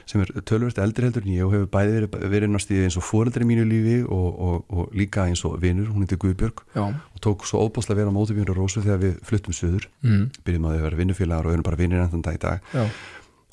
sem 0.09 0.21
er 0.25 0.33
tölvöld 0.49 0.81
eldri 0.83 1.07
heldur 1.07 1.25
en 1.25 1.33
ég 1.37 1.47
og 1.47 1.55
hefur 1.55 1.71
bæði 1.73 1.95
verið, 1.95 2.27
verið 2.35 2.59
stíði 2.65 2.89
eins 2.89 2.99
og 2.99 3.07
fóreldri 3.07 3.47
mínu 3.49 3.65
lífi 3.71 3.97
og, 4.03 4.29
og, 4.49 4.59
og 4.75 4.97
líka 4.99 5.29
eins 5.31 5.45
og 5.47 5.61
vinur, 5.63 5.93
hún 5.95 6.05
heitir 6.05 6.21
Guðbjörg 6.21 6.65
já, 6.75 6.83
og 6.91 7.23
tók 7.23 7.47
svo 7.49 7.63
óbúslega 7.63 8.03
vera 8.03 8.11
á 8.11 8.15
móti 8.15 8.35
Björn 8.37 8.51
og 8.51 8.59
Rósu 8.59 8.83
þegar 8.83 9.01
við 9.07 9.19
fluttum 9.25 9.55
suður. 9.57 9.87
Mm, 10.03 10.27
byrjum 10.43 10.67
að 10.69 10.77
þau 10.77 10.85
vera 10.89 11.01
vinnufélagar 11.01 11.47
og 11.49 11.55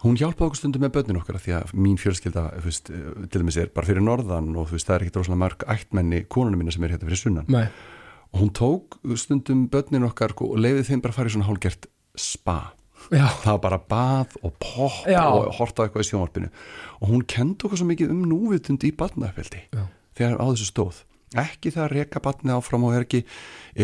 hún 0.03 0.17
hjálpaði 0.19 0.47
okkur 0.47 0.59
stundum 0.61 0.83
með 0.85 0.93
börnin 0.95 1.19
okkar 1.19 1.39
því 1.43 1.55
að 1.57 1.71
mín 1.75 1.99
fjölskylda 1.99 2.45
þú 2.55 2.65
veist, 2.69 2.91
til 2.91 3.41
dæmis 3.41 3.59
er 3.59 3.71
bara 3.75 3.89
fyrir 3.89 4.05
norðan 4.05 4.51
og 4.55 4.69
þú 4.69 4.77
veist, 4.77 4.87
það 4.87 4.95
er 4.95 5.05
ekkit 5.05 5.19
rosalega 5.19 5.41
mörg 5.43 5.65
ættmenni 5.75 6.21
konunum 6.31 6.61
minna 6.61 6.75
sem 6.75 6.85
er 6.87 6.93
hérna 6.95 7.09
fyrir 7.09 7.21
sunnan. 7.23 7.49
Nei, 7.51 7.65
og 8.31 8.43
hún 8.43 8.51
tók 8.55 8.99
stundum 9.19 9.67
börnin 9.71 10.07
okkar 10.07 10.35
og 10.37 10.55
leiði 10.61 10.85
þeim 10.87 11.03
bara 11.03 11.15
að 11.15 11.19
fara 11.19 11.31
í 11.31 11.35
svona 11.35 11.49
hálgert 11.49 11.89
spa. 12.19 12.59
Já, 13.15 13.25
það 13.41 13.53
var 13.53 13.61
bara 13.63 13.79
bað 13.89 14.33
og 14.43 14.55
pop 14.59 15.05
Já. 15.07 15.23
og 15.31 15.53
horta 15.55 15.83
á 15.83 15.87
eitthvað 15.87 16.03
í 16.03 16.09
sjónvarpinu. 16.09 16.49
Og 16.99 17.13
hún 17.13 17.21
kendi 17.23 17.63
okkur 17.65 17.79
svo 17.79 17.87
mikið 17.87 18.11
um 18.11 18.25
núvitund 18.27 18.83
í 18.83 18.91
barnafeldi 18.95 19.61
Já. 19.71 19.85
þegar 20.19 20.41
á 20.43 20.45
þessu 20.51 20.67
stóð 20.67 20.99
ekki 21.37 21.73
það 21.75 21.83
að 21.85 21.91
reka 21.93 22.21
barnið 22.25 22.55
áfram 22.55 22.85
og 22.87 22.95
er 22.97 23.05
ekki, 23.05 23.23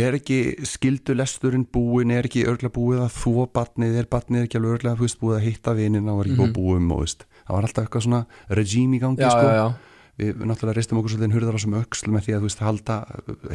er 0.03 0.17
ekki 0.17 0.39
skildu 0.65 1.15
lesturinn 1.17 1.65
búin, 1.69 2.13
er 2.15 2.25
ekki 2.29 2.45
örgla 2.49 2.71
búið 2.73 3.03
að 3.05 3.17
þvó 3.19 3.47
barnið, 3.53 3.99
er 4.01 4.09
barnið 4.09 4.47
ekki 4.47 4.61
alveg 4.61 4.77
örgla 4.79 4.95
búið 4.97 5.35
að 5.37 5.45
hitta 5.45 5.75
vinina 5.77 6.15
og 6.15 6.23
er 6.23 6.31
ekki 6.31 6.39
búið 6.41 6.49
að 6.49 6.55
búum 6.57 6.95
og 6.95 7.03
veist, 7.03 7.27
það 7.45 7.57
var 7.57 7.67
alltaf 7.69 7.85
eitthvað 7.85 8.07
svona 8.07 8.23
regime 8.61 8.97
í 8.97 9.03
gangi 9.03 9.25
já, 9.25 9.29
sko. 9.29 9.45
já, 9.45 9.59
já. 9.61 9.94
Við, 10.19 10.31
náttúrulega 10.47 10.77
reistum 10.77 10.99
okkur 10.99 11.13
svolítið 11.13 11.35
hurðar 11.35 11.57
á 11.57 11.61
sem 11.61 11.75
öxl 11.79 12.11
með 12.13 12.25
því 12.25 12.35
að 12.35 12.43
þú 12.43 12.49
veist 12.49 12.63
halda 12.63 12.95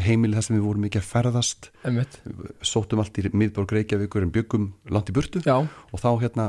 heimili 0.04 0.36
þar 0.36 0.46
sem 0.46 0.56
við 0.56 0.64
vorum 0.66 0.84
mikið 0.84 1.00
að 1.00 1.08
ferðast. 1.08 1.68
Einmitt. 1.88 2.18
Sóttum 2.66 3.02
allt 3.02 3.20
í 3.20 3.24
miðborg 3.32 3.74
Reykjavíkur 3.76 4.26
en 4.26 4.32
byggum 4.34 4.66
langt 4.92 5.12
í 5.12 5.16
burtu. 5.16 5.42
Já, 5.46 5.56
og 5.64 6.02
þá 6.02 6.08
hérna 6.24 6.46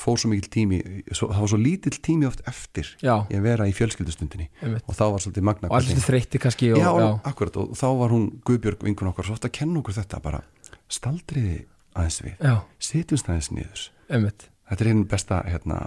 fór 0.00 0.20
svo 0.20 0.32
mikil 0.32 0.50
tími 0.52 0.80
svo, 1.10 1.30
það 1.32 1.44
var 1.46 1.52
svo 1.54 1.60
lítill 1.62 2.00
tími 2.04 2.28
oft 2.28 2.44
eftir 2.50 2.90
já, 3.00 3.14
í 3.28 3.38
að 3.38 3.46
vera 3.48 3.68
í 3.70 3.76
fjölskyldustundinni. 3.76 4.50
Einmitt. 4.60 4.86
Og 4.88 4.98
þá 4.98 5.04
var 5.06 5.24
svolítið 5.24 5.48
magna 5.50 5.72
og 5.72 5.78
allir 5.80 6.02
þreytti 6.04 6.42
kannski 6.44 6.72
og, 6.76 6.82
já, 6.84 7.10
akkurat 7.30 7.60
og 7.62 7.76
þá 7.78 7.86
var 8.02 8.16
hún 8.16 8.26
Guðbjörg 8.44 8.84
vinkun 8.84 9.12
okkar 9.12 9.28
svo 9.28 9.38
oft 9.38 9.48
að 9.48 9.56
kenna 9.60 9.80
okkur 9.80 9.96
þetta 10.00 10.20
bara 10.24 10.42
staldriði 10.92 11.62
aðeins 11.94 12.20
við 12.24 12.50
setjumst 12.82 13.30
aðeins 13.30 13.52
niður. 13.54 13.86
Einmitt. 14.12 14.50
Þetta 14.68 14.84
er 14.84 14.90
einn 14.90 15.06
besta 15.08 15.40
hérna 15.46 15.80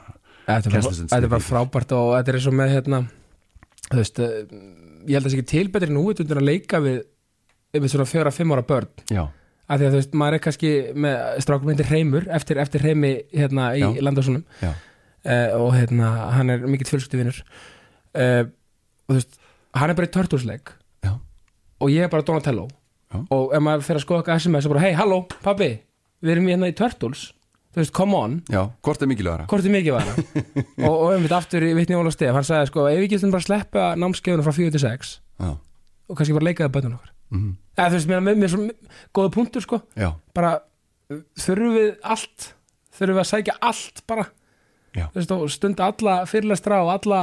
þetta 0.47 1.17
er, 1.17 1.27
bara, 1.27 1.43
frábært 1.43 1.93
og 1.97 2.13
þetta 2.15 2.31
er 2.31 2.37
eins 2.39 2.47
og 2.47 2.55
með 2.55 2.73
hérna 2.75 3.01
þú 3.91 3.99
veist, 4.01 4.19
eh, 4.19 4.37
ég 5.07 5.15
held 5.15 5.23
að 5.23 5.27
það 5.27 5.33
sé 5.33 5.37
ekki 5.39 5.51
til 5.53 5.67
betri 5.73 5.93
nú 5.93 6.05
undir 6.11 6.41
að 6.41 6.47
leika 6.47 6.81
við 6.83 7.01
yfir 7.77 7.93
svona 7.93 8.07
fjóra, 8.09 8.33
fimm 8.33 8.51
ára 8.55 8.65
börn. 8.67 8.89
Já, 9.11 9.23
af 9.67 9.79
því 9.79 9.87
að 9.87 9.93
þú 9.93 9.99
veist, 10.01 10.13
maður 10.21 10.37
er 10.37 10.43
kannski 10.45 10.71
með 10.95 11.17
strákum 11.43 11.67
myndir 11.71 11.89
reymur 11.91 12.27
eftir, 12.31 12.59
eftir 12.63 12.83
reymi 12.87 13.13
hérna 13.33 13.69
í 13.75 13.83
Já. 13.83 13.89
landasunum 14.07 14.43
já, 14.61 14.71
uh, 14.71 15.49
og 15.59 15.73
hérna, 15.75 16.11
hann 16.37 16.49
er 16.49 16.63
mikill 16.67 16.87
fjölskylduvinur. 16.87 17.41
Uh, 18.15 18.43
og 19.07 19.13
þú 19.15 19.19
veist 19.19 19.39
hann 19.77 19.91
er 19.91 19.97
bara 19.99 20.07
í 20.07 20.13
törtúsleik 20.15 20.71
já, 21.03 21.11
og 21.79 21.91
ég 21.91 22.07
er 22.07 22.09
bara 22.11 22.23
Donatello. 22.23 22.67
Já. 23.07 23.21
og 23.31 23.53
ef 23.55 23.61
maður 23.63 23.85
fer 23.87 23.95
að 23.95 24.03
skoða 24.03 24.19
eitthvað 24.19 24.39
SMS 24.41 24.65
og 24.67 24.71
bara, 24.73 24.83
hei, 24.83 24.93
halló, 24.99 25.21
pabbi 25.43 25.69
við 26.23 26.31
erum 26.33 26.47
hérna 26.51 26.67
í 26.67 26.75
Turtles 26.75 27.29
þú 27.77 27.83
veist, 27.83 27.93
come 27.93 28.17
on, 28.17 28.35
já, 28.49 28.63
hvort 28.81 29.03
er 29.05 29.09
mikilvægara? 29.11 29.45
Hvort 29.51 29.65
er 29.69 29.73
mikið 29.75 29.93
var 29.93 30.07
og, 30.87 30.95
og 30.95 31.11
einmitt 31.13 31.35
aftur 31.37 31.61
í 31.61 31.75
vitni 31.77 31.97
Óla 31.99 32.09
Stef 32.13 32.33
hann 32.33 32.47
sagði 32.47 32.71
sko, 32.71 32.87
ef 32.89 32.97
við 33.03 33.11
getum 33.11 33.33
bara 33.35 33.43
að 33.43 33.49
sleppa 33.51 33.83
námskeiðunum 34.01 34.47
frá 34.47 34.55
4 34.57 34.73
til 34.73 34.81
6 34.81 35.11
já, 35.45 35.51
og 35.53 36.17
kannski 36.17 36.37
bara 36.39 36.47
leikaði 36.49 36.73
bönnum 36.73 36.95
okkar. 36.97 37.13
Mm, 37.35 37.51
eða 37.77 37.91
þú 37.91 37.99
veist, 37.99 38.09
mér 38.15 38.47
er 38.47 38.53
svo 38.55 38.65
góða 39.19 39.33
punktur 39.35 39.65
sko. 39.67 39.81
Já, 39.99 40.09
bara 40.33 40.55
uh, 40.57 41.21
þurfum 41.37 41.77
við 41.77 41.93
allt? 42.15 42.49
Þurfum 42.97 43.19
við 43.19 43.23
að 43.27 43.29
sækja 43.35 43.57
allt 43.69 44.03
bara 44.09 44.25
Stunda 45.53 45.87
alla 45.91 46.15
fyrirlestra 46.29 46.81
og 46.83 46.89
alla 46.95 47.21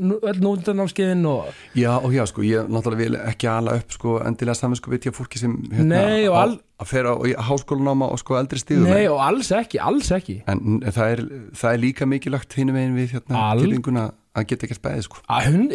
öll 0.00 0.40
núndarnámskeiðin 0.44 1.24
og 1.26 1.52
Já 1.76 1.92
og 2.02 2.12
já 2.14 2.24
sko, 2.26 2.42
ég 2.46 2.68
náttúrulega 2.68 3.02
vil 3.04 3.16
ekki 3.30 3.48
ala 3.50 3.76
upp 3.80 3.92
sko 3.96 4.18
endilega 4.24 4.54
saminsko 4.58 4.90
veit 4.92 5.06
ég 5.08 5.14
fólki 5.16 5.38
sem 5.40 5.56
hérna, 5.72 5.84
Nei, 5.84 6.24
á- 6.28 6.36
al- 6.42 6.58
að 6.80 6.86
fer 6.90 7.04
á 7.08 7.14
háskólanáma 7.48 8.10
og 8.12 8.18
sko 8.18 8.34
eldri 8.40 8.58
stíðum 8.60 8.88
nei 8.90 9.06
og 9.08 9.20
alls 9.22 9.50
ekki, 9.54 9.78
alls 9.80 10.10
ekki. 10.12 10.42
En 10.50 10.80
það 10.84 11.12
er, 11.14 11.22
það 11.54 11.72
er 11.72 11.78
líka 11.84 12.06
mikilvægt 12.10 12.52
hinum 12.58 12.74
veginn 12.74 12.96
við 12.98 13.14
hérna 13.18 13.44
Al- 13.50 13.60
tilvinguna 13.62 14.10
að 14.34 14.46
geta 14.50 14.66
ekkert 14.66 14.82
bæði 14.82 15.02
sko. 15.06 15.20
Að 15.30 15.44
hún, 15.52 15.66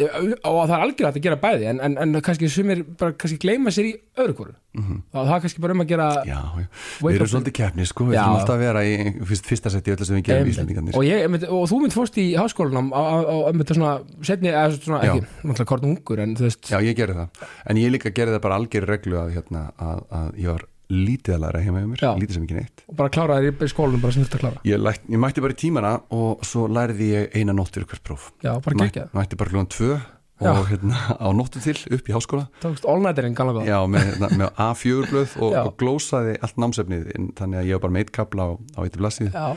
og 0.43 0.57
það 0.67 0.73
er 0.75 0.81
algjörlega 0.85 1.11
að 1.13 1.25
gera 1.25 1.37
bæði 1.39 1.67
en, 1.71 1.77
en, 1.85 1.93
en 2.03 2.23
kannski 2.25 2.49
sumir 2.51 2.81
bara 2.99 3.13
kannski 3.15 3.37
gleyma 3.39 3.71
sér 3.71 3.87
í 3.87 3.93
öðru 4.19 4.35
hvoru. 4.35 4.55
Mhm. 4.77 4.97
og 5.15 5.23
það 5.25 5.31
er 5.33 5.43
kannski 5.45 5.61
bara 5.63 5.73
um 5.73 5.81
að 5.81 5.87
gera 5.89 6.07
Já, 6.29 6.39
já, 6.61 6.65
við 7.01 7.15
erum 7.17 7.29
svolítið 7.31 7.55
keppni 7.57 7.85
sko, 7.89 8.05
við 8.05 8.19
þurfum 8.19 8.35
alltaf 8.37 8.53
að 8.53 8.61
vera 8.61 8.83
í 8.85 8.91
fyrst, 9.31 9.47
fyrsta 9.49 9.71
seti 9.73 9.93
öllu 9.95 10.05
sem 10.05 10.19
við 10.19 10.27
gerum 10.27 10.45
í. 10.45 10.53
Íslandingarnir 10.53 10.99
og, 10.99 11.47
og 11.57 11.63
þú 11.71 11.79
mynd 11.81 11.95
fórst 11.95 12.19
í 12.21 12.25
háskólanum 12.37 12.91
á 12.93 13.01
einmitt 13.49 13.73
svona, 13.73 13.95
setni, 14.21 14.51
eða 14.53 14.77
svona 14.77 14.99
ekki, 15.07 15.23
náttúrulega 15.41 15.69
korn 15.73 15.89
ungur 15.89 16.21
en 16.21 16.35
þú 16.37 16.45
veist, 16.45 16.69
Já, 16.69 16.77
ég 16.85 16.99
gerði 16.99 17.17
það, 17.23 17.47
en 17.73 17.81
ég 17.81 17.95
líka 17.95 18.13
gerði 18.13 18.37
það 18.37 18.45
bara 18.45 18.59
algjör 18.61 18.87
reglu 18.93 19.17
að, 19.23 19.33
hérna, 19.39 19.63
að, 19.81 20.03
að 20.19 20.29
ég 20.43 20.53
var 20.53 20.67
lítið 20.89 21.35
að 21.35 21.41
læra 21.43 21.61
heima 21.63 21.81
hjá 21.83 21.87
mér, 21.89 22.01
Já. 22.01 22.11
lítið 22.17 22.37
sem 22.37 22.45
ekki 22.47 22.57
neitt. 22.57 22.83
Og 22.89 22.95
bara 22.97 23.11
kláraði 23.13 23.51
í 23.53 23.69
skólanum 23.69 24.01
bara 24.01 24.15
sem 24.15 24.23
þetta 24.25 24.39
að 24.39 24.43
klára. 24.45 24.61
Ég, 24.65 24.79
læt, 24.81 25.03
ég 25.05 25.21
mætti 25.21 25.43
bara 25.45 25.53
í 25.55 25.59
tímana 25.61 25.91
og 26.15 26.45
svo 26.47 26.65
lærði 26.69 27.09
ég 27.13 27.35
eina 27.37 27.53
nótt 27.53 27.75
fyrir 27.77 27.89
hvert 27.91 28.05
próf. 28.07 28.31
Já, 28.41 28.55
bara 28.57 28.79
Mæ, 28.79 28.87
geggjað, 28.87 29.11
mætti 29.13 29.37
bara 29.39 29.53
klúan 29.53 29.69
tvö 29.69 29.99
Já. 30.39 30.49
og 30.55 30.65
hérna 30.71 30.95
á 31.19 31.27
nóttu 31.35 31.59
til 31.61 31.75
upp 31.93 32.09
í 32.09 32.15
háskóla. 32.15 32.47
Tókst 32.63 32.87
all-nighterinn 32.87 33.35
gamla 33.35 33.57
góð. 33.59 33.67
Já, 33.67 33.79
með, 33.91 34.05
hérna, 34.07 34.29
með 34.39 34.49
A4 34.55 35.09
blöð 35.11 35.33
og, 35.43 35.51
Já. 35.53 35.61
og 35.67 35.73
glósaði 35.77 36.37
allt 36.41 36.57
námsefnið 36.63 37.09
inn, 37.17 37.31
þannig 37.35 37.59
að 37.59 37.67
ég 37.69 37.75
var 37.77 37.83
bara 37.85 37.95
með 37.97 38.05
eitt 38.05 38.13
kapla 38.15 38.45
á, 38.47 38.51
á 38.55 38.79
eitt 38.85 38.97
blassið 38.97 39.33
já, 39.35 39.47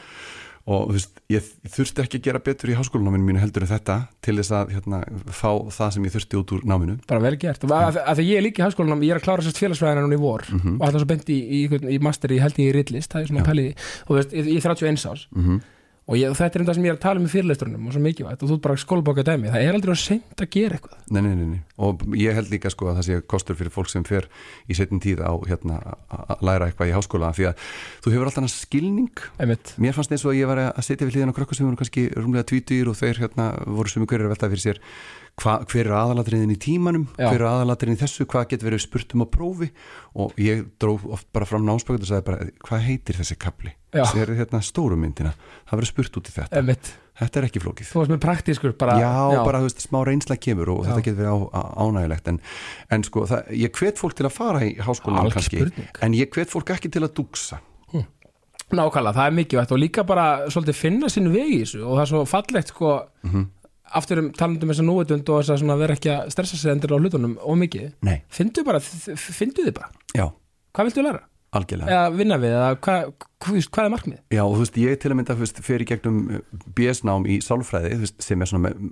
og 0.67 0.89
þú 0.91 0.95
veist, 0.95 1.21
ég 1.33 1.47
þurfti 1.75 2.03
ekki 2.05 2.19
að 2.21 2.27
gera 2.29 2.39
betur 2.47 2.71
í 2.71 2.77
háskólanáminu 2.79 3.25
mínu 3.27 3.41
heldur 3.43 3.65
en 3.67 3.71
þetta 3.73 3.97
til 4.23 4.37
þess 4.39 4.53
að 4.55 4.71
hérna, 4.77 5.01
fá 5.35 5.51
það 5.75 5.91
sem 5.97 6.05
ég 6.07 6.15
þurfti 6.15 6.39
út 6.39 6.53
úr 6.55 6.63
náminu 6.71 6.97
bara 7.11 7.21
vel 7.25 7.35
gert 7.43 7.65
að, 7.67 7.99
að 7.99 8.21
því 8.21 8.27
ég 8.29 8.39
er 8.39 8.47
líka 8.47 8.63
í 8.63 8.67
háskólanum, 8.69 9.03
ég 9.03 9.11
er 9.17 9.19
að 9.19 9.27
klára 9.27 9.43
sérst 9.43 9.59
félagsfræðina 9.59 10.05
núna 10.07 10.15
í 10.19 10.23
vor 10.23 10.45
Mhm. 10.53 10.77
og 10.79 10.87
alltaf 10.87 11.03
svo 11.03 11.11
beint 11.11 11.29
í, 11.35 11.39
í, 11.43 11.61
í, 11.67 11.83
í 11.97 11.99
master 12.03 12.31
í 12.31 12.39
held 12.39 12.55
ég 12.63 12.71
í 12.71 12.77
ritlist, 12.79 13.11
það 13.11 13.23
er 13.23 13.31
svona 13.33 13.43
Já. 13.43 13.49
pæli 13.51 13.67
og 14.07 14.11
þú 14.13 14.19
veist, 14.21 14.33
ég, 14.39 14.47
ég 14.55 14.63
er 14.63 14.69
31 14.71 15.07
árs 15.11 15.27
mm 15.35 15.61
og, 16.09 16.17
ég, 16.19 16.31
og 16.31 16.37
þetta 16.39 16.59
er 16.59 16.63
um 16.63 16.69
það 16.69 16.79
sem 16.79 16.87
ég 16.87 16.93
er 16.93 16.97
að 16.99 17.03
tala 17.05 17.21
um 17.21 17.27
í 17.27 17.33
fyrirlesturunum 17.33 17.87
og 17.87 17.95
svo 17.95 18.03
mikilvægt 18.03 18.43
og 18.43 18.51
þú 18.51 18.57
ert 18.57 18.65
bara 18.67 18.81
skólabóka 18.83 19.25
dæmi 19.27 19.53
það 19.53 19.67
er 19.67 19.79
aldrei 19.79 19.93
að 19.95 20.01
seint 20.03 20.43
að 20.43 20.51
gera 20.57 20.79
eitthvað. 20.79 20.99
Nei, 21.15 21.21
nei, 21.23 21.33
nei, 21.39 21.47
nei, 21.53 21.61
og 21.87 22.05
ég 22.19 22.37
held 22.39 22.53
líka 22.53 22.73
sko 22.73 22.91
að 22.91 22.99
það 22.99 23.09
sé 23.09 23.21
kostur 23.35 23.59
fyrir 23.59 23.75
fólk 23.75 23.93
sem 23.93 24.07
fer 24.09 24.29
í 24.67 24.77
setjum 24.79 25.03
tíð 25.03 25.23
á 25.23 25.33
hérna 25.47 25.79
að 26.11 26.45
læra 26.49 26.69
eitthvað 26.69 26.91
í 26.91 26.97
háskóla 26.97 27.33
því 27.39 27.49
að 27.53 27.65
þú 28.03 28.15
hefur 28.17 28.33
alltaf 28.33 28.53
skilning. 28.53 29.25
Einmitt, 29.39 29.75
Mér 29.83 29.97
fannst 29.97 30.15
eins 30.15 30.27
og 30.27 30.37
ég 30.37 30.51
var 30.51 30.61
að 30.67 30.85
setja 30.87 31.07
við 31.07 31.19
hliðan 31.19 31.35
á 31.35 31.39
krökkur 31.39 31.59
sem 31.59 31.69
voru 31.69 31.79
kannski 31.81 32.09
rúmlega 32.17 32.49
tvítur 32.51 32.91
og 32.93 32.99
þeir 32.99 33.23
hérna 33.23 33.53
voru 33.67 33.93
sem 33.93 34.07
hverju 34.07 34.27
að 34.27 34.35
velta 34.35 34.51
fyrir 34.53 34.67
sér 34.67 34.83
hva, 35.41 35.55
hver 35.65 35.87
er 35.89 35.95
aðalatriðin 35.97 36.53
í 36.53 36.59
tímanum, 36.61 37.07
Já. 37.17 37.31
hver 37.31 37.41
er 37.41 37.49
aðalatriðin 37.49 37.97
í 37.97 38.01
þessu, 38.03 38.27
hvað 38.29 38.49
getur 38.51 38.69
verið 38.69 38.83
spurt 38.85 39.15
um 39.17 39.25
á 39.25 39.27
prófi 39.33 39.71
og 40.15 40.35
ég 40.39 40.67
dró 40.79 40.99
oft 41.11 41.27
bara 41.33 41.47
fram 41.49 41.65
námspökut 41.67 42.05
og 42.05 42.11
sagði 42.11 42.27
bara, 42.27 42.49
hvað 42.69 42.85
heitir 42.87 43.17
þessi 43.17 43.39
kapli? 43.41 43.73
Já. 43.97 44.05
Sér 44.13 44.35
hérna 44.37 44.61
stóru 44.65 44.97
myndina, 44.97 45.33
það 45.69 45.81
verið 45.81 45.91
spurt 45.93 46.17
út 46.21 46.29
í 46.29 46.37
þetta. 46.37 46.57
einmitt 46.61 46.93
Þetta 47.23 47.39
er 47.39 47.45
ekki 47.45 47.61
flókið. 47.61 47.89
þú 47.93 47.99
varst 48.01 48.11
með 48.15 48.21
praktískur 48.25 48.73
bara 48.81 48.95
já, 48.97 49.11
bara 49.45 49.59
þú 49.61 49.67
veist, 49.69 49.83
smá 49.85 49.99
reynsla 50.09 50.37
kemur 50.41 50.71
og 50.73 50.79
Já. 50.87 50.89
þetta 50.93 51.03
getur 51.05 51.19
verið 51.21 51.43
á, 51.53 51.61
ánægilegt 51.77 52.29
en, 52.33 52.39
en 52.91 53.03
sko, 53.05 53.25
það, 53.29 53.51
ég 53.53 53.73
hvet 53.77 54.01
fólk 54.01 54.15
til 54.17 54.27
að 54.27 54.33
fara 54.33 54.63
í 54.65 54.71
háskólan 54.81 55.29
kannski, 55.31 55.61
spurning. 55.61 55.91
en 56.03 56.17
ég 56.17 56.31
hvet 56.33 56.49
fólk 56.51 56.73
ekki 56.73 56.89
til 56.91 57.05
að 57.05 57.13
dúksa 57.21 57.61
nákvæmlega, 58.73 59.13
það 59.13 59.27
er 59.29 59.35
mikilvægt 59.37 59.73
og 59.77 59.81
líka 59.83 60.03
bara 60.09 60.27
svolítið 60.49 60.79
finna 60.79 61.09
sinn 61.13 61.29
vegi 61.33 61.59
og 61.83 61.99
það 61.99 62.03
er 62.07 62.11
svo 62.15 62.23
fallegt 62.29 62.69
sko 62.73 62.93
Mhm. 63.29 63.43
Aftur 64.01 64.23
um 64.23 64.31
talandum 64.37 64.73
þess 64.73 64.85
að 64.85 64.89
núvitund 64.89 65.35
og 65.35 65.43
þess 65.43 65.67
að 65.67 65.85
vera 65.85 65.99
ekki 65.99 66.15
að 66.15 66.33
stressa 66.35 66.61
sig 66.61 66.73
endur 66.73 66.97
á 66.97 67.01
hlutunum 67.01 67.37
og 67.41 67.61
mikið. 67.65 67.91
Nei, 68.09 68.17
findu 68.33 68.65
bara, 68.67 68.81
findu 68.83 69.67
þið 69.67 69.77
bara? 69.79 69.93
Já, 70.17 70.27
hvað 70.73 70.91
viltu 70.91 71.07
læra? 71.07 71.27
algjörlega. 71.53 71.93
Eða 71.93 72.13
vinna 72.17 72.39
við, 72.41 72.55
eða 72.57 72.69
hvað, 72.85 73.11
hvað, 73.43 73.59
hvað 73.75 73.87
er 73.87 73.93
markmið? 73.93 74.21
Já, 74.33 74.43
og 74.45 74.55
þú 74.55 74.63
veist, 74.63 74.79
ég 74.81 75.01
til 75.03 75.11
að 75.13 75.19
mynda 75.19 75.37
veist, 75.37 75.59
í 75.61 75.89
gegnum 75.91 76.21
BS-nám 76.79 77.27
í 77.29 77.39
sálfræði 77.45 77.99
veist, 78.03 78.17
sem 78.25 78.45
er 78.45 78.51
svona 78.51 78.71
með, 78.71 78.87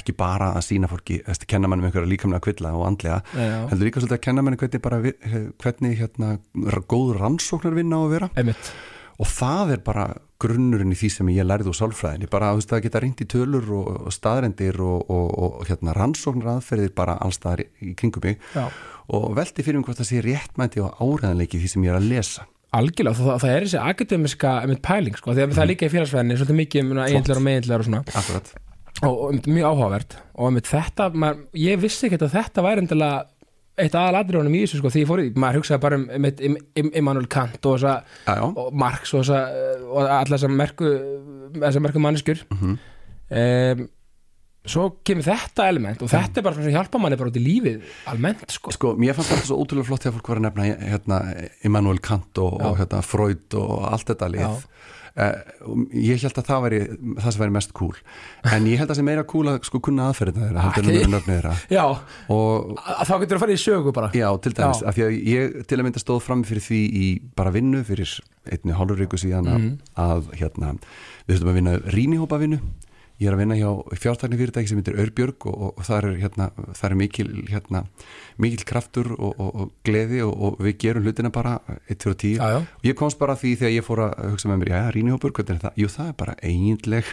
ekki 0.00 0.16
bara 0.18 0.50
að 0.58 0.66
sína 0.68 0.90
fólki, 0.90 1.20
veist, 1.28 1.46
kenna 1.50 1.70
mann 1.70 1.84
um 1.84 1.88
einhverja 1.88 2.10
líkamlega 2.10 2.42
kvilla 2.48 2.74
og 2.74 2.88
andlega, 2.88 3.20
heldur 3.70 3.88
líka 3.88 4.02
svolítið 4.02 4.18
að 4.18 4.24
kenna 4.26 4.46
mann 4.46 4.58
hvernig 4.58 4.84
bara, 4.88 5.00
hvernig 5.62 5.96
hérna 6.00 6.32
góð 6.90 7.14
rannsóknar 7.20 7.78
vinna 7.78 8.02
á 8.02 8.04
að 8.08 8.16
vera. 8.16 8.30
Einmitt, 8.42 8.74
og 9.20 9.28
það 9.30 9.76
er 9.76 9.84
bara 9.84 10.06
grunnurinn 10.44 10.92
í 10.92 10.98
því 10.98 11.10
sem 11.12 11.30
ég 11.32 11.46
lærði 11.46 11.70
úr 11.70 11.78
sálfræðinni, 11.78 12.28
bara 12.30 12.50
að 12.54 12.82
geta 12.84 13.02
reynd 13.02 13.22
í 13.22 13.28
tölur 13.30 13.68
og, 13.76 13.92
og 14.08 14.14
staðrendir 14.14 14.80
og, 14.82 15.06
og, 15.12 15.28
og 15.46 15.68
hérna 15.68 15.94
rannsóknar 15.96 16.56
aðferðir 16.56 16.92
bara 16.96 17.16
allstaðar 17.24 17.64
í, 17.64 17.94
kringum 17.98 18.26
mig. 18.26 18.42
Já. 18.56 18.66
Og 19.14 19.30
velti 19.36 19.64
fyrir 19.64 19.80
mig 19.80 19.88
hvort 19.88 20.00
það 20.02 20.10
sé 20.10 20.24
réttmæti 20.24 20.82
og 20.84 20.98
áræðanleiki 20.98 21.62
því 21.62 21.70
sem 21.74 21.86
ég 21.86 21.94
er 21.94 22.00
að 22.00 22.10
lesa. 22.10 22.48
Algjörlega, 22.74 23.20
það, 23.20 23.40
það 23.44 23.54
er 23.54 23.66
þessi 23.68 23.80
akademiska 23.92 24.52
einmitt 24.64 24.84
pæling, 24.84 25.18
sko, 25.20 25.34
því 25.34 25.44
að 25.44 25.54
það 25.54 25.64
er 25.64 25.70
líka 25.70 25.86
í 25.86 25.92
félagsfræðinni 25.92 26.38
svolítið 26.40 26.60
mikið 26.60 26.84
um 26.84 27.02
eiginlegar 27.04 27.40
og 27.40 27.44
meginlegar 27.46 27.84
og 27.84 27.88
svona. 27.88 28.00
Akkurat. 28.18 28.54
Og, 29.04 29.14
og 29.14 29.46
mjög 29.50 29.68
áhugavert. 29.68 30.16
Og 30.34 30.48
einmitt 30.48 30.70
þetta, 30.70 31.06
maður, 31.14 31.44
ég 31.60 31.78
vissi 31.82 32.08
ekki 32.08 32.18
að 32.18 32.34
þetta 32.34 32.64
væri 32.66 32.82
endilega 32.82 33.22
eitt 33.78 33.94
aðaladrjónum 33.98 34.54
í 34.54 34.60
þessu 34.64 34.78
sko, 34.78 34.90
því 34.94 35.00
ég 35.02 35.08
fór 35.10 35.22
í, 35.24 35.26
maður 35.34 35.60
hugsaði 35.62 35.80
bara 35.82 35.96
um 35.98 36.04
einmitt 36.14 36.40
Im- 36.46 36.58
Im- 36.78 36.92
Immanuel 37.00 37.26
Kant 37.32 37.58
og, 37.66 37.80
þessa, 37.80 37.96
og 38.54 38.72
Marx 38.84 39.14
og, 39.14 39.24
þessa, 39.24 39.40
og 39.90 40.00
alla 40.06 40.36
þessar 40.36 40.54
merku 40.54 40.92
merku 41.82 42.02
manneskjur. 42.02 42.44
Mhm. 42.54 42.78
um, 43.30 43.84
svo 44.64 44.86
kemur 45.04 45.26
þetta 45.26 45.66
element 45.68 46.00
og 46.00 46.08
þetta 46.08 46.40
er 46.40 46.44
bara 46.46 46.56
svona 46.56 46.64
sem 46.70 46.72
hjálpa 46.72 47.00
manni 47.02 47.18
bara 47.20 47.28
út 47.28 47.36
í 47.36 47.42
lífið 47.44 47.82
almennt 48.08 48.46
sko. 48.54 48.72
Sko, 48.72 48.92
mér 48.96 49.12
fannst 49.18 49.34
þetta 49.34 49.48
svo 49.50 49.58
ótrúlega 49.60 49.84
flott 49.90 50.06
þegar 50.06 50.14
fólk 50.16 50.30
var 50.32 50.40
að 50.40 50.46
nefna 50.46 50.68
hérna, 50.94 51.18
Immanuel 51.68 52.00
Kant 52.00 52.40
og, 52.40 52.54
og 52.64 52.78
hérna, 52.80 53.02
Freud 53.04 53.58
og 53.60 53.74
allt 53.90 54.08
þetta 54.08 54.30
lið. 54.32 54.40
Já. 54.40 55.03
Eh, 55.16 55.34
ég 55.94 56.22
held 56.24 56.38
að 56.40 56.48
það 56.48 56.62
væri 56.64 56.80
það 57.22 57.30
sem 57.34 57.42
væri 57.44 57.54
mest 57.56 57.72
cool. 57.78 57.94
En 58.50 58.66
ég 58.66 58.78
held 58.80 58.88
að 58.88 58.94
það 58.94 59.00
sé 59.00 59.06
meira 59.08 59.24
cool 59.30 59.46
að 59.52 59.58
sko 59.68 59.80
kunna 59.84 60.08
aðferðina 60.10 60.48
þeirra 60.48 60.64
heldur 60.74 60.88
muna 60.90 61.12
nöfnið 61.16 61.34
þeirra. 61.38 61.54
Já, 61.70 61.84
og 62.34 62.78
þá 63.08 63.14
getur 63.24 63.36
að 63.38 63.44
fara 63.44 63.56
í 63.56 63.62
sögu 63.64 63.92
bara. 63.94 64.10
Já, 64.14 64.28
til 64.44 64.52
dæmis, 64.58 64.82
Já. 64.82 64.88
af 64.88 64.94
því 64.98 65.04
að 65.06 65.18
ég 65.34 65.58
til 65.70 65.78
að 65.78 65.84
mynda 65.88 66.02
stóð 66.04 66.22
fram 66.26 66.44
fyrir 66.44 66.64
því 66.68 66.80
í 67.04 67.06
bara 67.36 67.50
vinnu 67.54 67.84
fyrir 67.86 68.16
einni 68.50 68.72
hálfur 68.76 68.98
viku 69.04 69.16
síðan 69.20 69.46
Mhm. 69.48 69.78
að 69.96 70.32
hérna, 70.36 70.74
við 71.28 71.38
þurfum 71.38 71.52
að 71.54 71.60
vinna 71.60 71.78
rínihópa 71.94 72.38
vinnu 72.42 72.58
ég 73.22 73.28
er 73.30 73.36
að 73.36 73.40
vinna 73.44 73.56
hjá 73.58 73.68
fjártækni 74.02 74.38
fyrirtæki 74.40 74.70
sem 74.70 74.80
heitir 74.80 74.96
Örbjörg 74.98 75.46
og, 75.46 75.54
og, 75.54 75.70
og 75.78 75.86
það 75.86 75.98
er, 76.00 76.06
hérna, 76.24 76.48
það 76.74 76.86
er 76.88 76.94
mikil, 76.98 77.28
hérna, 77.50 77.82
mikil 78.42 78.64
kraftur 78.66 79.12
og, 79.14 79.36
og, 79.38 79.50
og 79.62 79.70
gleði 79.86 80.22
og, 80.26 80.32
og 80.34 80.58
við 80.64 80.74
gerum 80.82 81.06
hlutina 81.06 81.30
bara 81.34 81.56
1, 81.86 82.00
2 82.02 82.10
og 82.10 82.18
10 82.18 82.32
já, 82.34 82.48
já, 82.54 82.58
og 82.64 82.88
ég 82.88 82.98
komst 82.98 83.20
bara 83.20 83.36
því 83.38 83.52
þegar 83.60 83.74
ég 83.76 83.86
fór 83.86 84.02
að 84.08 84.12
hugsa 84.32 84.50
með 84.50 84.60
mér, 84.64 84.72
já, 84.74 84.80
rínihópur, 84.96 85.34
hvernig 85.36 85.54
er 85.54 85.62
það? 85.62 85.78
Jú, 85.84 85.90
það 85.94 86.10
er 86.10 86.16
bara 86.24 86.36
eiginleg 86.42 87.12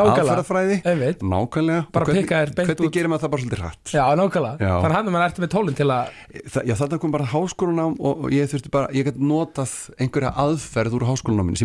aðferðafræði, 0.00 0.80
nákvæmlega. 1.20 1.86
Bara 1.92 2.06
Og 2.06 2.12
hvernig, 2.12 2.28
hvernig 2.56 2.92
gerir 2.96 3.12
maður 3.12 3.26
það 3.26 3.32
bara 3.34 3.44
svolítið 3.44 3.64
hratt? 3.64 3.92
Já 3.92 4.04
nákvæmlega. 4.20 4.72
Þannig 4.82 4.96
hann 4.96 5.10
er 5.10 5.16
maður 5.16 5.28
ertu 5.30 5.44
með 5.44 5.52
tólinn 5.56 5.78
til 5.78 5.88
að 5.92 6.12
Þa, 6.46 6.62
já, 6.68 6.74
þarna 6.78 6.98
kom 7.02 7.14
bara 7.14 7.26
háskólanám 7.32 7.96
og, 7.98 8.26
ég 8.34 8.50
þurfti 8.50 8.70
bara, 8.72 8.90
ég 8.94 9.08
gæti 9.08 9.24
notað 9.26 9.72
einhverja 10.00 10.32
aðferð 10.46 10.98
úr 11.00 11.08
háskólanáminu 11.10 11.58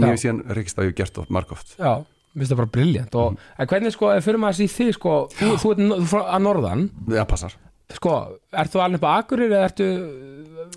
já, 2.32 2.38
minnst 2.40 2.52
það 2.54 2.62
bara 2.62 2.72
briljant 2.78 3.16
og 3.16 3.38
en 3.60 3.68
hvernig 3.68 3.92
sko, 3.96 4.12
ef 4.16 4.24
fyrir 4.26 4.40
maður 4.40 4.56
að 4.56 4.62
sé 4.62 4.68
þig 4.78 4.94
sko 4.98 5.16
þú, 5.36 5.52
þú 5.62 5.72
ert 5.76 5.84
þú 5.92 6.08
frá 6.14 6.24
að 6.32 6.42
norðan. 6.48 6.90
Það 7.10 7.28
passar. 7.28 7.58
Sko, 7.92 8.12
ert 8.56 8.72
þú 8.72 8.80
alveg 8.86 9.02
upp 9.02 9.04
á 9.04 9.12
Akurir 9.20 9.52
eða 9.52 9.66
ertu 9.68 9.88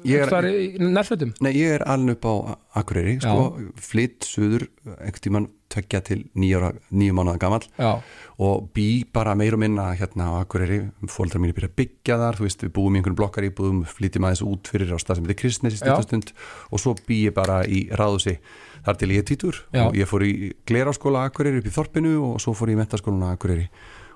Ég 0.04 0.20
er- 0.26 0.34
er, 0.34 0.46
í 0.50 0.78
nærfötum? 0.82 1.30
Nei, 1.40 1.52
ég 1.54 1.76
er 1.78 1.84
alveg 1.86 2.16
upp 2.18 2.24
á 2.26 2.34
Akureyri 2.80 3.20
sko, 3.22 3.44
flytt 3.78 4.26
suður 4.26 4.66
einhvern 4.98 5.22
tímann 5.22 5.46
tökja 5.70 6.00
til 6.04 6.24
nýju, 6.36 6.72
nýju 6.92 7.14
mánuða 7.14 7.38
gamall. 7.38 7.62
Já, 7.78 8.02
og 8.38 8.68
bý 8.74 9.04
bara 9.12 9.34
meir 9.34 9.54
og 9.54 9.60
minna 9.62 9.94
hérna 9.94 10.26
á 10.34 10.42
Akureyri. 10.42 10.90
Fóldrar 11.06 11.38
mínu 11.40 11.54
byrja 11.54 11.70
að 11.70 11.76
byggja 11.78 12.18
þar 12.18 12.34
þú 12.40 12.46
veist, 12.48 12.62
við 12.66 12.72
búum 12.74 12.94
í 12.94 12.98
einhvern 13.00 13.16
blokkar 13.16 13.46
íbúðum 13.46 13.84
flytjum 13.86 14.26
aðeins 14.26 14.42
út 14.44 14.66
fyrir 14.74 14.90
á 14.92 14.98
stað 14.98 15.16
sem 15.16 15.24
heitir 15.24 15.40
Kristnes 15.40 15.74
í 15.74 15.78
Já. 15.78 15.94
stundastund 15.94 16.32
og 16.70 16.78
svo 16.82 16.94
bý 17.06 17.30
ég 17.30 17.34
bara 17.34 17.62
í 17.64 17.88
ráðusi 17.94 18.38
þar 18.84 18.98
til 19.00 19.10
ég 19.14 19.26
títur 19.28 19.58
Já. 19.72 19.82
og 19.88 19.96
ég 19.98 20.08
fór 20.10 20.24
í 20.26 20.32
gleraskóla 20.68 21.24
Akureyri 21.28 21.60
upp 21.62 21.68
í 21.70 21.74
Þorpinu 21.74 22.14
og 22.28 22.40
svo 22.42 22.54
fór 22.56 22.72
ég 22.72 22.78
í 22.78 22.80
mentaskólan 22.82 23.26
Akureyri. 23.32 23.68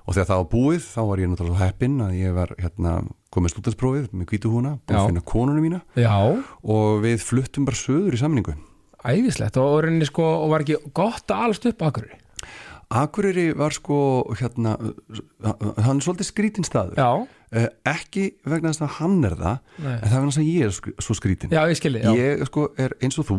Og 0.07 0.15
þegar 0.15 0.29
það 0.31 0.39
var 0.41 0.49
búið 0.53 0.85
þá 0.89 1.01
var 1.09 1.21
ég 1.21 1.29
náttúrulega 1.29 1.53
svo 1.57 1.65
heppinn 1.65 1.97
að 2.01 2.13
ég 2.17 2.33
var 2.33 2.53
hérna 2.57 2.93
komið 3.35 3.53
stúdinsprófið 3.53 4.07
með 4.17 4.31
hvítuhúna 4.31 4.71
búin 4.79 4.95
Já. 4.95 5.01
að 5.03 5.09
finna 5.11 5.25
konunum 5.33 5.65
mína. 5.67 5.81
Já, 5.99 6.15
og 6.63 7.03
við 7.03 7.21
fluttum 7.21 7.67
bara 7.69 7.77
söður 7.77 8.17
í 8.17 8.21
samningu 8.21 8.55
æðislegt. 8.99 9.55
Og, 9.61 9.85
sko, 10.09 10.25
og 10.43 10.49
var 10.51 10.65
ekki 10.65 10.79
gott 10.97 11.29
að 11.31 11.45
alast 11.45 11.67
upp 11.69 11.85
Akureyri? 11.87 12.17
Akureyri 12.89 13.51
var 13.53 13.75
sko 13.75 13.99
hérna, 14.39 14.73
hann 15.85 15.99
er 15.99 16.03
svolítið 16.03 16.31
skrítin 16.31 16.65
staður. 16.67 16.97
Já, 16.97 17.27
Eh, 17.49 17.65
ekki 17.89 18.27
vegna 18.45 18.69
þess 18.69 18.83
að 18.85 18.91
hann 18.99 19.23
er 19.25 19.33
það 19.33 19.55
Nei. 19.81 19.93
en 19.95 20.03
það 20.03 20.11
er 20.11 20.19
vegna 20.19 20.29
þess 20.29 20.41
að 20.41 20.49
ég 20.51 20.65
er 20.67 20.97
svo 21.01 21.15
skrítin 21.17 21.49
já, 21.55 21.61
ég 21.65 21.79
skilji 21.79 22.01
já, 22.03 22.09
ég 22.13 22.43
sko 22.45 22.65
er 22.77 22.93
eins 23.01 23.17
og 23.17 23.25
þú 23.25 23.37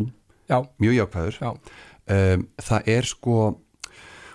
já, 0.51 0.57
mjög 0.83 0.97
jákvæður. 0.99 1.39
Já, 1.41 1.51
um, 2.17 2.47
það 2.67 2.91
er 2.97 3.09
sko 3.15 3.37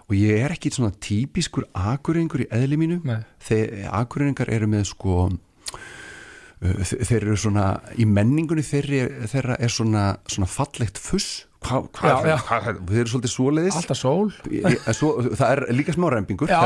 og 0.07 0.15
ég 0.15 0.39
er 0.47 0.53
ekki 0.55 0.71
svona 0.71 0.93
típiskur 1.03 1.65
akuringur 1.75 2.45
í 2.45 2.51
eðli 2.55 2.77
mínu. 2.79 3.01
Þegar 3.43 3.89
akuringar 4.03 4.51
eru 4.55 4.69
með 4.71 4.85
sko 4.93 5.17
uh, 5.27 6.79
þe- 6.87 7.01
þeir 7.09 7.19
eru 7.27 7.37
svona 7.41 7.67
í 7.99 8.07
menningunni 8.09 8.63
þeirri, 8.67 9.01
þeirra 9.33 9.57
er 9.63 9.73
svona, 9.73 10.05
svona 10.31 10.49
fallegt 10.51 10.99
fuss. 11.03 11.43
Hvað 11.67 11.89
hva, 11.97 12.11
Já, 12.13 12.17
já. 12.31 12.37
hva, 12.47 12.59
þeir 12.87 13.01
eru 13.03 13.11
svolítið 13.11 13.33
svoleiðis. 13.33 13.77
Alltaf 13.81 13.99
sól. 13.99 14.29
Svo, 14.95 15.09
það 15.35 15.49
er 15.57 15.63
líka 15.75 15.95
smá 15.97 16.07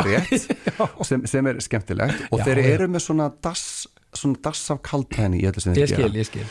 rétt, 0.04 0.58
sem, 1.08 1.22
sem 1.30 1.48
er 1.48 1.60
skemmtilegt. 1.64 2.26
Og 2.34 2.42
Já, 2.42 2.44
þeir 2.50 2.60
eru 2.74 2.88
með 2.92 3.04
svona 3.06 3.30
dass, 3.46 3.62
svona 4.12 4.42
dass 4.44 4.66
af 4.74 4.82
þeir 5.78 5.86
ég 5.86 5.94
skil, 5.94 6.10
ég 6.20 6.28
skil. 6.28 6.44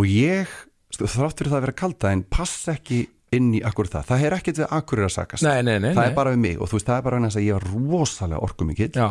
Og 0.00 0.08
ég, 0.08 0.56
þrátt 0.94 1.40
fyrir 1.40 1.52
það 1.52 1.58
að 1.58 1.64
vera 1.66 1.78
kaldhæðin 1.82 2.26
pass 2.32 2.68
ekki 2.72 3.00
inn 3.36 3.50
í 3.58 3.62
akkur 3.66 3.90
það. 3.90 4.06
Það 4.10 4.26
er 4.26 4.36
ekkert 4.36 4.60
við 4.60 4.76
akkurir 4.78 5.08
að 5.08 5.14
sakast. 5.16 5.46
Nei, 5.46 5.58
nei, 5.66 5.78
nei, 5.82 5.90
það 5.96 6.10
er 6.10 6.14
bara 6.16 6.34
við 6.34 6.44
mig. 6.44 6.60
Og 6.60 6.70
þú 6.70 6.78
veist 6.78 6.90
það 6.90 7.00
er 7.00 7.08
bara 7.08 7.18
vegna 7.18 7.32
þess 7.32 7.40
að 7.40 7.48
ég 7.48 7.58
var 7.58 7.66
rosalega 7.72 8.44
orkumikill. 8.46 9.08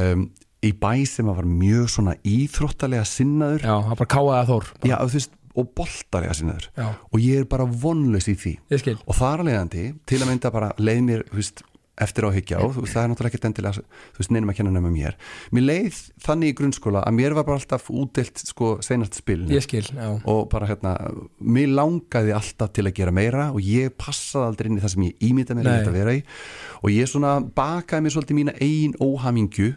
Um, 0.00 0.24
í 0.60 0.70
bæ 0.76 0.92
sem 1.08 1.28
að 1.32 1.40
var 1.40 1.50
mjög 1.50 1.90
svona 1.96 2.14
íþróttalega 2.30 3.08
sinnaður. 3.08 3.66
Já, 3.66 3.74
það 3.88 4.00
bara 4.02 4.12
káaði 4.14 4.38
að 4.38 4.50
þór 4.52 4.70
já, 4.90 4.96
veist, 5.14 5.36
og 5.60 5.72
boltalega 5.80 6.36
sinnaður. 6.36 6.68
Já. 6.76 6.86
og 7.10 7.24
ég 7.24 7.42
er 7.42 7.48
bara 7.50 7.66
vonlaus 7.66 8.30
í 8.30 8.36
því. 8.38 8.54
Og 9.02 9.18
þar 9.18 9.42
að 9.42 9.50
leiðandi 9.50 9.86
til 10.08 10.20
að 10.20 10.30
mynda 10.30 10.54
bara 10.54 10.70
leið 10.78 11.02
mér 11.08 11.24
veist, 11.34 11.64
eftir 12.04 12.26
á 12.26 12.30
higgja 12.34 12.60
og 12.64 12.78
það 12.80 13.02
er 13.02 13.10
náttúrulega 13.12 13.30
ekkert 13.30 13.48
endilega 13.48 13.82
þú 13.82 14.20
veist, 14.20 14.32
neinum 14.34 14.52
að 14.52 14.58
kenna 14.60 14.72
nema 14.74 14.92
mér. 14.92 15.16
Mér 15.54 15.66
leið 15.66 16.00
þannig 16.24 16.52
í 16.52 16.56
grunnskóla 16.60 17.04
að 17.06 17.16
mér 17.18 17.36
var 17.38 17.46
bara 17.48 17.60
alltaf 17.60 17.90
útdelt 17.92 18.42
sko 18.44 18.72
skil 19.64 19.84
já, 19.86 20.08
og 20.24 20.48
bara 20.52 20.70
hérna, 20.70 20.94
mér 21.40 21.74
langaði 21.76 22.34
alltaf 22.36 22.72
til 22.76 22.86
að 22.88 22.96
gera 23.00 23.14
meira 23.14 23.50
og 23.54 23.60
ég 23.64 23.92
passaði 24.00 24.50
aldrei 24.50 24.70
inn 24.70 24.80
í 24.80 24.84
það 24.84 24.94
sem 24.94 25.06
ég 25.08 25.28
ímynda 25.30 25.58
mér 25.58 25.70
að 25.90 25.96
vera 25.98 26.16
í. 26.16 26.24
Og 26.80 26.94
ég 26.94 27.10
svona 27.10 27.38
bakaði 27.40 28.06
mér 28.06 28.16
svolítið 28.16 28.40
mína 28.40 28.56
ein 28.64 28.96
óhamingju 29.00 29.74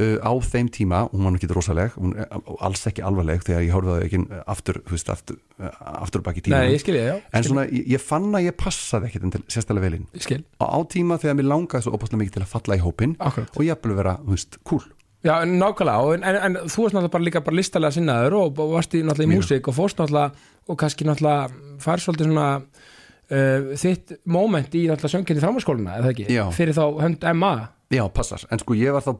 uh, 0.00 0.16
á 0.20 0.32
þeim 0.44 0.70
tíma, 0.72 1.02
hún 1.12 1.26
var 1.26 1.38
ekki 1.38 1.50
rosaleg 1.52 1.94
hún 1.96 2.14
er 2.18 2.30
alls 2.64 2.84
ekki 2.90 3.04
alvarleg 3.06 3.44
þegar 3.46 3.64
ég 3.66 3.86
það 3.86 4.04
ekki 4.06 4.20
aftur, 4.46 4.80
þú 4.86 4.96
veist, 4.96 5.12
aftur, 5.12 5.38
uh, 5.60 5.70
aftur 6.02 6.24
baki 6.26 6.44
tíma 6.46 6.62
nei, 6.62 6.74
ég 6.74 6.82
skil 6.82 6.98
ég, 6.98 7.08
já 7.10 7.16
en 7.38 7.46
svona, 7.46 7.66
ég, 7.70 7.86
ég 7.96 8.02
fann 8.02 8.28
að 8.36 8.48
ég 8.48 8.58
passaði 8.60 9.10
ekkit 9.10 9.26
enn 9.26 9.36
til 9.36 9.44
sérstaklega 9.46 9.88
velinn 9.88 10.44
á, 10.60 10.66
á 10.66 10.78
tíma 10.92 11.20
þegar 11.22 11.38
mér 11.40 11.50
langaði 11.52 11.86
svo 11.86 11.96
opaslega 11.96 12.22
mikið 12.24 12.38
til 12.38 12.44
að 12.44 12.52
falla 12.52 12.78
í 12.78 12.84
hópin 12.84 13.16
akkurat. 13.18 13.56
og 13.56 13.66
ég 13.66 13.76
að 13.76 13.98
vera, 14.02 14.18
þú 14.24 14.36
veist, 14.36 14.60
cool. 14.66 14.84
Já, 15.26 15.40
nákvæmlega, 15.42 16.16
en, 16.16 16.26
en, 16.28 16.36
en 16.44 16.58
þú 16.70 16.84
varst 16.84 16.94
náttúrulega 16.94 17.14
bara 17.14 17.26
líka 17.26 17.40
bara 17.42 17.58
listalega 17.58 17.96
sinnaður 17.96 18.36
og 18.40 18.60
og 18.62 18.74
varst 18.76 18.94
í 18.94 19.00
náttúrulega 19.02 19.26
í 19.26 19.32
Mjög. 19.32 19.42
músík 19.42 19.70
og 19.70 19.74
fórst 19.74 19.98
náttúrulega 19.98 20.52
og 20.66 20.78
kannski 20.78 21.06
náttúrulega 21.08 21.80
fær 21.82 22.02
svolítið 22.02 22.28
svona 22.30 22.50
uh, 22.60 23.72
þitt 23.80 24.12
moment 24.30 24.76
í 24.76 24.84
náttúrulega 24.86 25.14
söngkynni 25.16 25.42
framhanskóluna, 25.42 25.96
eða 25.98 26.12
ekki? 26.12 26.28
Já. 26.30 26.44
Fyrir 26.54 26.76
þá 26.76 26.84
hönd 27.02 27.26
MA 27.40 27.54
Já, 27.86 28.02
passar, 28.10 28.42
en 28.50 28.58
sko 28.58 28.74
ég 28.74 28.90
var 28.90 29.04
þá 29.04 29.12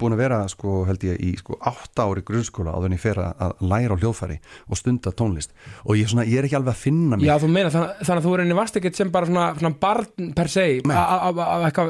búin 0.00 0.14
að 0.14 0.20
vera 0.22 0.38
sko 0.48 0.86
held 0.88 1.02
ég 1.04 1.18
í 1.20 1.34
sko 1.36 1.58
átta 1.68 2.06
ári 2.08 2.22
grunnskóla 2.24 2.72
en 2.86 2.94
ég 2.96 3.02
fer 3.02 3.18
að 3.20 3.58
læra 3.60 3.92
á 3.92 4.00
hljóðfæri 4.00 4.38
og 4.72 4.80
stunda 4.80 5.12
tónlist 5.12 5.52
og 5.84 5.98
ég, 6.00 6.08
svona, 6.08 6.24
ég 6.24 6.40
er 6.40 6.48
ekki 6.48 6.56
alveg 6.56 6.72
að 6.72 6.80
finna 6.80 7.18
mig 7.20 7.28
Já, 7.28 7.34
þú 7.42 7.50
meina, 7.52 7.68
þannig, 7.74 8.00
þannig 8.00 8.22
að 8.22 8.24
þú 8.24 8.32
er 8.32 8.42
einnig 8.46 8.56
varst 8.56 8.78
ekkert 8.80 8.96
sem 8.96 9.12
bara 9.12 9.28
svona, 9.28 9.50
svona 9.60 9.72
barn 9.84 10.30
per 10.38 10.48
se 10.48 10.64
Nei. 10.88 10.96
af 10.96 11.82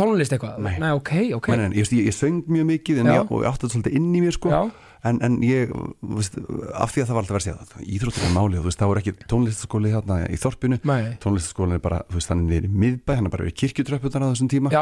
tónlist 0.00 0.32
eitthvað 0.32 0.62
Nei. 0.64 0.72
Nei, 0.80 0.94
ok, 0.96 1.12
ok 1.36 1.50
Men, 1.52 1.66
en, 1.66 1.76
ég, 1.76 1.92
ég, 1.92 2.08
ég 2.08 2.16
söng 2.16 2.40
mjög 2.48 2.70
mikið 2.72 3.02
en 3.04 3.12
Já. 3.12 3.20
og 3.26 3.44
ég 3.44 3.50
átti 3.52 3.66
þetta 3.66 3.74
svolítið 3.76 4.00
inn 4.00 4.08
í 4.16 4.24
mér 4.24 4.38
sko 4.40 4.54
Já. 4.56 4.62
En, 5.08 5.18
en 5.24 5.36
ég, 5.46 5.70
veist, 6.14 6.36
af 6.76 6.92
því 6.92 7.02
að 7.02 7.08
það 7.10 7.16
var 7.16 7.22
alltaf 7.24 7.36
verið 7.36 7.50
að 7.50 7.70
segja 7.70 7.86
íþróttir 7.96 8.26
er 8.26 8.34
málið, 8.34 8.60
veist, 8.66 8.80
það 8.80 8.90
voru 8.90 9.02
ekki 9.02 9.14
tónlistaskóli 9.30 9.92
hérna 9.94 10.18
í 10.28 10.38
þorpinu, 10.42 10.78
tónlistaskólin 11.22 11.76
er 11.78 11.82
bara, 11.84 12.00
þú 12.10 12.18
veist, 12.18 12.32
hann 12.34 12.44
er 12.52 12.66
í 12.68 12.72
miðbæ 12.84 13.14
hann 13.16 13.30
er 13.30 13.34
bara 13.34 13.46
við 13.48 13.56
kirkjutröpputan 13.62 14.26
á 14.26 14.30
þessum 14.32 14.50
tíma. 14.52 14.72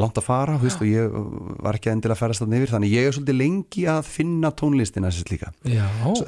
Langt 0.00 0.20
að 0.22 0.26
fara, 0.28 0.56
þú 0.60 0.68
veist, 0.68 0.80
og 0.82 0.88
ég 0.88 1.20
var 1.66 1.78
ekki 1.78 1.92
endilega 1.92 2.16
að 2.16 2.22
ferast 2.24 2.44
þarna 2.44 2.60
yfir, 2.62 2.72
þannig 2.76 2.96
ég 2.96 3.08
er 3.10 3.16
svolítið 3.18 3.40
lengi 3.42 3.86
að 3.92 4.02
finna 4.08 4.52
tónlistina 4.62 5.12
sér 5.12 5.32
líka. 5.34 5.52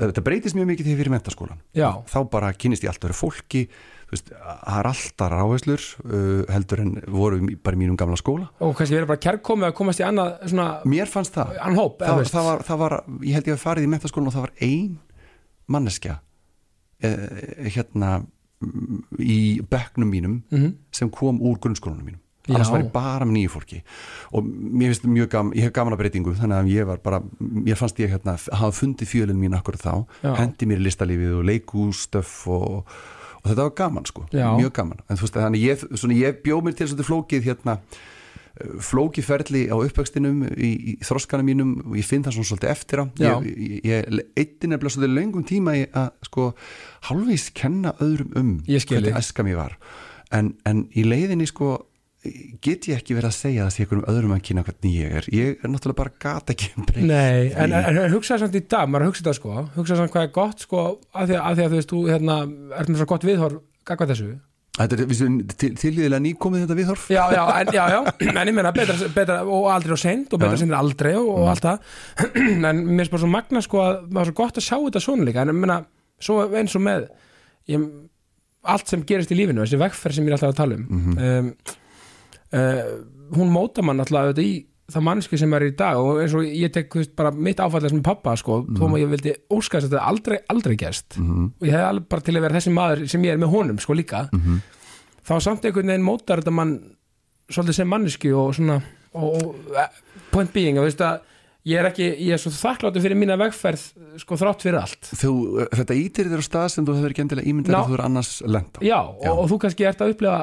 Þetta 0.05 0.25
breytist 0.29 0.59
mjög 0.59 0.71
mikið 0.75 0.85
þegar 0.89 0.95
ég 0.97 1.03
fyrir 1.05 1.15
mentaskólan 1.17 1.61
Já. 1.77 1.91
þá 2.13 2.19
bara 2.33 2.53
kynist 2.53 2.85
ég 2.85 2.93
allt 2.93 3.09
öru 3.09 3.17
fólki 3.17 3.65
veist, 4.11 4.29
það 4.31 4.79
er 4.81 4.89
alltaf 4.91 5.31
ráheslur 5.33 5.85
uh, 6.05 6.45
heldur 6.53 6.83
en 6.85 6.93
voru 7.15 7.41
bara 7.65 7.77
í 7.79 7.81
mínum 7.81 7.97
gamla 8.01 8.19
skóla 8.21 8.51
og 8.61 8.75
kannski 8.79 8.99
verið 8.99 9.11
bara 9.15 9.23
kærkomið 9.29 9.69
að 9.71 9.77
komast 9.81 10.03
í 10.03 10.07
annað 10.09 10.37
svona, 10.51 10.69
mér 10.85 11.11
fannst 11.11 11.35
það 11.39 11.55
hóp 11.79 12.03
það, 12.05 12.19
veist. 12.23 12.35
það, 12.37 12.49
var, 12.51 12.65
það 12.69 12.83
var, 12.85 12.97
ég 13.25 13.39
held 13.39 13.51
ég 13.53 13.59
að 13.59 13.65
farið 13.65 13.89
í 13.89 13.93
mentaskólan 13.95 14.31
og 14.31 14.37
það 14.37 14.47
var 14.49 14.55
ein 14.69 14.99
manneskja 15.75 16.19
eh, 17.05 17.71
hérna 17.75 18.11
mm, 18.65 19.01
í 19.25 19.41
bekknum 19.71 20.11
mínum 20.13 20.37
Mhm. 20.53 20.75
sem 20.93 21.11
kom 21.11 21.41
úr 21.41 21.59
grunnskólanum 21.59 22.05
mínum 22.05 22.21
Já. 22.45 22.55
annars 22.59 22.69
var 22.75 22.83
ég 22.83 22.91
bara 22.93 23.25
með 23.25 23.33
nýju 23.39 23.51
fólki 23.55 23.79
og 24.37 24.45
mér 24.45 24.91
finnst 24.93 25.07
mjög 25.09 25.29
gaman, 25.33 25.55
ég 25.57 25.65
hef 25.65 25.73
gaman 25.73 25.95
að 25.97 26.03
breytingu 26.03 26.35
þannig 26.37 26.59
að 26.59 26.69
ég 26.75 26.85
var 26.91 26.99
bara, 27.01 27.23
ég 27.65 27.79
fannst 27.81 27.97
ég 28.05 28.11
hérna 28.13 28.35
hafa 28.37 28.69
fundið 28.77 29.09
fjölinn 29.09 29.41
mín 29.41 29.57
akkur 29.57 29.79
þá 29.81 30.05
Já. 30.21 30.35
hendi 30.43 30.67
mér 30.69 30.83
í 30.83 30.85
listalífið 30.85 31.39
og 31.39 31.47
leikústöf 31.49 32.35
og, 32.53 32.85
og 33.45 33.53
þetta 33.53 33.69
var 33.69 33.77
gaman 33.77 34.09
sko. 34.09 34.25
Já. 34.33 34.49
mjög 34.57 34.73
gaman, 34.81 35.05
en 35.05 35.21
þú 35.21 35.29
veist, 35.29 35.39
þannig 35.39 35.65
ég, 35.69 35.87
svona, 35.93 36.19
ég 36.19 36.43
bjóð 36.45 36.65
mér 36.65 36.77
til 36.79 36.91
svolítið 36.91 37.11
flókið 37.11 37.49
hérna 37.51 37.79
flókið 38.55 39.27
ferli 39.27 39.63
á 39.67 39.75
uppvextinum 39.75 40.45
í, 40.55 40.71
í 40.71 40.93
þroskanum 41.03 41.49
mínum 41.49 41.73
og 41.89 41.97
ég 41.99 42.07
finn 42.07 42.23
það 42.23 42.37
svona 42.37 42.51
svolítið 42.53 42.71
eftir 42.71 43.03
á. 43.03 43.05
Ég, 43.19 43.49
ég, 43.51 43.89
ég 43.91 44.21
eitti 44.39 44.71
nefnilega 44.71 44.95
svolítið 44.95 45.17
löngum 45.17 45.47
tíma 45.49 45.75
að 45.91 46.13
sko 46.29 46.45
hálfvís 47.09 47.49
kenna 47.59 47.97
öðrum 48.05 48.37
um 48.39 48.53
hvernig 48.69 49.19
æska 49.19 49.47
mér 49.47 49.59
var. 49.59 49.75
En, 50.35 50.53
en 50.67 50.85
í 50.95 51.03
leiðinni 51.07 51.49
sko 51.51 51.81
get 52.65 52.89
ég 52.89 53.01
ekki 53.01 53.17
verið 53.17 53.29
að 53.29 53.37
segja 53.37 53.67
það 53.67 53.75
sé 53.75 53.85
einhverjum 53.85 54.07
öðrum 54.13 54.33
að 54.37 54.43
kynna 54.49 54.65
hvernig 54.67 54.97
ég 54.97 55.19
er. 55.19 55.29
Ég 55.35 55.61
er 55.61 55.71
náttúrulega 55.73 56.01
bara 56.01 56.15
gata 56.25 56.55
ekki 56.55 56.71
um 56.79 56.89
breytt 56.89 57.07
Nei, 57.11 57.53
en, 57.53 57.75
en, 57.77 58.01
en 58.05 58.15
hugsaði 58.15 58.45
samt 58.45 58.59
í 58.59 58.65
dag, 58.75 58.89
maður 58.91 59.11
hugsaði 59.11 59.29
það 59.29 59.39
sko 59.41 59.55
hugsaði 59.77 60.01
samt 60.01 60.15
hvað 60.15 60.27
er 60.27 60.33
gott 60.39 60.65
sko 60.65 60.83
af 61.13 61.29
því, 61.29 61.37
því 61.37 61.67
að 61.67 61.71
þú 61.75 61.79
veist, 61.79 61.93
þú 61.93 62.03
hérna, 62.09 62.41
ert 62.81 62.93
með 62.93 63.01
svo 63.03 63.09
gott 63.13 63.27
viðhorf 63.29 63.63
gagvað 63.89 64.15
þessu. 64.15 64.31
Þetta 64.75 64.97
er 64.99 65.77
tilíðilega 65.79 66.23
nýkomið 66.25 66.65
þetta 66.65 66.77
viðhorf? 66.81 67.05
Já, 67.13 67.21
já, 67.31 67.43
en, 67.61 67.69
já, 67.77 67.83
já, 67.93 67.99
en 68.27 68.49
ég 68.51 68.57
meina 68.57 68.73
betra, 68.75 68.97
betra 69.15 69.37
og 69.47 69.69
aldrei 69.71 69.95
og 69.95 70.01
seint 70.03 70.33
og 70.35 70.41
betra 70.43 70.59
seint 70.59 70.75
aldrei 70.75 71.13
og, 71.15 71.29
og 71.31 71.53
allt 71.53 71.69
það. 71.69 71.93
En 72.73 72.81
mér 72.89 73.05
er 73.05 73.13
bara 73.13 73.23
svo 73.23 73.31
magna 73.31 73.63
sko 73.63 73.85
að 73.85 74.01
það 74.09 74.25
er 74.25 74.31
svo 74.33 74.37
gott 74.41 74.59
að 74.59 74.67
sjá 74.67 74.75
þetta 74.81 75.05
svona 75.05 75.29
líka 75.29 75.45
en 75.45 75.53
ég 75.53 75.61
meina, 75.61 75.79
svo 76.27 76.41
eins 76.59 76.75
og 76.75 76.83
með 76.89 77.07
ég, 77.71 77.87
allt 78.75 78.91
sem 78.91 79.05
gerist 79.07 79.31
í 79.31 79.39
lífinu 79.39 79.63
þessi 79.63 79.81
vegferð 79.81 80.19
sem 80.19 80.27
ég 80.27 80.33
er 80.33 80.39
alltaf 80.39 80.55
að 80.55 80.61
tala 80.65 80.79
um 80.81 81.15
um, 81.15 81.51
uh, 82.55 82.95
hún 83.35 83.53
móta 83.53 83.85
mann 83.85 84.03
alltaf 84.03 84.29
auðvitað 84.29 84.47
í 84.49 84.55
það 84.95 85.05
mannski 85.07 85.39
sem 85.41 85.55
er 85.57 85.65
í 85.65 85.75
dag 85.79 85.97
og 85.97 86.19
eins 86.21 86.35
og 86.37 86.45
ég 86.45 86.73
tek 86.75 86.93
veist, 86.93 87.15
bara 87.17 87.31
mitt 87.33 87.61
áfallið 87.63 87.95
sem 87.95 88.03
pappa 88.05 88.35
sko, 88.37 88.59
þó 88.77 88.83
að 88.91 88.99
ég 89.01 89.13
vildi 89.15 89.33
óskast 89.57 89.87
að 89.87 89.95
þetta 89.95 90.09
aldrei, 90.11 90.37
aldrei 90.53 90.75
gerst. 90.81 91.17
Og 91.17 91.65
ég 91.65 91.73
hef 91.73 91.87
alveg 91.89 92.09
bara 92.13 92.27
til 92.27 92.35
að 92.37 92.45
vera 92.45 92.59
þessi 92.59 92.73
maður 92.77 93.05
sem 93.15 93.25
ég 93.25 93.33
er 93.33 93.41
með 93.41 93.55
honum 93.55 93.79
sko 93.81 93.97
líka. 93.97 94.27
Þá 95.25 95.35
samt 95.41 95.65
einhvern 95.65 95.89
veginn 95.95 96.05
mótar 96.05 96.43
þetta 96.43 96.53
mann 96.53 96.75
svolítið 97.49 97.79
sem 97.79 97.89
manneski 97.89 98.33
og 98.37 98.53
svona 98.57 98.77
og, 99.15 99.39
og 99.39 99.79
eh, 99.79 100.03
point 100.35 100.53
being 100.53 100.77
að, 100.81 100.91
veist, 100.91 101.01
að 101.01 101.23
ég 101.71 101.81
er 101.81 101.89
ekki, 101.89 102.09
ég 102.27 102.37
er 102.37 102.43
svo 102.43 102.53
þakkláttur 102.53 103.05
fyrir 103.05 103.19
mína 103.19 103.39
vegferð 103.41 103.87
sko 104.21 104.37
þrátt 104.41 104.67
fyrir 104.67 104.83
allt. 104.83 105.09
Þú, 105.17 105.33
þetta 105.73 105.97
ítir 105.97 106.29
þér 106.29 106.45
á 106.45 106.49
stað 106.51 106.69
sem 106.75 106.85
þú 106.85 106.99
hefur 106.99 107.15
ekki 107.15 107.25
endilega 107.25 107.51
ímyndað 107.53 107.73
Ná. 107.77 107.81
að 107.81 107.89
þú 107.89 107.97
er 107.97 108.05
annars 108.05 108.35
lent 108.45 108.77
á. 108.77 108.81
Já, 108.85 108.99
Já. 109.01 109.31
Og, 109.33 109.41
og 109.45 109.49
þú 109.53 109.59
kannski 109.65 109.89
ert 109.89 110.05
að 110.05 110.13
upplifa 110.13 110.43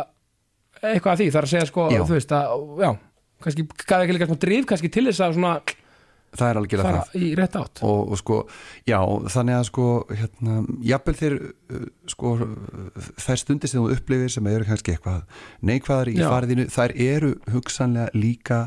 eitthvað 0.82 1.14
að 1.14 1.22
því, 1.22 1.28
þar 1.36 1.48
að 1.48 1.52
segja 1.54 1.70
sko 1.70 1.88
Já. 1.92 2.02
þú 2.02 2.16
veist 2.18 2.32
að, 2.38 2.66
já, 2.82 2.92
kannski 3.46 3.66
gæði 3.86 4.06
ekki 4.08 4.16
líka 4.18 4.30
smá 4.30 4.40
drif 4.46 4.68
kannski 4.72 4.92
til 4.94 5.06
þess 5.10 5.24
að 5.26 5.38
svona 5.38 5.54
það 6.32 6.48
er 6.50 6.60
algjörlega 6.62 6.92
fara 6.92 7.04
það 7.12 7.22
í 7.28 7.30
rétt 7.36 7.56
átt 7.60 7.82
og, 7.84 8.12
og 8.14 8.20
sko, 8.22 8.36
já, 8.88 9.00
þannig 9.34 9.58
að 9.58 9.66
sko 9.68 9.88
hérna, 10.16 10.58
jafnvel 10.88 11.16
þeir 11.20 11.36
uh, 11.42 11.86
sko, 12.14 12.32
þær 13.26 13.42
stundir 13.42 13.72
sem 13.72 13.82
þú 13.84 13.96
upplifir 13.98 14.32
sem 14.32 14.48
eru 14.52 14.68
kannski 14.70 14.94
eitthvað 14.96 15.22
neikvæðar 15.72 16.12
í 16.14 16.16
Já. 16.22 16.28
fariðinu, 16.32 16.68
þær 16.72 16.94
eru 17.08 17.34
hugsanlega 17.52 18.16
líka 18.16 18.62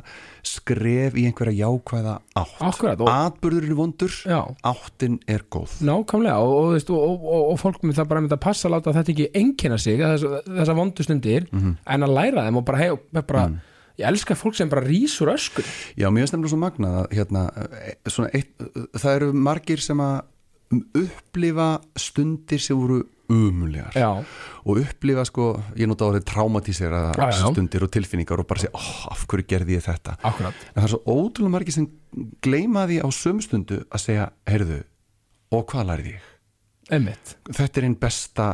skref 0.44 1.16
í 1.16 1.24
einhverja 1.29 1.57
jákvæða 1.64 2.14
átt 2.37 2.62
Akkurat, 2.68 3.00
og- 3.00 3.09
atburðurinn 3.14 3.72
er 3.72 3.79
vondur, 3.81 4.12
Já. 4.29 4.40
áttin 4.64 5.18
er 5.27 5.44
góð 5.50 5.79
Nákvæmlega 5.88 6.37
og, 6.44 6.74
og, 6.77 6.90
og, 6.90 7.24
og, 7.24 7.44
og 7.55 7.61
fólk 7.64 7.81
með 7.85 8.00
það 8.03 8.11
bara 8.12 8.24
með 8.27 8.37
að 8.37 8.42
passa 8.44 8.68
að 8.68 8.74
láta 8.77 8.92
þetta 8.98 9.14
ekki 9.14 9.31
einkina 9.40 9.79
sig 9.81 10.00
þess, 10.05 10.27
þessa 10.53 10.77
vondu 10.77 11.07
stundir 11.07 11.48
Mhm. 11.55 11.77
en 11.87 12.03
að 12.05 12.14
læra 12.18 12.44
þeim 12.46 12.57
og 12.61 12.64
bara, 12.68 12.79
hei, 12.79 12.90
bara 13.14 13.46
ég 14.00 14.07
elska 14.09 14.35
fólk 14.38 14.57
sem 14.59 14.68
bara 14.72 14.85
rýsur 14.87 15.30
öskur. 15.33 15.64
Já, 15.96 16.09
mér 16.11 16.24
finnst 16.24 16.35
nefnilega 16.37 16.52
svo 16.54 16.61
magnað 16.62 16.96
að 17.02 17.16
hérna, 17.18 17.42
eh, 17.80 17.96
svona 18.11 18.30
eitt, 18.35 18.54
það 18.98 19.16
eru 19.16 19.33
margir 19.33 19.80
sem 19.85 20.00
að 20.02 20.22
upplifa 20.98 21.68
stundir 22.00 22.59
sem 22.62 22.76
voru 22.78 23.02
umulegar 23.30 23.94
og 24.66 24.80
upplifa 24.83 25.22
sko, 25.28 25.44
ég 25.78 25.88
nota 25.88 26.04
orðið 26.09 26.26
traumatísera 26.28 27.00
Já, 27.16 27.28
já. 27.33 27.46
stundir 27.52 27.85
og 27.87 27.90
tilfinningar 27.94 28.40
og 28.42 28.48
bara 28.50 28.61
segja, 28.64 28.74
oh, 28.76 29.07
af 29.12 29.24
hverju 29.30 29.46
gerði 29.48 29.78
ég 29.78 29.85
þetta? 29.87 30.16
Akkurat. 30.28 30.54
En 30.74 30.83
það 30.83 30.88
er 30.88 30.92
svo 30.92 31.00
ótrúlega 31.14 31.54
margir 31.54 31.76
sem 31.76 31.87
gleyma 32.44 32.85
því 32.90 32.98
á 33.00 33.09
sömu 33.16 33.44
stundu 33.46 33.80
að 33.88 34.02
segja, 34.04 34.26
heyrðu 34.50 34.83
og 35.54 35.66
hvað 35.70 35.88
lærið 35.92 36.11
ég? 36.12 36.30
Einmitt, 36.92 37.37
Þetta 37.48 37.80
er 37.80 37.87
einn 37.88 37.96
besta 38.00 38.48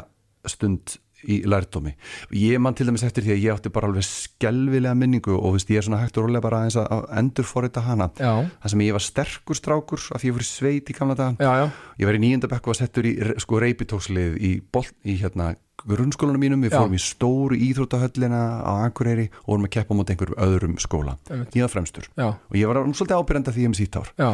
stund 0.47 0.99
í 1.29 1.41
lærdómi. 1.49 1.95
Ég 2.37 2.61
man 2.63 2.77
til 2.77 2.89
dæmis 2.89 3.05
eftir 3.07 3.27
því 3.27 3.35
að 3.35 3.43
ég 3.45 3.57
átti 3.57 3.73
bara 3.75 3.91
alveg 3.91 4.07
skelvilega 4.07 4.97
minningu 4.99 5.37
og 5.37 5.57
veist, 5.57 5.73
ég 5.73 5.81
er 5.81 5.87
svona 5.89 6.01
hægt 6.03 6.19
og 6.21 6.29
rólega 6.29 6.45
bara 6.45 6.63
að 6.69 7.09
endur 7.21 7.49
forrita 7.49 7.85
hana. 7.85 8.11
Já, 8.21 8.47
það 8.63 8.75
sem 8.75 8.85
ég 8.87 8.97
var 8.97 9.07
sterkur 9.07 9.59
strákur 9.59 10.07
af 10.15 10.23
því 10.23 10.31
ég 10.31 10.39
voru 10.39 10.49
sveit 10.49 10.93
í 10.93 10.97
gamla 10.97 11.19
daga. 11.19 11.37
Já, 11.41 11.65
já, 11.65 11.67
ég 12.03 12.11
var 12.11 12.21
í 12.21 12.23
nýjöndabekk 12.27 12.71
og 12.71 12.79
settur 12.79 13.11
í 13.11 13.17
sko 13.43 13.61
reypitókslið 13.65 14.39
í, 14.41 14.55
í 14.61 15.19
hérna 15.21 15.53
grunnskólanum 15.89 16.43
mínum, 16.43 16.63
við 16.65 16.75
Já. 16.75 16.79
fórum 16.81 16.97
í 16.97 17.01
stóru 17.03 17.57
íþróttahöllina 17.57 18.41
á 18.65 18.73
Akureyri 18.87 19.27
og 19.43 19.49
vorum 19.53 19.67
að 19.69 19.73
keppa 19.77 19.97
móti 19.97 20.15
einhverjum 20.15 20.41
öðrum 20.45 20.77
skóla 20.83 21.15
ég 21.31 21.63
var 21.65 21.73
fremstur. 21.73 22.09
Já, 22.17 22.29
og 22.37 22.55
ég 22.59 22.67
var 22.71 22.81
svolítið 22.91 23.17
ábyrjandi 23.17 23.55
því 23.55 23.65
ég 23.65 23.71
um 23.71 23.77
sítár 23.79 24.09
já, 24.19 24.31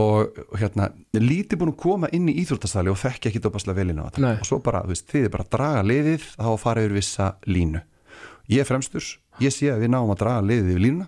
og 0.00 0.40
hérna, 0.58 0.84
lítið 1.16 1.60
búin 1.60 1.72
að 1.74 1.80
koma 1.84 2.10
inn 2.16 2.28
í 2.30 2.36
íþróttastali 2.42 2.92
og 2.92 3.00
þekki 3.00 3.30
ekki 3.30 3.42
dopaslega 3.44 3.78
vel 3.80 3.90
inn 3.94 4.02
á 4.02 4.06
þetta. 4.08 4.34
Og 4.38 4.46
svo 4.48 4.60
bara, 4.64 4.84
þú 4.84 4.94
veist, 4.94 5.08
þið 5.10 5.26
er 5.26 5.34
bara 5.34 5.46
að 5.46 5.52
draga 5.56 5.82
liðið 5.90 6.22
þá 6.36 6.48
að 6.50 6.62
fara 6.64 6.84
yfir 6.84 6.96
vissa 6.96 7.26
línu. 7.46 7.80
Ég 8.50 8.62
er 8.62 8.68
fremstur, 8.68 9.04
ég 9.42 9.54
sé 9.54 9.66
að 9.70 9.84
við 9.84 9.92
náum 9.94 10.14
að 10.14 10.22
draga 10.24 10.46
liðið 10.46 10.72
yfir 10.74 10.84
línuna 10.86 11.06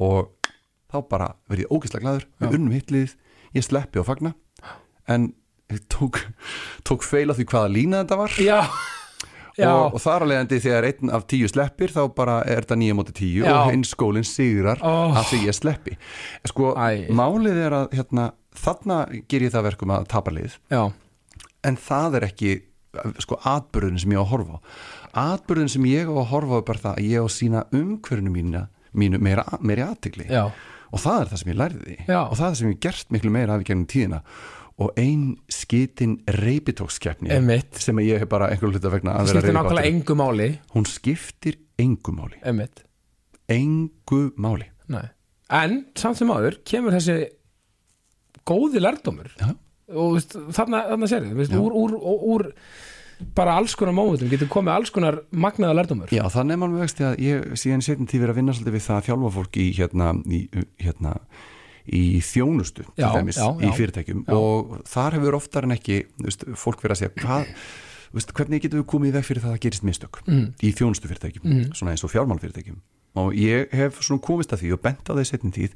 og 0.00 0.32
þá 0.90 0.98
bara 1.10 1.28
verð 1.50 1.66
ég 1.66 1.72
ógeðslega 1.74 2.04
glaður. 2.06 2.24
Við 2.40 2.56
unnum 2.56 2.74
hitt 5.10 5.36
ég 5.70 5.86
tók 5.88 6.18
tók 6.82 7.04
feil 7.06 7.30
á 7.30 7.34
því 7.34 7.46
hvaða 7.50 7.70
lína 7.70 8.02
þetta 8.02 8.18
var. 8.18 8.34
Já, 8.42 8.58
já, 8.66 8.89
og, 9.58 9.94
og 9.96 10.00
þar 10.02 10.24
alveg 10.26 10.40
endi 10.44 10.60
þegar 10.64 10.86
einn 10.90 11.12
af 11.16 11.26
tíu 11.30 11.48
sleppir 11.50 11.92
þá 11.94 12.00
bara 12.14 12.38
er 12.46 12.62
þetta 12.64 12.78
nýja 12.80 12.96
móti 12.98 13.14
tíu 13.16 13.44
Já. 13.44 13.52
og 13.56 13.72
hinn 13.72 13.84
skólinn 13.88 14.26
sigrar 14.28 14.80
Ó. 14.82 15.10
af 15.16 15.30
því 15.32 15.42
ég 15.48 15.56
sleppi. 15.58 15.96
Sko, 16.48 16.74
Æ. 16.76 17.08
málið 17.10 17.60
er 17.66 17.76
að 17.82 17.94
hérna, 17.98 18.30
þarna 18.56 19.00
ger 19.28 19.46
ég 19.46 19.54
það 19.54 19.68
verkum 19.70 19.94
að 19.96 20.08
tapa 20.12 20.30
lið. 20.34 20.56
Já, 20.70 20.82
en 21.64 21.76
það 21.76 22.20
er 22.20 22.28
ekki 22.30 22.56
sko 23.22 23.36
atbyrðin 23.46 24.00
sem 24.02 24.10
ég 24.10 24.18
á 24.18 24.24
að 24.24 24.30
horfa 24.32 24.58
atbyrðin 25.14 25.70
sem 25.70 25.84
ég 25.90 26.08
á 26.10 26.14
að 26.14 26.28
horfa 26.32 26.58
er 26.58 26.64
bara 26.66 26.82
það 26.82 26.96
að 26.98 27.06
ég 27.10 27.22
á 27.22 27.26
að 27.26 27.34
sína 27.36 27.60
umhverfinu 27.70 28.32
mína 28.34 28.64
mínu 28.90 29.20
meira, 29.22 29.44
meira 29.62 29.90
aðtegli 29.92 30.26
og 30.90 30.98
það 30.98 31.20
er 31.20 31.28
það 31.30 31.38
sem 31.42 31.50
ég 31.52 31.58
lærði. 31.60 31.96
Já. 32.08 32.20
og 32.26 32.34
það 32.34 32.46
er 32.46 32.50
það 32.50 32.58
sem 32.60 32.72
ég 32.72 32.80
gert 32.82 33.12
miklu 33.14 33.30
meira 33.30 33.54
af 33.54 33.62
í 33.62 33.68
gennum 33.68 33.86
tíðina 33.86 34.22
og 34.80 34.96
ein 35.00 35.34
skitin 35.52 36.18
reypitókskeppni 36.40 37.36
sem 37.80 38.00
ég 38.04 38.22
hef 38.22 38.30
bara 38.32 38.48
einhverju 38.52 38.78
hluta 38.78 38.92
vegna 38.92 39.18
að 39.20 39.34
vera 39.36 39.64
máli. 40.16 40.50
Hún 40.74 40.86
skiptir 40.88 41.58
engu 41.80 42.14
máli. 42.16 42.40
Einmitt, 42.44 42.84
engu 43.48 44.30
máli. 44.40 44.70
Nei. 44.90 45.04
En 45.50 45.82
samt 45.98 46.20
sem 46.20 46.30
áður 46.30 46.60
kemur 46.64 46.94
þessi 46.96 47.18
góði 48.48 48.80
lærdómur. 48.82 49.28
Já. 49.40 49.52
og 49.90 50.20
þarna, 50.54 50.84
þarna 50.92 51.10
sér 51.10 51.28
Já. 51.50 51.58
úr, 51.58 51.74
úr, 51.74 51.94
úr, 52.06 52.46
bara 53.36 53.56
alls 53.58 53.74
konar 53.76 53.94
mómentum 53.96 54.30
getur 54.30 54.48
komið 54.50 54.76
alls 54.76 54.92
konar 54.94 55.20
magnaða 55.30 55.80
lærdómur. 55.80 56.12
Já, 56.14 56.22
þannig 56.32 56.60
mann 56.62 56.76
vegst 56.80 57.02
að 57.04 57.18
ég 57.24 57.56
síðan 57.58 57.84
setjum 57.84 58.08
tíð 58.10 58.24
verið 58.24 58.34
að 58.34 58.40
vinna 58.40 58.54
svolítið 58.56 58.76
við 58.78 58.86
það 58.86 59.00
að 59.00 59.08
þjálfa 59.08 59.32
fólk 59.36 59.58
í 59.60 59.66
hérna, 59.76 60.12
í, 60.30 60.40
hérna, 60.80 61.16
í 61.92 62.20
þjónustu 62.22 62.84
til 62.84 63.02
Já, 63.04 63.12
dæmis 63.16 63.36
já, 63.40 63.48
í 63.66 63.70
fyrirtækjum. 63.76 64.24
Og 64.30 64.80
þar 64.86 65.16
hefur 65.18 65.34
oftar 65.40 65.64
en 65.66 65.74
ekki 65.74 66.04
veist, 66.22 66.44
fólk 66.54 66.80
verið 66.84 66.94
að 66.96 67.00
segja 67.02 67.14
hvað 67.24 67.46
veist, 68.14 68.32
hvernig 68.34 68.62
getum 68.62 68.80
við 68.82 68.86
komið 68.92 69.08
í 69.10 69.14
veg 69.18 69.24
fyrir 69.26 69.42
það 69.42 69.54
að 69.56 69.60
gerist 69.66 69.84
mistök 69.86 70.20
Mm. 70.26 70.46
í 70.62 70.72
þjónustu 70.74 71.06
fyrirtækjum 71.10 71.44
Mhm. 71.44 71.72
svona 71.74 71.92
eins 71.94 72.04
og 72.04 72.10
fjármálfyrirtækjum 72.10 72.80
og 73.16 73.32
ég 73.34 73.70
hef 73.72 74.00
svona 74.00 74.20
komist 74.22 74.50
að 74.52 74.62
því 74.62 74.72
og 74.72 74.82
bent 74.82 75.04
á 75.10 75.12
því 75.14 75.24
setjum 75.26 75.52
tíð 75.52 75.70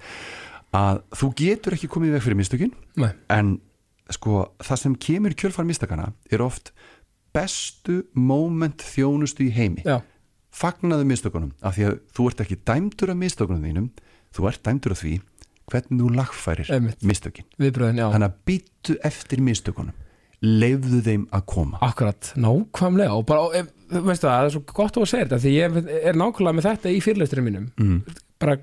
að 0.75 1.03
þú 1.15 1.35
getur 1.35 1.73
ekki 1.75 1.89
komið 1.89 2.09
í 2.09 2.13
veg 2.15 2.23
fyrir 2.23 2.39
mistökin 2.39 2.73
nei, 2.97 3.11
en 3.31 3.61
sko 4.11 4.51
það 4.59 4.79
sem 4.79 4.95
kemur 4.97 5.35
kjölfar 5.35 5.65
mistakana 5.67 6.13
er 6.31 6.43
oft 6.43 6.73
bestu 7.35 8.05
moment 8.15 8.79
þjónustu 8.79 9.47
í 9.49 9.53
heimi. 9.55 9.83
Já, 9.85 10.03
fagnaðu 10.55 11.07
mistökunum 11.09 11.53
af 11.63 11.75
því 11.77 11.87
að 11.89 11.95
þú 12.15 12.27
ert 12.31 12.43
ekki 12.45 12.59
dæmdur 12.65 13.11
af 13.11 13.17
mistökunum 13.19 13.65
þínum 13.65 13.89
þú 14.35 14.49
ert 14.51 14.63
dæmdur 14.67 14.93
af 14.95 15.01
því 15.03 15.21
hvernig 15.73 16.01
þú 16.03 16.09
lagfærir 16.19 16.73
mistökin. 17.03 17.47
Já. 17.59 18.09
Þannig 18.13 18.29
að 18.29 18.41
býttu 18.49 18.97
eftir 19.05 19.41
mistökunum. 19.45 19.95
Leifðu 20.45 20.99
þeim 21.07 21.23
að 21.33 21.45
koma. 21.49 21.79
Akkurat, 21.87 22.33
nákvæmlega. 22.37 23.15
Og 23.17 23.25
bara, 23.27 23.47
ef- 23.63 23.71
þú 23.95 24.03
veistu 24.05 24.27
það, 24.29 24.35
það 24.35 24.49
er 24.49 24.55
svo 24.57 24.63
gott 24.75 24.99
að 25.01 25.07
segja 25.09 25.25
þetta 25.29 25.39
því 25.45 25.53
ég 25.55 25.79
er 26.11 26.19
nákvæmlega 26.21 26.59
með 26.59 26.67
þetta 26.69 26.93
í 26.93 26.99
fyrirlesturinn 27.05 27.47
mínum. 27.49 27.71
Mm. 27.81 28.03
bara 28.45 28.59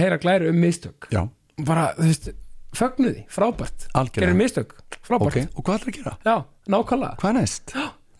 heyra 0.00 0.16
glæri 0.22 0.48
um 0.48 0.56
mistök. 0.62 1.08
Já, 1.12 1.26
bara, 1.66 1.90
þú 1.98 2.06
veist, 2.08 2.28
fögnuði, 2.72 3.24
frábært. 3.28 3.82
Gerir 3.90 3.98
algjörlega 4.00 4.38
mistök, 4.38 4.72
frábært. 5.04 5.36
Ok, 5.36 5.58
og 5.58 5.66
hvað 5.66 5.74
ætlar 5.82 5.90
að 5.92 5.98
gera? 5.98 6.14
já, 6.24 6.36
nákvæmlega, 6.72 7.16
hvað 7.20 7.28
er 7.28 7.36
næst? 7.42 7.74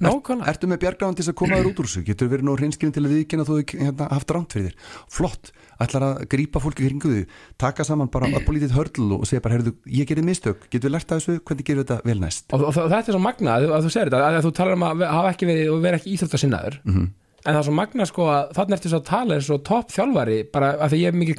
Nákvæmlega. 0.06 0.52
Ertu 0.52 0.70
með 0.70 0.80
bjargráðan 0.82 1.16
til 1.18 1.24
þess 1.24 1.32
að 1.32 1.38
koma 1.40 1.58
þér 1.58 1.68
út 1.70 1.82
úr 1.82 1.88
þessu? 1.88 2.02
Getur 2.08 2.30
verið 2.32 2.48
nú 2.48 2.56
reynskilin 2.58 2.94
til 2.96 3.04
að 3.04 3.14
viðkynna 3.14 3.46
þú 3.48 3.58
hérna, 3.70 4.08
haft 4.12 4.34
rámt 4.34 4.56
fyrir 4.56 4.68
þér? 4.68 4.90
Flott, 5.16 5.52
ætlar 5.82 6.06
að 6.08 6.20
grípa 6.34 6.62
fólki 6.62 6.88
kringu 6.88 7.14
þig, 7.14 7.38
taka 7.62 7.86
saman 7.86 8.10
bara 8.12 8.30
uppolítið 8.40 8.76
hörl 8.76 9.16
og 9.18 9.24
segja 9.30 9.44
bara, 9.44 9.58
heyrðu, 9.58 9.74
ég 9.94 10.10
gerir 10.10 10.26
mistök, 10.26 10.68
getur 10.68 10.90
við 10.90 10.96
lært 10.96 11.10
af 11.14 11.22
þessu, 11.22 11.40
hvernig 11.40 11.68
gerir 11.68 11.86
þetta 11.86 12.00
vel 12.06 12.20
næst? 12.22 12.46
og, 12.52 12.68
og, 12.68 12.76
þetta 12.76 13.02
er 13.02 13.16
svo 13.16 13.22
magna 13.22 13.56
að, 13.56 13.70
að 13.72 13.88
þú 13.88 13.96
segir 13.96 14.12
þetta 14.12 14.22
að, 14.22 14.38
að 14.38 14.46
þú 14.46 14.54
talar 14.58 14.78
um 14.78 14.86
að 14.90 15.04
hafa 15.08 15.34
ekki 15.34 15.50
verið 15.50 15.72
og 15.72 15.82
vera 15.86 16.00
ekki 16.00 16.14
íþróttasinnaður. 16.16 16.80
Mm 16.88 17.10
en 17.42 17.56
það 17.56 17.58
er 17.58 17.66
svo 17.66 17.74
magna 17.74 18.06
sko 18.06 18.26
að 18.30 18.52
þannig 18.54 18.76
ertu 18.76 18.90
svo 18.92 18.98
að 19.00 19.08
tala 19.08 19.36
eins 19.36 19.48
og 19.50 19.62
topp 19.66 19.88
þjálfari 19.90 20.36
bara 20.54 20.68
að 20.78 20.92
því 20.92 21.00
ég 21.00 21.10
er 21.10 21.16
mikið 21.18 21.38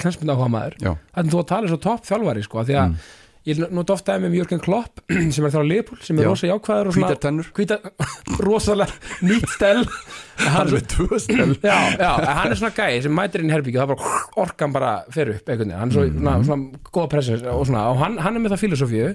að 3.44 3.52
að 3.52 3.64
að 3.64 3.68
ég 3.68 3.74
nota 3.76 3.94
ofta 3.94 4.16
með 4.22 4.36
Jörgen 4.38 4.60
Klopp 4.64 5.00
sem 5.34 5.44
er 5.44 5.52
þar 5.52 5.64
á 5.64 5.70
Leopold 5.70 6.04
sem 6.06 6.18
er 6.18 6.28
rosa 6.30 6.48
jákvæður 6.48 6.90
og 6.90 6.96
hvítar 6.96 7.20
tennur. 7.20 7.48
hvíta, 7.56 7.78
rosalega 8.46 8.92
nýtt 9.24 9.48
stel 9.52 9.84
hann, 10.44 10.60
Alveg 10.62 10.86
tvö 10.94 11.20
stel 11.20 11.56
hann 11.64 12.50
er 12.50 12.58
svona 12.58 12.74
gæi 12.74 13.02
sem 13.04 13.14
mætir 13.14 13.44
inn 13.44 13.52
í 13.52 13.54
herbyggju 13.54 13.80
og 13.80 13.84
það 13.84 13.94
bara 13.94 14.22
orkan 14.44 14.76
bara 14.76 14.92
fer 15.14 15.34
upp 15.34 15.50
hann 15.54 15.74
er 15.74 15.92
svo, 15.92 16.06
svona, 16.08 16.36
svona 16.48 16.84
góða 16.90 17.08
pressur 17.16 17.48
og, 17.52 17.64
svona, 17.68 17.88
og 17.92 18.00
hann, 18.00 18.20
hann 18.24 18.38
er 18.38 18.44
með 18.44 18.54
það 18.56 18.62
filosofíu. 18.64 19.10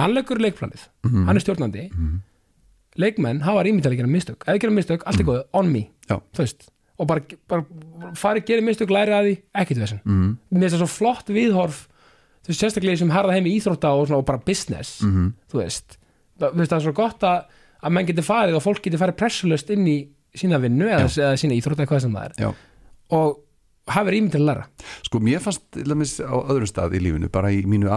Hann 0.00 0.14
leggur 0.16 0.40
leikplanið, 0.40 0.86
hann 1.10 1.34
er 1.36 1.44
stjórnandi. 1.44 1.88
Leikmenn 3.00 3.42
hafa 3.44 3.64
rými 3.66 3.82
til 3.82 3.90
að 3.90 3.98
gera 3.98 4.10
mistök. 4.10 4.44
Ef 4.46 4.54
þið 4.54 4.60
gera 4.62 4.74
mistök, 4.76 5.04
allt 5.08 5.20
er 5.20 5.26
góð, 5.26 5.40
on 5.58 5.70
me. 5.72 5.88
Já, 6.06 6.20
þú 6.36 6.44
veist, 6.44 6.68
og 7.00 7.08
bara, 7.10 7.24
bara 7.50 8.14
fari 8.18 8.44
gera 8.46 8.62
mistök, 8.64 8.92
læri 8.94 9.14
að 9.14 9.28
því, 9.28 9.34
ekkert 9.62 9.82
veginn 9.82 10.00
mm. 10.04 10.30
mér 10.54 10.64
finnst 10.64 10.76
það 10.76 10.82
svo 10.84 10.90
flott 10.92 11.32
viðhorf 11.34 11.80
þú 12.44 12.52
veist, 12.52 12.60
sérstaklega 12.64 12.98
sem 13.00 13.10
harða 13.14 13.32
heim 13.36 13.46
í 13.48 13.54
íþrótta 13.58 13.92
og, 13.96 14.06
svona, 14.08 14.18
og 14.22 14.26
bara 14.28 14.38
business, 14.44 15.00
Mhm. 15.02 15.32
þú 15.52 15.60
veist. 15.62 15.96
Það, 16.40 16.60
það 16.66 16.76
er 16.78 16.84
svo 16.88 16.92
gott 16.94 17.20
að, 17.20 17.44
að 17.84 17.92
menn 17.96 18.06
geti 18.06 18.22
farið 18.26 18.56
og 18.58 18.62
fólk 18.64 18.82
geti 18.84 19.00
farið 19.00 19.16
pressulöst 19.20 19.70
inn 19.70 19.86
í 19.86 19.96
sína 20.34 20.58
vinnu 20.60 20.86
eða, 20.90 21.06
eða 21.08 21.38
sína 21.38 21.54
íþrótta 21.58 21.86
hvað 21.86 22.00
sem 22.00 22.12
það 22.12 22.24
er. 22.24 22.32
Já, 22.38 22.54
og 23.14 23.40
hafi 23.94 24.10
rými 24.14 24.30
til 24.32 24.40
að 24.40 24.48
læra. 24.48 24.64
Sko 25.04 25.20
mér 25.20 25.42
fannst 25.44 25.62
til 25.76 25.84
dæmis 25.84 26.16
á 26.24 26.32
öðrum 26.32 26.68
stað 26.70 26.94
í 26.96 27.00
lífinu, 27.04 27.28
bara 27.30 27.50
í 27.52 27.62
mínu 27.68 27.88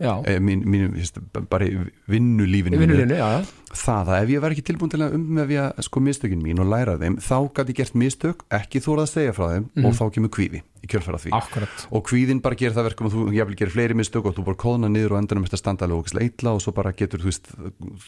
já, 0.00 0.22
eh, 0.26 0.38
mín, 0.40 0.64
mínu, 0.64 1.48
bara 1.50 1.66
í 1.66 1.76
vinnulífinu. 2.08 2.76
Mínu, 2.78 2.96
vinnulínu, 2.96 3.16
já, 3.18 3.44
það 3.76 4.08
að 4.08 4.22
ef 4.22 4.30
ég 4.32 4.40
var 4.42 4.54
ekki 4.54 4.62
tilbúin 4.64 4.90
til 4.92 5.00
að 5.04 5.14
umvefja 5.18 5.64
sko 5.84 6.00
mistökin 6.00 6.40
mín 6.44 6.60
og 6.62 6.68
læra 6.70 6.94
þeim 7.00 7.18
þá 7.20 7.36
gæti 7.58 7.74
ég 7.74 7.78
gert 7.82 7.94
mistök, 8.00 8.44
ekki 8.54 8.80
þórað 8.80 9.04
að 9.04 9.10
segja 9.12 9.34
frá 9.36 9.46
þeim 9.52 9.66
Mhm. 9.76 9.84
og 9.86 9.92
þá 9.98 10.04
kemur 10.14 10.32
kvíði 10.32 10.62
í 10.82 10.86
kjölfara 10.88 11.18
því. 11.20 11.30
Akkurat. 11.36 11.86
Og 11.92 12.04
kvíðin 12.08 12.40
bara 12.40 12.54
gerir 12.56 12.72
það 12.76 12.88
verkum 12.88 13.06
að 13.10 13.14
þú 13.18 13.34
jafnvel 13.36 13.56
gerir 13.60 13.74
fleiri 13.74 13.94
mistök 13.98 14.24
og 14.24 14.34
þú 14.38 14.44
bara 14.46 14.56
kóðna 14.62 14.88
niður 14.88 15.12
og 15.12 15.18
endanum 15.22 15.44
eftir 15.44 15.58
að 15.58 15.64
standa 15.64 15.84
alveg 15.84 16.00
ógislega 16.04 16.30
illa 16.32 16.50
og 16.54 16.60
svo 16.64 16.72
bara 16.72 16.92
getur 16.92 17.20
þú 17.20 17.28
veist 17.28 17.46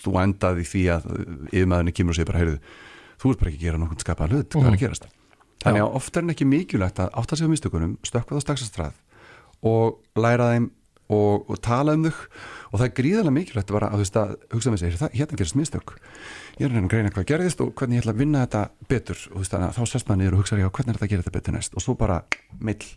þú 0.00 0.12
endað 0.22 0.60
í 0.62 0.66
því 0.70 0.82
að 0.96 1.08
yfirmaðurinn 1.52 1.96
kemur 2.00 2.10
og 2.14 2.16
segir 2.16 2.30
bara 2.32 2.40
heyrðu, 2.44 2.58
þú 3.20 3.30
ert 3.34 3.38
bara 3.40 3.50
ekki 3.50 3.60
að 3.60 3.66
gera 3.68 3.78
nokkurn 3.84 4.04
skapaða 4.06 4.30
hlut, 4.32 4.50
hvað 4.54 4.66
er 4.70 4.76
að 4.78 4.84
gerast? 4.86 5.06
Þannig 5.60 5.82
að 5.84 5.94
ofta 6.00 6.20
er 6.20 6.22
en 6.24 6.30
ekki 6.32 6.46
mikilvægt 6.48 6.98
að 7.04 7.10
átta 7.20 7.36
sig 7.36 7.44
á 7.44 7.52
mistökunum 7.52 7.96
stökkvað 8.00 8.38
á 8.40 8.44
staksastrað 8.46 8.94
og 9.60 9.98
læra 10.16 10.46
þeim 10.54 10.70
og, 11.10 11.50
og 11.50 11.58
tala 11.60 11.92
um 11.98 12.04
þau 12.06 12.14
og 12.70 12.78
það 12.78 12.86
er 12.86 12.94
gríðarlega 13.00 13.36
mikilvægt 13.36 13.72
bara 13.74 13.90
að, 13.90 13.98
þú 13.98 14.04
veist, 14.04 14.18
að 14.20 14.32
hugsa 14.54 14.72
með 14.72 14.82
sig, 14.82 14.96
hérna 15.18 15.38
gerist 15.40 15.58
mistök. 15.58 15.94
Ég 16.60 16.66
er 16.66 16.74
reyna 16.74 16.86
að 16.86 16.92
greina 16.94 17.12
hvað 17.14 17.28
gerðist 17.30 17.62
og 17.64 17.74
hvernig 17.78 17.98
ég 17.98 18.04
ætla 18.04 18.14
að 18.14 18.22
vinna 18.22 18.42
þetta 18.46 18.64
betur. 18.90 19.22
Og 19.30 19.36
þú 19.36 19.44
veist, 19.44 19.56
að 19.58 19.78
þá 19.78 19.82
sest 19.92 20.10
maður 20.10 20.20
niður 20.22 20.36
og 20.36 20.42
hugsa 20.44 20.58
já, 20.60 20.68
hvernig 20.70 20.92
er 20.92 20.98
þetta 20.98 21.08
að 21.08 21.14
gera 21.14 21.26
þetta 21.26 21.36
betur 21.38 21.56
næst? 21.56 21.76
Og 21.76 21.84
svo 21.84 21.96
bara 21.98 22.18
mill. 22.60 22.90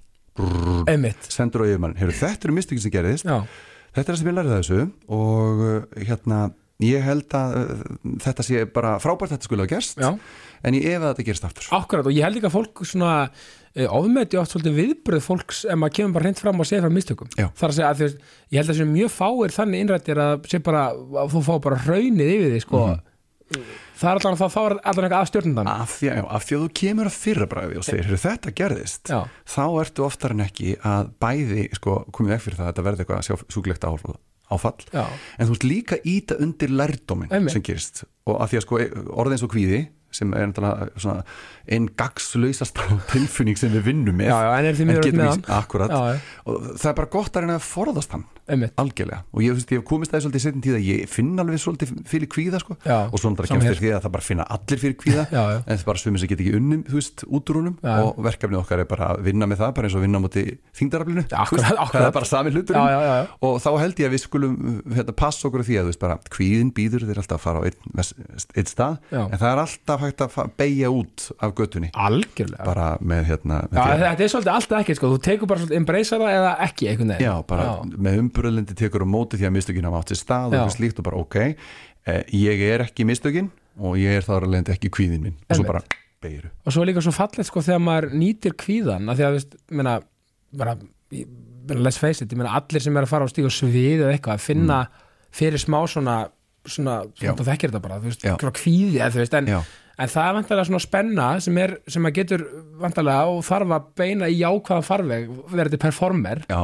Sendur 1.29 1.63
á 1.63 1.69
yfirmann, 1.69 1.95
heyrðu 1.99 2.17
þetta 2.17 2.49
eru 2.49 2.57
mistökin 2.57 2.83
sem 2.85 2.93
gerðist. 2.93 3.27
Já, 3.29 3.45
þetta 3.93 4.03
er 4.03 4.11
það 4.11 4.21
sem 4.21 4.29
ég 4.29 4.37
lærði 4.39 4.55
þessu 4.57 4.79
og 5.17 5.63
uh, 5.63 5.75
hérna 6.01 6.39
ég 6.83 7.05
held 7.05 7.35
að 7.37 7.57
uh, 7.59 7.83
þetta 8.23 8.45
sé 8.47 8.63
bara 8.73 8.95
frábært 9.01 9.35
þetta 9.35 9.47
skulle 9.47 9.65
hafa 9.65 9.75
gerst. 9.75 10.01
Já, 10.01 10.09
en 10.63 10.77
ég 10.79 10.87
efa 10.89 11.05
að 11.05 11.13
þetta 11.13 11.27
gerist 11.29 11.47
aftur. 11.49 11.69
Akkurat 11.77 12.09
og 12.09 12.15
ég 12.15 12.25
held 12.25 12.39
ekki 12.39 12.49
að 12.49 12.55
fólk 12.57 12.83
svona 12.87 13.13
eh, 13.23 13.45
ofmeti 13.73 14.37
oft 14.37 14.53
svolítið 14.53 14.75
viðbröð 14.77 15.23
fólks 15.25 15.63
ef 15.65 15.79
maður 15.79 15.95
kemur 15.97 16.13
bara 16.17 16.27
hreint 16.27 16.41
fram 16.41 16.61
og 16.61 16.67
segir 16.69 16.83
frá 16.85 16.93
mistökum. 16.93 17.31
Já. 17.39 17.47
þar 17.57 17.71
að 17.71 17.77
segja 17.77 17.89
að 17.89 18.03
veist, 18.03 18.19
ég 18.53 18.59
held 18.59 18.67
að 18.69 18.75
þessi 18.75 18.89
mjög 18.91 19.13
fáir 19.15 19.55
þannig 19.55 19.83
innrættir 19.83 20.21
að, 20.21 20.45
bara, 20.67 20.83
að 21.23 21.33
þú 21.33 21.41
fá 21.47 21.53
bara 21.65 21.79
raunið 21.87 22.33
yfir 22.35 22.53
því 22.53 22.61
sko. 22.61 22.81
það 23.97 24.09
er 24.11 24.19
allan 24.19 24.37
þá, 24.37 24.45
þá 24.53 24.59
er 24.61 24.75
allan 24.77 25.07
eitthvað 25.07 25.17
að 25.19 25.31
stjórnundan 25.31 25.71
af 25.73 25.95
því, 25.97 26.11
að, 26.11 26.27
af 26.37 26.45
því 26.45 26.57
að 26.57 26.61
þú 26.63 26.69
kemur 26.81 27.09
að 27.09 27.17
fyrra 27.17 27.47
bræði 27.49 27.79
og 27.79 27.87
segir, 27.87 28.13
þetta 28.23 28.53
gerðist 28.61 29.11
já, 29.13 29.19
þá 29.55 29.65
ertu 29.83 30.05
oftar 30.05 30.35
en 30.35 30.45
ekki 30.45 30.75
að 30.89 31.11
bæði 31.21 31.65
sko, 31.77 31.97
komið 32.13 32.35
vekk 32.35 32.45
fyrir 32.45 32.59
það 32.59 32.67
að 32.67 32.71
þetta 32.71 32.85
verði 32.89 33.05
eitthvað 33.05 33.49
sjúklegt 33.53 33.89
áfall, 33.89 34.15
áfall. 34.53 34.87
En 34.93 35.49
þú 35.49 35.57
ert 35.57 35.67
líka 35.67 35.99
íta 36.05 36.37
undir 36.41 36.73
lærdómin 36.73 37.33
sem 37.49 37.65
gerist. 37.65 38.05
Og 38.29 38.37
af 38.41 38.51
því 38.53 38.59
að 38.59 38.65
sko, 38.67 38.81
orðið 39.13 39.37
eins 39.37 39.45
og 39.45 39.53
kvíði 39.53 39.83
sem 40.15 40.33
er 40.37 40.49
einn 41.71 41.87
gagslausasta 41.95 42.83
tilfinning 43.13 43.59
sem 43.59 43.71
við 43.71 43.85
vinnum 43.87 44.17
með. 44.19 44.31
Já, 44.31 44.37
já, 44.43 44.51
en 44.57 44.69
er 44.69 44.79
mjög 44.89 45.05
getum 45.07 45.25
ekki, 45.29 45.51
akkurat, 45.55 45.93
Já, 45.93 46.39
og 46.49 46.65
það 46.75 46.89
er 46.91 46.97
bara 46.99 47.11
gott 47.13 47.37
að 47.37 47.45
reyna 47.45 47.59
að 47.59 47.67
forðast 47.67 48.15
hann. 48.15 48.25
Einmitt. 48.43 48.73
Algjörlega, 48.81 49.21
og 49.31 49.39
ég, 49.39 49.55
ég 49.55 49.77
hef 49.77 49.85
komist 49.87 50.11
það 50.11 50.25
svolítið 50.25 50.43
setjum 50.43 50.63
tíð 50.65 50.75
að 50.75 50.87
ég 50.89 51.03
finn 51.07 51.29
alveg 51.39 51.61
svolítið 51.63 51.93
fyrir 52.11 52.29
kvíða 52.33 52.59
sko. 52.59 52.75
Og 52.83 53.21
svona 53.21 53.45
kemst 53.47 53.69
þér 53.69 53.79
því 53.79 53.91
að 53.95 54.01
það 54.03 54.13
bara 54.17 54.27
finna 54.27 54.47
allir 54.57 54.81
fyrir 54.81 54.97
kvíða. 54.99 55.23
En 55.63 55.63
það 55.63 55.77
er 55.77 55.85
bara 55.87 56.01
svömmis 56.01 56.25
að 56.25 56.33
geta 56.33 56.43
ekki 56.43 56.57
unnum, 56.57 56.81
þú 56.89 56.97
veist, 56.97 57.23
út 57.23 57.51
úr 57.51 57.59
húnum 57.61 57.75
Já, 57.79 57.87
já. 57.93 58.03
og 58.03 58.19
verkefni 58.25 58.57
okkar 58.59 58.81
er 58.83 58.87
bara 58.89 59.07
að 59.13 59.21
vinna 59.29 59.47
með 59.47 59.61
það 59.61 59.71
bara 59.77 59.87
eins 59.87 59.95
og 59.95 60.03
vinna 60.03 60.21
móti 60.23 60.43
þingdaraflinu 60.75 61.23
það 61.29 61.99
er 62.01 62.13
bara 62.17 62.27
sami 62.27 62.51
hluturinn. 62.51 63.31
Og 63.47 63.57
þá 63.63 63.69
held 63.79 64.01
ég 64.03 64.09
að 64.09 64.15
við 64.17 64.23
skulum 64.25 64.57
hérna, 64.91 65.15
passa 65.23 65.47
okkur 65.47 65.63
því 65.67 65.79
að 65.79 66.27
kvíðin 66.33 66.73
býður 66.75 67.07
þeir 67.07 67.21
alltaf 67.23 67.39
að 67.39 67.45
fara 67.45 67.63
á 67.63 67.67
einn, 67.69 68.67
stað. 68.67 68.99
En 69.13 69.39
það 69.39 69.49
er 69.53 69.63
alltaf 69.63 70.02
hægt 70.07 70.23
að 70.25 70.51
beygja 70.59 70.91
út 70.93 71.25
af 71.39 71.55
göttunni 71.57 71.89
algjörlega. 71.93 72.67
Bara 72.67 72.89
með 73.01 73.25
hérna 73.31 73.61
með 73.71 73.79
Já, 73.79 73.97
þetta 74.03 74.25
er 74.27 74.33
svolítið 74.33 74.53
alltaf 74.53 74.83
ekki, 74.83 74.97
sko, 74.99 75.11
þú 75.13 75.23
tekur 75.29 75.51
bara 75.51 75.63
svolítið 75.63 75.79
embrace 75.81 76.19
það 76.19 76.35
eða 76.35 76.53
ekki 76.67 76.91
einhvern 76.91 77.13
veginn? 77.15 77.25
Já, 77.27 77.33
bara 77.53 77.65
Já. 77.69 77.73
með 78.07 78.21
umbröðlendi 78.23 78.77
tekur 78.83 79.05
á 79.05 79.07
móti 79.15 79.39
því 79.41 79.49
að 79.49 79.55
mistökin 79.57 79.89
hafa 79.89 80.03
átt 80.03 80.13
sér 80.13 80.21
stað 80.21 80.57
og 80.61 80.71
slíkt 80.75 81.01
og 81.01 81.07
bara 81.09 81.19
ok, 81.23 81.39
eh, 81.43 82.23
ég 82.35 82.63
er 82.69 82.85
ekki 82.87 83.07
mistökin 83.09 83.51
og 83.79 83.97
ég 84.01 84.19
er 84.19 84.25
þar 84.25 84.47
alveg 84.47 84.73
ekki 84.75 84.91
kvíðin 84.93 85.23
minn. 85.23 85.37
Og 85.49 85.59
svo 85.59 85.67
bara 85.67 85.83
beiru 86.23 86.51
og 86.63 86.73
svo 86.73 86.83
er 86.83 86.91
líka 86.91 87.03
svo 87.03 87.13
fallegt 87.15 87.49
sko 87.49 87.63
þegar 87.65 87.81
maður 87.83 88.13
nýtir 88.15 88.55
kvíðan 88.59 89.09
að 89.11 89.19
því 89.19 89.25
að, 89.27 89.37
veist, 89.37 89.57
meina, 89.73 89.95
bara, 90.55 90.75
let's 91.73 91.99
face 91.99 92.23
it, 92.23 92.31
ég 92.31 92.39
meina 92.39 92.53
allir 92.59 92.83
sem 92.83 92.95
er 92.97 93.07
að 93.07 93.11
fara 93.11 93.27
á 93.27 93.31
stíg 93.31 93.47
og 93.49 93.53
svið 93.55 94.05
eða 94.05 94.13
eitthvað, 94.15 94.39
að 94.39 94.45
finna 94.47 94.79
fyrir 95.33 95.61
smá 95.61 95.81
svona, 95.89 96.17
svona, 96.63 97.01
Mm. 97.03 97.17
Svona 97.19 97.47
þekkir 97.49 97.71
þetta 97.73 97.83
bara, 97.83 97.99
þú 97.99 98.11
veist, 98.11 98.25
kvíði 98.61 98.99
eða, 99.01 99.11
þú 99.11 99.19
veist, 99.23 99.33
en, 99.39 99.49
en 99.97 100.11
það 100.11 100.27
er 100.27 100.37
vantarlega 100.37 100.69
svona 100.69 100.83
spenna 100.83 101.27
sem 101.43 101.57
er, 101.61 101.75
sem 101.91 102.07
að 102.09 102.15
getur 102.19 102.45
vantarlega 102.81 103.33
og 103.33 103.41
þarf 103.47 103.75
að 103.77 103.89
beina 103.99 104.29
í 104.29 104.39
jákvæða 104.39 104.85
farveg 104.87 105.33
verið 105.53 105.75
til 105.75 105.81
performer, 105.85 106.45
já. 106.49 106.61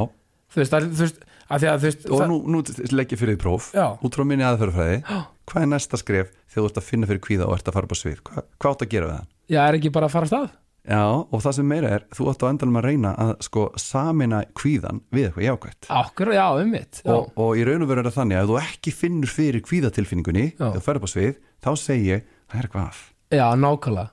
Þú 0.49 0.61
veist, 0.63 0.73
þú 0.73 1.03
veist, 1.03 1.19
að 1.45 1.61
því 1.61 1.67
að, 1.69 1.82
þú 1.82 1.89
veist, 1.89 2.07
og 2.09 2.21
það, 2.23 2.32
nú, 2.32 2.38
nú 2.55 2.61
legg 2.97 3.11
ég 3.13 3.19
fyrir 3.21 3.36
því 3.36 3.41
próf. 3.43 3.67
Já. 3.75 3.86
út 4.01 4.15
frá 4.17 4.25
minni 4.25 4.47
aðferðafræði. 4.47 5.01
Já. 5.03 5.19
hvað 5.49 5.65
er 5.65 5.69
næsta 5.75 5.99
skref 6.01 6.32
þegar 6.49 6.63
þú 6.63 6.69
ert 6.71 6.80
að 6.82 6.88
finna 6.88 7.09
fyrir 7.09 7.21
kvíða 7.25 7.49
og 7.49 7.59
ert 7.59 7.69
að 7.69 7.77
fara 7.77 7.89
á 7.93 7.97
svið? 7.99 8.23
Hvað, 8.25 8.49
hvað 8.57 8.73
átt 8.73 8.88
að 8.88 8.91
gera 8.95 9.11
við 9.11 9.19
það? 9.19 9.30
já, 9.49 9.61
er 9.65 9.77
ekki 9.77 9.93
bara 9.93 10.09
að 10.09 10.15
fara 10.15 10.27
að 10.30 10.34
stað? 10.34 10.49
Já, 10.89 11.03
og 11.05 11.41
það 11.43 11.55
sem 11.57 11.67
meira 11.69 11.89
er, 11.93 12.05
þú 12.15 12.30
átt 12.32 12.43
á 12.45 12.49
endalum 12.49 12.80
að 12.80 12.86
reyna 12.88 13.11
að 13.19 13.32
sko 13.45 13.65
samina 13.77 14.39
kvíðan 14.57 15.01
við 15.13 15.27
eitthvað 15.27 15.45
jákvætt. 15.45 15.89
Ákveður, 15.91 16.34
já, 16.39 16.45
um 16.63 16.71
mitt, 16.73 17.01
og, 17.05 17.30
og 17.36 17.59
í 17.59 17.65
raun 17.67 17.86
og 17.86 17.91
veru 17.91 18.01
er 18.01 18.09
það 18.09 18.17
þannig 18.21 18.39
að 18.39 18.45
ef 18.45 18.49
þú 18.49 18.59
ekki 18.63 18.95
finnur 18.95 19.34
fyrir 19.36 19.65
kvíðatilfinningunni 19.67 20.45
þegar 20.55 20.80
þú 20.80 20.84
ferð 20.88 21.01
upp 21.01 21.09
á 21.09 21.13
svið, 21.13 21.39
þá 21.59 21.71
segi 21.84 22.09
ég 22.09 22.25
það 22.49 22.61
er 22.61 22.69
eitthvað 22.69 22.88
að 22.88 23.03
já, 23.34 23.45
nákvæmlega, 23.59 24.09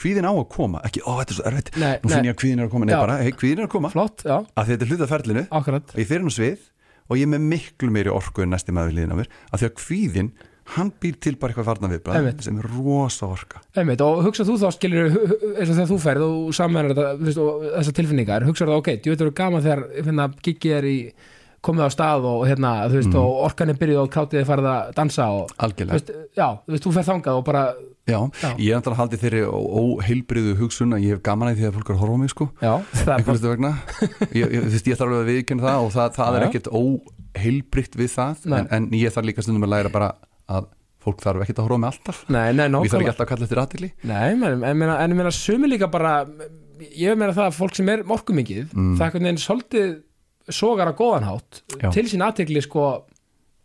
kvíðin 0.00 0.26
á 0.26 0.32
að 0.32 0.48
koma. 0.52 0.80
Ekki, 0.86 1.02
ó 1.06 1.10
þetta 1.20 1.32
er 1.32 1.38
svo 1.38 1.46
erfitt, 1.50 1.70
Nei, 1.78 1.92
nú 2.02 2.10
finn 2.10 2.26
ég 2.26 2.34
að 2.34 2.40
kvíðin 2.42 2.62
er 2.62 2.66
að 2.66 2.72
koma. 2.72 2.88
Nei 2.88 2.94
Já. 2.96 3.00
bara, 3.04 3.18
hei 3.22 3.32
kvíðin 3.36 3.62
er 3.62 3.68
að 3.68 3.72
koma. 3.76 3.90
Flott, 3.92 4.24
já, 4.26 4.36
að 4.56 4.72
þetta 4.72 4.86
er 4.86 4.90
hluta 4.90 5.08
ferlinu 5.12 5.44
akkurat, 5.60 5.94
og 5.94 6.00
ég 6.02 6.08
fyrir 6.10 6.26
nú 6.26 6.32
svið 6.34 6.66
og 7.06 7.20
ég 7.20 7.28
er 7.28 7.32
með 7.36 7.46
miklu 7.52 7.92
meiri 7.94 8.10
orku 8.10 8.42
en 8.42 8.50
næsti 8.50 8.74
maður 8.74 8.90
við 8.90 8.98
liðin 8.98 9.14
á 9.14 9.18
mér. 9.20 9.30
Að 9.52 9.62
því 9.62 9.68
að 9.68 9.76
kvíðin, 9.82 10.30
hann 10.74 10.90
býr 10.98 11.18
til 11.22 11.36
bara 11.38 11.54
eitthvað 11.54 11.68
varna 11.68 11.90
við 11.92 12.08
Einmitt. 12.10 12.42
sem 12.42 12.58
er 12.58 12.66
rosa 12.74 13.28
orka. 13.30 13.62
Einmitt, 13.78 14.02
og 14.02 14.24
hugsa 14.26 14.46
þú 14.48 14.56
þá 14.58 14.66
skilur 14.74 15.14
eins 15.60 15.70
og 15.70 15.76
þegar 15.76 15.90
þú 15.92 15.98
ferð 16.02 16.26
og 16.26 16.56
saman 16.58 16.90
þetta 16.90 17.06
þessar 17.22 17.96
tilfinningar, 18.00 18.46
hugsa 18.48 18.66
það 18.66 18.80
ok, 18.80 18.90
þú 19.04 19.12
veit 19.12 19.20
þú 19.22 19.26
eru 19.28 19.36
gaman 19.38 19.62
þegar 19.62 19.84
hérna, 20.00 20.28
er 20.80 20.88
í 20.90 20.98
komið 21.66 21.86
á 21.86 21.90
stað 21.94 22.26
og 22.30 22.44
hérna, 22.48 22.70
veist, 22.92 23.14
og 23.18 23.42
orkan 23.48 23.72
er 23.72 23.78
byrjuð 23.80 24.00
og 24.04 24.10
krátið 24.14 24.40
er 24.42 24.48
farið 24.48 24.68
að 24.72 24.94
dansa 25.00 25.26
og 25.34 25.52
algjörlega, 25.66 25.98
veist, 25.98 26.12
já, 26.38 26.46
þú 26.66 26.74
veist, 26.76 26.86
þú 26.86 26.92
ferð 26.96 27.10
þangað 27.10 27.40
og 27.40 27.44
bara, 27.50 27.62
já, 28.06 28.18
Já. 28.42 28.48
ég 28.62 28.76
alltaf 28.78 28.98
haldið 29.00 29.22
þeirri 29.24 29.42
óheilbriðu 29.50 30.54
hugsun 30.60 30.94
að 30.96 31.04
ég 31.06 31.16
hef 31.16 31.22
gaman 31.26 31.50
að 31.50 31.58
því 31.60 31.68
að 31.70 31.76
fólk 31.78 31.90
er 31.90 31.96
að 31.96 32.02
horfa 32.04 32.16
á 32.16 32.22
mig 32.22 32.32
sko. 32.32 32.46
Já, 32.62 32.72
það 32.92 33.10
er 33.10 33.16
einhvern 33.16 33.26
bara 33.26 33.34
veistu 33.36 33.52
vegna. 33.52 33.72
Ég, 34.30 34.46
ég, 34.46 34.62
þú 34.62 34.72
veist, 34.76 34.90
ég 34.92 35.00
þarf 35.00 35.10
alveg 35.10 35.22
að 35.24 35.30
viðkynna 35.32 35.66
það 35.66 35.86
og 35.86 35.92
það, 35.96 36.14
það 36.20 36.38
er 36.40 36.46
ekkert 36.46 36.70
óheilbritt 36.80 37.98
við 38.00 38.12
það 38.14 38.46
en, 38.60 38.68
en 38.78 38.88
ég 38.96 39.14
þarf 39.14 39.28
líka 39.30 39.44
stundum 39.44 39.66
að 39.66 39.72
læra 39.74 39.92
bara 39.92 40.12
að 40.46 40.68
fólk 41.06 41.20
þarf 41.22 41.42
ekkert 41.44 41.60
að 41.62 41.66
horfa 41.68 41.78
á 41.78 41.82
mig 41.82 41.90
alltaf. 41.92 42.22
Nei, 42.34 42.46
nei, 42.56 42.66
og 42.70 42.86
ég 42.86 42.94
þarf 42.94 43.02
ekki 43.04 43.12
alltaf 43.12 43.26
að 43.26 43.32
kalla 43.32 43.46
eftir 43.46 43.60
menn, 44.42 44.64
en, 44.70 45.10
ég 45.12 45.18
meina 45.20 45.34
sumi 45.34 45.70
líka 45.70 45.90
bara 45.92 46.14
ég 46.96 47.16
meina 47.18 47.32
það 47.36 47.46
að 47.50 47.56
fólk 47.60 47.76
sem 47.78 47.88
er 47.92 48.02
morkumikið 48.08 48.72
Mm. 48.76 48.96
það 48.98 49.02
er 49.02 49.06
einhvern 49.06 49.26
veginn 49.28 49.42
svolítið 49.42 49.92
sogar 50.52 50.90
að 50.92 50.98
góðanhátt 51.00 51.62
Já. 51.82 51.90
til 51.94 52.06
sín 52.10 52.22
aðtegli 52.26 52.62
sko 52.64 52.86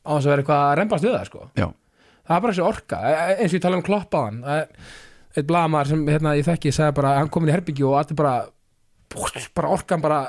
á 0.02 0.12
þess 0.16 0.26
að 0.26 0.32
vera 0.32 0.42
eitthvað 0.44 0.64
að 0.66 0.76
rembast 0.80 1.06
við 1.06 1.16
það 1.16 1.28
sko. 1.30 1.44
Já, 1.60 1.68
það 2.26 2.36
er 2.38 2.42
bara 2.46 2.54
þessi 2.54 2.66
orka, 2.66 3.02
e- 3.02 3.18
e- 3.22 3.36
eins 3.38 3.52
og 3.52 3.58
ég 3.58 3.62
tala 3.66 3.78
um 3.78 3.86
kloppaðan 3.86 4.42
eitt 5.32 5.48
blagamar 5.48 5.88
sem 5.88 6.02
hérna, 6.08 6.36
ég 6.40 6.48
þekki 6.48 6.74
sagði 6.76 6.98
bara, 6.98 7.16
hann 7.20 7.30
kom 7.32 7.46
inn 7.46 7.52
í 7.54 7.56
herbyggju 7.56 7.88
og 7.92 8.00
allir 8.02 8.18
bara 8.20 8.36
bara 9.56 9.72
orkan 9.76 10.02
bara 10.02 10.20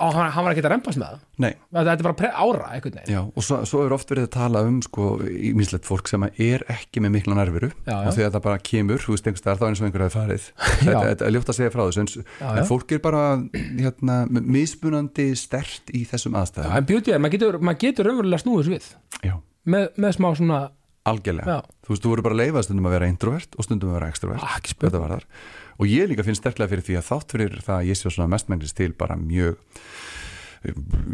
á, 0.00 0.06
hann, 0.16 0.30
hann 0.34 0.46
var 0.46 0.54
ekki 0.54 0.62
að 0.64 0.72
rembast 0.72 0.98
með 1.00 1.10
það? 1.12 1.20
Nei. 1.44 1.50
Þetta 1.76 1.92
er 1.94 2.06
bara 2.08 2.16
ára 2.40 2.70
einhvern 2.74 2.96
veginn. 2.98 3.12
Já, 3.14 3.20
og 3.28 3.44
svo, 3.46 3.58
svo 3.68 3.82
er 3.84 3.94
oft 3.96 4.10
verið 4.12 4.26
að 4.26 4.32
tala 4.34 4.62
um 4.66 4.78
sko, 4.84 5.08
í 5.28 5.52
mislegt 5.56 5.86
fólk 5.88 6.08
sem 6.10 6.24
er 6.30 6.64
ekki 6.72 7.02
með 7.04 7.14
mikla 7.18 7.36
Já, 7.84 7.92
já. 7.92 8.08
og 8.08 8.16
þegar 8.16 8.32
það 8.36 8.44
bara 8.48 8.62
kemur, 8.70 9.04
þú 9.04 9.14
veist, 9.14 9.28
einhvers 9.30 9.44
staðar 9.44 9.60
þá 9.60 9.66
eins 9.68 9.80
og 9.82 9.88
einhver 9.90 10.04
hafi 10.06 10.16
farið. 10.16 10.48
Þetta, 10.80 11.04
Já. 11.04 11.14
er 11.28 11.34
ljótt 11.36 11.52
að 11.52 11.58
segja 11.60 11.74
frá 11.76 11.82
þessu 11.86 12.02
en, 12.04 12.10
Já, 12.40 12.48
en 12.50 12.60
já. 12.62 12.66
fólk 12.70 12.96
er 12.96 13.02
bara 13.04 13.22
hérna, 13.80 14.18
mismunandi 14.30 15.28
stert 15.38 15.92
í 15.96 16.02
þessum 16.08 16.36
Já, 16.36 16.42
aðstæðum 16.44 16.76
en 16.80 16.88
beauty 16.90 17.14
er, 17.14 17.22
maður 17.22 17.36
getur, 17.36 17.58
maður 17.70 17.80
getur 17.86 18.08
raunverulega 18.10 18.42
snúið 18.44 18.60
þessu 18.64 18.74
við. 18.76 18.90
Já, 19.30 19.34
með, 19.74 19.88
með 20.00 20.16
smá 20.16 20.28
svona, 20.40 20.60
algjörlega. 21.08 21.56
Já. 21.56 21.60
Þú 21.86 21.94
veist, 21.94 22.04
þú 22.04 22.12
voru 22.12 22.24
bara 22.26 22.36
að 22.36 22.42
leifa 22.44 22.62
stundum 22.66 22.88
að 22.90 22.96
vera 22.98 23.10
introvert 23.10 23.56
og 23.56 23.66
stundum 23.66 23.92
að 23.92 23.98
vera 24.00 24.10
extrovert 24.12 24.44
ah, 24.44 25.24
Og 25.80 25.88
ég 25.88 26.10
líka 26.10 26.24
finn 26.26 26.36
sterklega 26.36 26.68
fyrir 26.74 26.84
því 26.84 26.96
að 27.00 27.06
þátt 27.08 27.32
fyrir 27.32 27.60
það 27.64 27.76
að 27.78 27.86
ég 27.88 27.96
sé 27.96 28.10
svona 28.12 28.28
mestmenglis 28.34 28.74
til 28.76 28.92
bara 28.92 29.16
mjög 29.16 29.56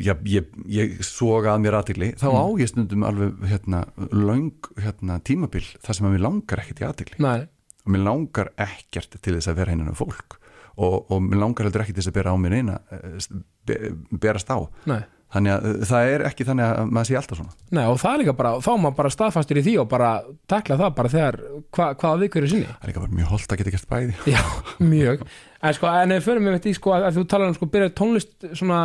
ég, 0.02 0.22
ég, 0.26 0.48
ég 0.66 0.96
soga 1.06 1.52
að 1.54 1.62
mér 1.62 1.76
aðtigli 1.78 2.08
þá 2.18 2.26
Mm. 2.26 2.38
á 2.42 2.46
ég 2.58 2.70
stundum 2.72 3.04
alveg 3.06 3.44
hérna, 3.46 3.84
löng 4.10 4.70
hérna, 4.82 5.20
tímabil 5.22 5.62
þar 5.84 5.94
sem 5.94 6.08
að 6.08 6.16
mér 6.16 6.24
langar 6.26 6.62
ekkert 6.64 6.82
í 6.82 6.86
aðtigli 6.88 7.22
Nei, 7.22 7.46
og 7.86 7.92
mér 7.94 8.02
langar 8.02 8.50
ekkert 8.58 9.20
til 9.22 9.36
þess 9.36 9.48
að 9.52 9.60
vera 9.60 9.70
hennan 9.70 9.92
um 9.92 9.98
fólk. 9.98 10.40
Og, 10.76 11.06
og 11.08 11.22
mér 11.22 11.38
langar 11.40 11.64
heldur 11.68 11.84
ekki 11.84 11.94
til 11.94 12.02
þess 12.02 12.10
að 12.10 12.16
bera 12.18 12.34
á 12.34 12.36
mér 12.36 12.56
eina 12.58 12.74
eh, 12.92 13.20
be, 13.64 13.76
berast 14.10 14.50
á. 14.50 14.58
Nei, 14.90 14.98
þannig 15.34 15.52
að 15.56 15.64
eh, 15.68 15.80
það 15.90 16.10
er 16.14 16.22
ekki 16.28 16.44
þannig 16.46 16.66
að 16.66 16.90
maður 16.94 17.08
sé 17.10 17.16
alltaf 17.18 17.38
svona. 17.40 17.54
Nei 17.76 17.82
og 17.90 17.96
það 18.00 18.12
er 18.14 18.20
líka 18.22 18.34
bara, 18.38 18.52
þá 18.62 18.68
er 18.72 18.78
maður 18.84 18.96
bara 19.00 19.10
staðfastur 19.16 19.58
í 19.60 19.64
því 19.66 19.74
og 19.82 19.88
bara 19.90 20.10
takla 20.52 20.76
það 20.80 20.92
bara 21.00 21.10
þegar 21.12 21.38
hva, 21.74 21.88
hvaða 21.98 22.20
vikur 22.22 22.46
er 22.46 22.52
sinni 22.52 22.68
það 22.70 22.84
er 22.86 22.92
líka 22.92 23.02
bara 23.02 23.16
mjög 23.18 23.32
holdt 23.34 23.52
að 23.56 23.60
geta 23.62 23.74
gert 23.74 23.88
bæði. 23.90 24.14
Já, 24.36 24.42
mjög. 24.86 25.24
En 25.66 25.74
sko, 25.74 25.90
en 25.90 26.14
förum 26.22 26.46
með 26.46 26.56
þetta 26.58 26.70
í 26.70 26.76
sko 26.78 26.94
að, 26.94 27.06
þú 27.16 27.24
talar 27.32 27.50
um 27.50 27.56
sko 27.58 27.68
byrja 27.74 27.90
tónlist 27.98 28.46
svona 28.60 28.78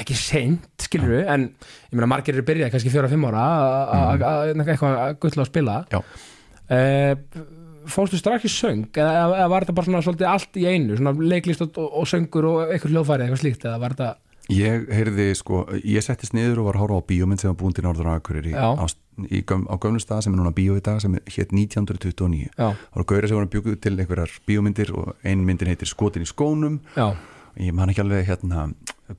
ekki 0.00 0.16
seint, 0.16 0.64
skilur 0.80 1.12
við 1.18 1.28
en 1.34 1.46
ég 1.52 1.98
meina 1.98 2.08
margir 2.14 2.38
eru 2.38 2.46
byrjað 2.48 2.72
kannski 2.72 2.92
fjóra-fimm 2.94 3.26
ára 3.28 3.44
að- 3.44 3.92
að 3.98 4.26
að- 4.32 4.62
eitthvað 4.72 4.98
að 5.04 5.18
gulla 5.26 5.44
og 5.44 5.50
spila. 5.52 5.78
Já. 5.92 6.00
eh, 6.70 7.14
Fórstu 7.88 8.18
strax 8.20 8.44
í 8.44 8.50
söng 8.52 8.82
eða, 8.92 9.12
eða 9.32 9.48
var 9.48 9.64
þetta 9.64 9.74
bara 9.78 9.86
svona 9.88 10.00
svolítið 10.04 10.26
allt 10.28 10.56
í 10.60 10.64
einu 10.68 10.96
svona 10.98 11.14
leiklist 11.24 11.62
og, 11.64 11.78
og 11.80 12.04
söngur 12.10 12.44
og 12.50 12.72
Ég 14.48 14.86
heyrði 14.96 15.26
sko, 15.36 15.62
ég 15.84 16.04
settist 16.04 16.32
niður 16.32 16.62
og 16.62 16.70
var 16.70 16.78
að 16.78 16.84
horfa 16.86 17.00
á 17.04 17.08
bíómynd 17.10 17.42
sem 17.42 17.50
var 17.50 17.58
búin 17.60 17.74
til 17.76 17.84
Norður 17.84 18.08
Akureyri 18.14 18.54
á, 18.56 18.72
í, 19.28 19.42
á 19.44 19.76
gömlu 19.76 20.00
stað 20.00 20.22
sem 20.24 20.32
er 20.32 20.40
núna 20.40 20.54
bíó 20.56 20.76
í 20.78 20.84
dag 20.84 21.02
sem 21.04 21.18
hétt 21.18 21.52
1929 21.52 22.46
Já, 22.54 22.70
Það 22.72 22.94
voru 22.96 23.08
gaurið 23.12 23.28
sem 23.28 23.38
voru 23.38 23.48
að 23.48 23.52
bjúkuð 23.56 23.76
til 23.84 23.92
einhverjar 23.98 24.36
bíómyndir 24.48 24.94
og 24.96 25.10
ein 25.28 25.44
myndin 25.44 25.68
heitir 25.68 25.90
Skotin 25.90 26.24
í 26.24 26.30
skónum. 26.30 26.80
Já, 26.96 27.12
ég 27.60 27.76
man 27.76 27.92
ekki 27.92 28.04
alveg 28.06 28.24
hérna 28.30 28.70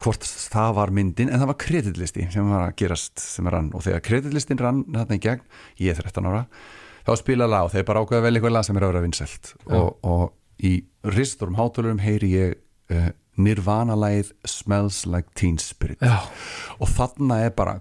hvort 0.01 0.25
það 0.25 0.73
var 0.79 0.93
myndin 0.97 1.29
en 1.29 1.41
það 1.41 1.51
var 1.51 1.59
kreditlisti 1.61 2.27
sem 2.33 2.49
var 2.49 2.65
að 2.71 2.75
gerast 2.81 3.21
sem 3.21 3.47
rann. 3.53 3.69
Og 3.77 3.85
þegar 3.85 4.05
kreditlistin 4.09 4.61
rann 4.61 4.83
þarna 4.89 5.17
í 5.17 5.23
gegn 5.27 5.45
ég 5.83 5.93
er 5.93 6.09
13 6.09 6.29
ára 6.29 6.43
þá 7.05 7.13
spila 7.21 7.47
lag 7.49 7.69
og 7.69 7.73
þeir 7.73 7.85
bara 7.87 8.03
ákveða 8.03 8.25
vel 8.25 8.35
eitthvað 8.37 8.55
lag 8.57 8.65
sem 8.67 8.77
er 8.77 8.85
að 8.85 8.93
vera 8.93 9.05
vinsælt 9.05 9.53
og, 9.69 9.89
og 10.05 10.25
í 10.65 10.73
risturum 11.15 11.57
hátölurum 11.57 12.01
heyri 12.03 12.33
ég 12.33 12.57
uh, 12.93 13.09
Nirvana-læð 13.39 14.33
Smells 14.47 15.05
Like 15.07 15.33
Teen 15.39 15.57
Spirit. 15.61 16.01
Já, 16.03 16.21
og 16.79 16.91
þarna 16.91 17.43
er 17.47 17.55
bara 17.55 17.79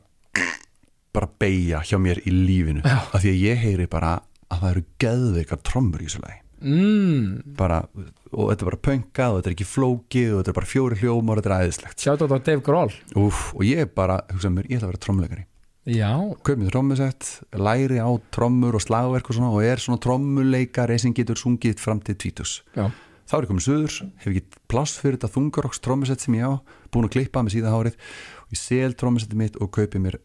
bara 1.14 1.28
beigja 1.40 1.80
hjá 1.86 1.98
mér 2.00 2.20
í 2.26 2.32
lífinu. 2.32 2.82
Já. 2.84 3.00
af 3.12 3.22
því 3.22 3.32
að 3.32 3.40
ég 3.42 3.64
heyri 3.64 3.88
bara 3.90 4.18
að 4.48 4.60
það 4.62 4.70
eru 4.70 4.84
geðveikar 5.02 5.64
trommur 5.66 6.04
í 6.04 6.08
þessu 6.08 6.22
lagi. 6.22 6.40
Mm, 6.58 7.54
bara, 7.58 7.84
og 8.32 8.48
þetta 8.50 8.64
er 8.64 8.68
bara 8.68 8.80
pöngað 8.82 9.34
og 9.34 9.36
þetta 9.38 9.50
er 9.50 9.54
ekki 9.54 9.68
flókið 9.68 10.32
og 10.32 10.40
þetta 10.40 10.50
er 10.52 10.56
bara 10.56 10.70
fjóri 10.72 10.98
hljómar 11.02 11.38
og 11.38 11.44
þetta 11.44 11.52
er 11.54 11.68
æðislegt. 11.68 12.02
Sjátt 12.02 12.24
á 12.24 12.26
Dave 12.34 12.64
Grohl. 12.66 12.96
Úf, 13.18 13.44
og 13.54 13.62
ég 13.66 13.92
bara, 13.94 14.18
hugsaði 14.32 14.56
mér, 14.56 14.70
ég 14.70 14.80
ætla 14.80 14.88
að 14.88 14.94
vera 14.94 15.04
trommuleikari. 15.06 15.44
Já, 15.88 16.10
kaup 16.44 16.58
mér 16.60 16.72
trommusett, 16.74 17.28
læri 17.56 18.00
á 18.02 18.10
trommur 18.34 18.76
og 18.76 18.82
slagverk 18.84 19.30
og 19.30 19.38
svona 19.38 19.52
og 19.54 19.62
er 19.64 19.80
svona 19.80 20.02
trommuleikari 20.04 20.98
sem 21.00 21.14
getur 21.16 21.38
sungið 21.40 21.78
fram 21.80 22.02
til 22.04 22.18
tvítus. 22.18 22.58
Já, 22.76 22.90
þá 23.28 23.34
er 23.36 23.44
ég 23.44 23.50
komið 23.52 23.66
söður, 23.66 23.98
hef 24.22 24.30
ekki 24.32 24.62
pláss 24.72 24.98
fyrir 25.00 25.18
þetta 25.18 25.32
þungarokks 25.36 25.82
trommusett 25.84 26.24
sem 26.24 26.38
ég 26.38 26.48
á, 26.48 26.52
búin 26.92 27.08
að 27.08 27.14
klippa 27.18 27.44
með 27.44 27.58
síða 27.58 27.74
hárið 27.74 27.98
og 28.46 28.56
ég 28.56 28.62
sel 28.62 28.96
trommusettið 28.98 29.42
mitt 29.42 29.58
og 29.60 29.70
kaupi 29.76 30.00
mér 30.02 30.18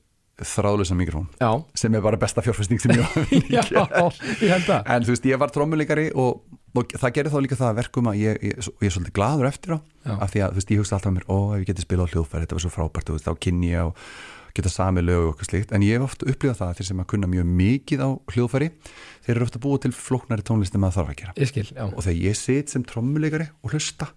þráðlösa 0.44 0.96
mikrofón 0.98 1.28
já, 1.38 1.50
sem 1.78 1.94
er 1.94 2.02
bara 2.04 2.18
besta 2.20 2.42
fjárfesting 2.44 2.82
sem 2.82 2.96
ég 2.96 3.04
það. 4.66 4.88
En 4.90 5.06
þú 5.06 5.14
veist, 5.14 5.28
ég 5.30 5.40
var 5.40 5.52
trommuleikari 5.54 6.08
og, 6.20 6.42
og 6.74 6.96
það 6.98 7.14
gerir 7.20 7.34
þá 7.36 7.38
líka 7.46 7.60
það 7.60 7.70
að 7.70 7.80
verkum 7.84 8.10
að 8.10 8.18
ég, 8.24 8.40
ég, 8.50 8.70
ég 8.82 8.88
er 8.90 8.96
svolítið 8.96 9.16
gladur 9.20 9.50
eftir 9.52 9.76
á 9.78 9.80
af 10.18 10.34
því 10.34 10.42
að 10.44 10.56
þú 10.56 10.60
veist, 10.60 10.74
ég 10.74 10.82
hugsa 10.82 10.98
alltaf 10.98 11.14
mér, 11.14 11.28
ó, 11.30 11.38
ef 11.54 11.62
ég 11.62 11.70
geti 11.70 11.86
spilað 11.86 12.10
á 12.10 12.12
hljóðfæri 12.16 12.48
þetta 12.48 12.58
var 12.58 12.66
svo 12.66 12.74
frábært, 12.74 13.14
veist, 13.14 13.30
þá 13.30 13.44
kynni 13.46 13.70
ég 13.76 13.92
og 13.92 14.10
geta 14.54 14.70
sami 14.70 15.02
lög 15.02 15.24
og 15.24 15.32
eitthvað 15.34 15.50
slíkt, 15.50 15.74
en 15.74 15.86
ég 15.86 15.98
hef 15.98 16.06
oft 16.06 16.26
upplifað 16.26 16.60
það 16.60 16.72
að 16.72 16.80
þeir 16.80 16.90
sem 16.90 17.04
að 17.04 17.10
kunna 17.14 17.30
mjög 17.32 17.48
mikið 17.62 18.04
á 18.06 18.10
hljóðfæri 18.34 18.70
þeir 19.26 19.36
eru 19.36 19.48
ofta 19.48 19.62
búið 19.64 19.86
til 19.86 19.94
flóknari 19.98 20.46
tónlist 20.46 20.78
en 20.78 20.84
maður 20.84 21.00
þarf 21.00 21.14
að 21.14 21.20
gera. 21.24 21.36
Ég 21.42 21.50
skil, 21.50 21.66
og 21.88 22.00
þegar 22.06 22.20
ég 22.22 22.38
sit 22.38 22.74
sem 22.74 22.86
trommuleikari 22.86 23.50
og 23.64 23.74
hlusta 23.74 24.12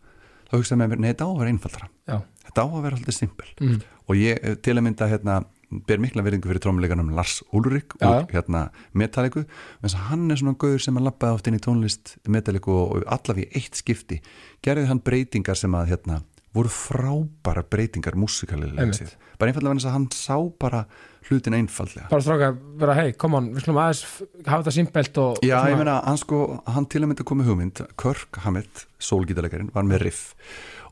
þá 0.47 0.57
hugsa 0.59 0.79
með 0.79 0.93
mér, 0.93 1.03
nei, 1.03 1.11
þetta 1.11 1.27
á 1.27 1.31
að 1.31 1.41
vera 1.41 1.53
einfaldara. 1.55 1.91
Já, 2.07 2.17
þetta 2.47 2.65
á 2.65 2.67
að 2.67 2.83
vera 2.85 2.99
alltaf 3.01 3.17
simpel. 3.17 3.53
Mm. 3.61 3.79
og 4.07 4.21
ég 4.21 4.43
eh, 4.43 4.59
til 4.63 4.77
að 4.77 4.85
mynda 4.87 5.09
hérna 5.11 5.41
ber 5.87 5.99
mikla 5.99 6.23
verðingu 6.23 6.47
fyrir 6.51 6.63
trómuleikanum 6.63 7.11
Lars 7.17 7.41
Ulrik 7.57 7.97
úr 7.99 8.29
hérna 8.31 8.69
Metallicu 8.95 9.43
en 9.43 9.89
að 9.89 9.97
hann 10.11 10.31
er 10.31 10.39
svona 10.39 10.59
gauður 10.63 10.85
sem 10.85 10.99
að 10.99 11.09
lappaði 11.09 11.39
oft 11.39 11.51
inn 11.51 11.59
í 11.59 11.63
tónlist 11.65 12.15
Metallicu 12.31 12.71
og, 12.71 12.93
og 12.95 13.09
allavega 13.17 13.49
í 13.49 13.59
eitt 13.59 13.81
skipti 13.81 14.21
gerði 14.65 14.87
hann 14.93 15.03
breytingar 15.03 15.59
sem 15.59 15.75
að 15.75 15.91
hérna 15.91 16.21
voru 16.57 16.71
frábæra 16.73 17.63
breytingar 17.71 18.17
músikalilega 18.19 18.93
séð 18.97 19.13
bara 19.39 19.51
einfallega 19.53 19.77
þess 19.79 19.89
að 19.91 19.97
hann 19.97 20.07
sá 20.17 20.37
bara 20.63 20.81
hlutin 21.29 21.57
einfallega 21.59 22.07
bara 22.11 22.23
stráka, 22.25 22.49
vera 22.81 22.95
hei, 22.97 23.11
come 23.19 23.37
on, 23.41 23.51
við 23.55 23.65
skulum 23.67 23.81
aðeins 23.83 24.03
hafa 24.47 24.63
þetta 24.63 24.75
simpelt 24.77 25.21
og 25.23 25.41
Já, 25.43 25.59
svona- 25.59 25.71
ég 25.73 25.79
meina, 25.83 25.97
hann 26.07 26.21
sko, 26.23 26.41
hann 26.71 26.87
til 26.87 27.03
að 27.03 27.09
mynda 27.13 27.27
komið 27.29 27.51
hugmynd 27.51 27.83
Kirk 28.01 28.41
Hammett, 28.47 28.87
sólgítarleikarinn 29.03 29.73
var 29.75 29.85
með 29.85 30.05
riff. 30.07 30.23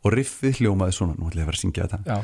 Og 0.05 0.12
riffið 0.12 0.59
hljómaði 0.61 0.93
svona 0.93 1.15
nú 1.17 1.31
ætla 1.31 1.41
ég 1.41 1.47
að 1.47 1.49
vera 1.49 1.57
að 1.57 1.62
syngja 1.62 1.87
þetta. 1.89 2.17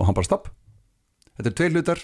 Og 0.00 0.06
hann 0.08 0.16
bara 0.18 0.26
stopp. 0.26 0.48
Þetta 1.38 1.52
er 1.52 1.54
tvei 1.60 1.68
hlutar 1.70 2.02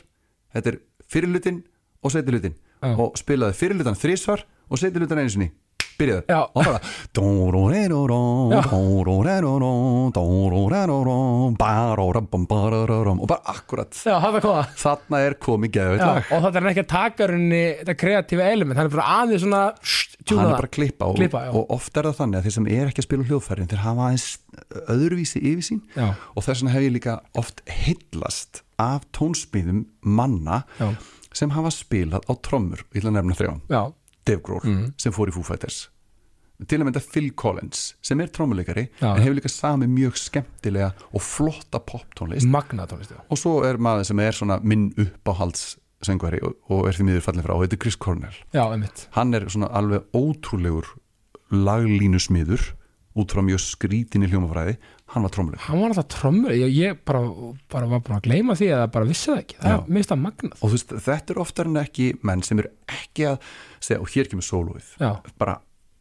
þetta 0.55 0.71
er 0.73 0.79
fyrir 1.11 1.33
hlutin 1.33 1.63
og 2.05 2.13
seti 2.15 2.31
hlutin 2.35 2.55
Já. 2.55 2.93
og 2.95 3.17
spilaði 3.19 3.57
fyrir 3.59 3.79
hlutan 3.81 3.99
þrísvar 3.99 4.45
og 4.69 4.81
seti 4.81 5.03
hlutan 5.03 5.23
einu 5.23 5.35
sinni. 5.35 5.51
Byrjaði 5.95 6.27
Já. 6.27 6.41
og 6.51 6.59
bara 6.67 6.79
og 13.23 13.31
bara 13.31 13.55
akkurat. 13.55 13.95
Þarna 14.81 15.21
er 15.23 15.37
komið 15.39 15.79
lag. 16.01 16.33
og 16.35 16.43
þetta 16.49 16.63
er 16.63 16.69
ekki 16.73 16.83
að 16.83 16.91
taka 16.95 17.29
rauninni 17.31 17.63
þetta 17.85 17.97
kreatífa 18.03 18.51
element, 18.51 18.81
hann 18.81 18.91
er 18.91 18.97
bara 18.97 19.07
aðeins 19.21 19.45
svona 19.47 19.63
hann 20.33 20.45
er 20.49 20.55
bara 20.57 20.69
að 20.69 20.75
klippa 20.75 21.09
og, 21.11 21.19
Klippa, 21.21 21.43
og 21.55 21.73
oft 21.75 21.97
er 22.01 22.09
það 22.09 22.19
þannig 22.21 22.41
að 22.41 22.47
þeir 22.49 22.57
sem 22.57 22.69
er 22.75 22.91
ekki 22.91 23.03
að 23.03 23.09
spila 23.09 23.27
hljóðfærin 23.31 23.71
þeir 23.71 23.83
hafa 23.85 24.07
aðeins 24.09 24.29
öðruvísi 24.95 25.43
yfir 25.43 25.67
sín 25.67 25.83
Já. 25.95 26.07
og 26.35 26.47
þess 26.47 26.63
vegna 26.63 26.75
hef 26.75 26.87
ég 26.87 26.95
líka 26.97 27.19
oft 27.39 27.61
hillast 27.85 28.63
af 28.81 29.05
tónsmíðum 29.15 29.85
manna 30.03 30.63
Já. 30.81 30.95
sem 31.35 31.53
hafa 31.55 31.73
spilað 31.75 32.25
á 32.27 32.33
trommur, 32.43 32.83
ég 32.95 33.03
ætla 33.03 33.13
að 33.13 33.19
nefna 33.21 33.39
þrjá. 33.39 33.53
Já, 33.71 33.83
Dave 34.25 34.41
Grohl, 34.43 34.65
Mhm. 34.65 34.95
sem 34.99 35.13
fór 35.13 35.29
í 35.29 35.33
Foo 35.33 35.43
Fighters 35.43 35.89
til 36.69 36.79
að 36.79 36.85
mynda 36.87 37.01
Phil 37.03 37.33
Collins 37.35 37.95
sem 38.01 38.21
er 38.21 38.29
trommuleikari, 38.29 38.89
Já. 39.01 39.17
en 39.17 39.23
hefur 39.23 39.35
líka 39.41 39.51
sami 39.51 39.87
mjög 39.87 40.15
skemmtilega 40.17 40.93
og 41.13 41.21
flotta 41.21 41.81
poptónlist 41.81 42.47
magna 42.47 42.87
tónlist 42.87 43.11
já. 43.11 43.21
og 43.29 43.37
svo 43.37 43.65
er 43.65 43.77
maður 43.77 44.07
sem 44.07 44.21
er 44.21 44.31
svona 44.33 44.61
minn 44.63 44.95
uppáhalds 44.95 45.77
söngvari 46.05 46.41
og, 46.45 46.55
og 46.71 46.87
er 46.87 46.93
því 46.93 47.05
miður 47.09 47.23
fallin 47.23 47.43
frá 47.43 47.55
og 47.57 47.63
þetta 47.67 47.73
er 47.73 47.83
Chris 47.83 47.97
Cornell 47.97 48.37
já, 48.55 48.63
hann 49.13 49.35
er 49.35 49.41
svona 49.49 49.69
alveg 49.75 50.05
ótrúlegur 50.15 50.85
laglínusmiður 51.51 52.73
út 53.17 53.31
frá 53.35 53.43
mjög 53.47 53.61
skrítinni 53.63 54.27
hljómafræði 54.31 54.77
hann 55.13 55.27
var 55.27 55.33
trómuleg 55.35 55.61
hann 55.67 55.83
var 55.83 55.93
alltaf 55.93 56.09
trommur, 56.15 56.55
ég, 56.57 56.73
ég 56.75 57.03
bara, 57.07 57.21
bara 57.73 57.91
var 57.91 58.01
búin 58.05 58.17
að 58.19 58.25
gleyma 58.29 58.57
því 58.59 58.71
að 58.79 58.87
bara 58.95 59.09
vissi 59.09 59.31
það 59.31 59.43
ekki. 59.43 59.61
Það 59.61 60.01
er 60.01 60.17
að 60.17 60.25
magnað. 60.25 60.57
Og 60.57 60.65
þú 60.65 60.73
veist, 60.79 60.97
þetta 61.09 61.35
er 61.35 61.45
oftar 61.45 61.71
en 61.71 61.85
ekki 61.85 62.09
menn 62.25 62.43
sem 62.47 62.63
eru 62.63 62.73
ekki 62.89 63.29
að 63.35 63.55
segja 63.85 64.01
og 64.01 64.11
hér 64.15 64.33
kemur 64.33 64.47
sólóið 64.49 64.91
já, 65.03 65.11
bara, 65.41 65.59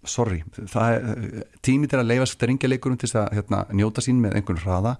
sorry, 0.07 0.39
það 0.71 0.95
er 0.95 1.45
tími 1.63 1.91
til 1.91 1.99
að 1.99 2.09
leifa 2.09 2.29
strengjuleikurum 2.31 2.99
til 2.99 3.09
þess 3.09 3.19
að 3.21 3.37
hérna, 3.37 3.61
njóta 3.75 4.03
sín 4.03 4.23
með 4.23 4.39
einhvern 4.39 4.63
hraða. 4.63 4.95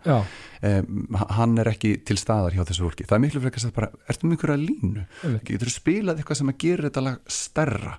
Um, 0.64 1.18
hann 1.40 1.58
er 1.64 1.72
ekki 1.74 1.96
til 2.08 2.20
staðar 2.20 2.56
hjá 2.56 2.64
þessu 2.68 2.86
fólki. 2.86 3.08
Það 3.08 3.18
er 3.18 3.24
miklu 3.26 3.44
frekar 3.44 3.68
að 3.68 3.76
bara, 3.80 3.92
ertu 4.12 4.28
með 4.28 4.38
einhverja 4.38 4.62
línu? 4.62 5.08
Getur 5.48 5.72
þú 5.72 5.76
spilað 5.76 6.22
eitthvað 6.22 6.40
sem 6.44 6.54
að 6.54 6.60
gera 6.64 6.88
þetta 6.90 7.08
lag 7.08 7.36
stærra 7.40 7.98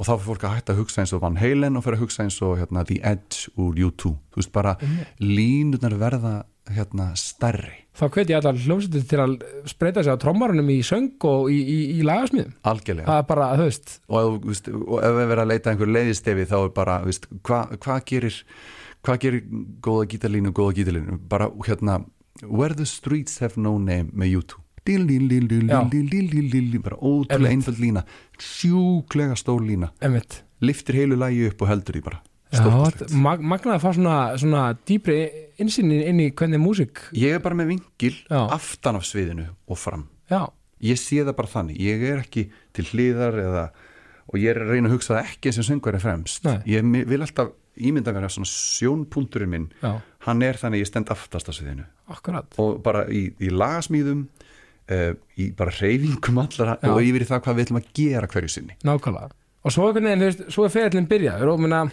og 0.00 0.08
þá 0.08 0.12
fyrir 0.14 0.28
fólk 0.30 0.46
að 0.48 0.54
hætta 0.56 0.74
að 0.74 0.80
hugsa 0.80 1.02
eins 1.02 1.12
og 1.12 1.20
Van 1.20 1.36
Halen 1.36 1.76
og 1.76 1.84
fyrir 1.84 1.98
að 1.98 2.06
hugsa 2.06 2.24
eins 2.24 2.38
og 2.44 2.56
hérna, 2.56 2.86
The 2.88 2.96
Edge 3.04 3.52
úr 3.60 3.76
U2 3.76 4.14
þú 4.32 4.40
veist 4.40 4.54
bara 4.54 4.78
mm. 4.80 4.96
línunar 5.20 5.98
verða 6.00 6.34
hérna, 6.70 7.10
stærri. 7.18 7.74
Þá 7.98 8.04
hveti 8.14 8.32
ég 8.32 8.38
alltaf 8.38 8.60
hljómsveitur 8.62 9.06
til 9.10 9.20
að 9.20 9.32
spreita 9.68 10.04
sig 10.06 10.14
á 10.14 10.22
trommarunum 10.22 10.68
í 10.72 10.78
söng 10.86 11.24
og 11.26 11.50
í, 11.52 11.58
í, 11.58 11.78
í 11.98 12.04
lagasmíðum. 12.06 12.52
Algjörlega. 12.70 13.16
Bara, 13.28 13.48
og, 13.58 14.36
veist, 14.46 14.70
og 14.70 15.02
ef 15.02 15.16
við 15.16 15.32
verðum 15.32 15.44
að 15.44 15.50
leita 15.50 15.72
einhver 15.72 15.92
leiðistefi 15.96 16.46
þá 16.48 16.56
er 16.60 16.72
bara 16.76 17.00
hvað 17.48 17.74
hva 17.82 17.98
gerir 18.06 18.38
hvað 19.00 19.20
gerir 19.24 19.44
góða 19.82 20.08
gítalínu 20.12 20.52
og 20.52 20.58
góða 20.60 20.78
gítalínu 20.80 21.20
bara 21.28 21.50
hérna 21.66 22.00
Where 22.46 22.74
the 22.74 22.86
Streets 22.88 23.40
Have 23.42 23.60
No 23.60 23.76
Name 23.78 24.12
með 24.16 24.40
U2 24.40 24.60
bara 26.88 26.98
ótrúlega 27.00 27.54
einföld 27.54 27.80
lína 27.82 28.04
sjúklega 28.38 29.38
stór 29.38 29.62
lína 29.66 29.92
liftir 30.60 31.00
heilu 31.00 31.20
lægi 31.20 31.46
upp 31.50 31.62
og 31.62 31.72
heldur 31.72 31.98
því 31.98 32.04
bara 32.08 32.22
mag, 33.14 33.42
magnað 33.42 33.76
að 33.76 33.84
fá 33.84 33.90
svona, 33.94 34.16
svona 34.40 34.62
dýpri 34.88 35.18
insýni 35.62 36.00
inn 36.10 36.22
í 36.24 36.30
hvernig 36.34 36.62
músík 36.62 37.04
ég 37.14 37.36
er 37.36 37.44
bara 37.44 37.58
með 37.58 37.76
vingil 37.76 38.16
Já. 38.26 38.40
aftan 38.50 38.98
af 38.98 39.06
sviðinu 39.06 39.46
og 39.70 39.78
fram. 39.78 40.08
Já, 40.30 40.50
ég 40.82 40.98
sé 40.98 41.22
það 41.22 41.36
bara 41.38 41.52
þannig, 41.54 41.78
ég 41.86 42.04
er 42.10 42.24
ekki 42.24 42.48
til 42.76 42.86
hliðar 42.90 43.38
eða 43.44 43.64
og 44.30 44.38
ég 44.38 44.52
er 44.52 44.62
að 44.64 44.74
reyna 44.74 44.90
að 44.90 44.96
hugsa 44.96 45.16
það 45.16 45.30
ekki 45.30 45.54
sem 45.54 45.66
söngvari 45.66 46.02
fremst. 46.02 46.44
Nei. 46.46 46.58
ég 46.70 46.86
vil 47.10 47.20
alltaf 47.20 47.54
ímynda 47.80 48.12
vera 48.14 48.28
svona 48.30 48.50
sjónpunkturinn 48.50 49.50
minn 49.50 49.70
já, 49.80 49.94
hann 50.26 50.42
er 50.44 50.58
þannig 50.58 50.80
að 50.80 50.84
ég 50.84 50.90
stend 50.90 51.10
aftast 51.14 51.50
á 51.50 51.52
sviðinu. 51.54 51.86
Akkurat. 52.10 52.50
Og 52.62 52.80
bara 52.84 53.06
í, 53.06 53.28
í 53.38 53.50
lagasmíðum 53.54 54.26
uh, 54.90 55.12
í 55.38 55.50
bara 55.56 55.74
reyfingum 55.78 56.40
allara 56.42 56.78
Já. 56.80 56.90
og 56.92 57.04
yfir 57.04 57.24
í 57.24 57.28
það 57.30 57.44
hvað 57.46 57.58
við 57.58 57.68
ætlum 57.68 57.80
að 57.82 57.92
gera 58.00 58.30
hverju 58.30 58.52
sinni. 58.56 58.76
Nákvæmlega. 58.86 59.36
Og 59.60 59.74
svo, 59.74 59.90
veginn, 59.92 60.24
veist, 60.24 60.46
svo 60.48 60.64
er 60.64 60.72
ferillin 60.72 61.08
byrjaður 61.08 61.54
og 61.54 61.58
minna, 61.60 61.84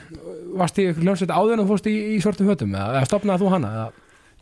varst 0.56 0.78
í 0.80 0.88
hljómsveit 0.96 1.34
áður 1.36 1.58
en 1.58 1.66
þú 1.66 1.72
fórst 1.74 1.90
í, 1.92 1.96
í 2.16 2.20
svartum 2.24 2.48
hötum 2.48 2.76
eða, 2.76 3.02
eða 3.02 3.10
stopnaði 3.10 3.44
þú 3.44 3.50
hana 3.52 3.72
eða, 3.76 3.88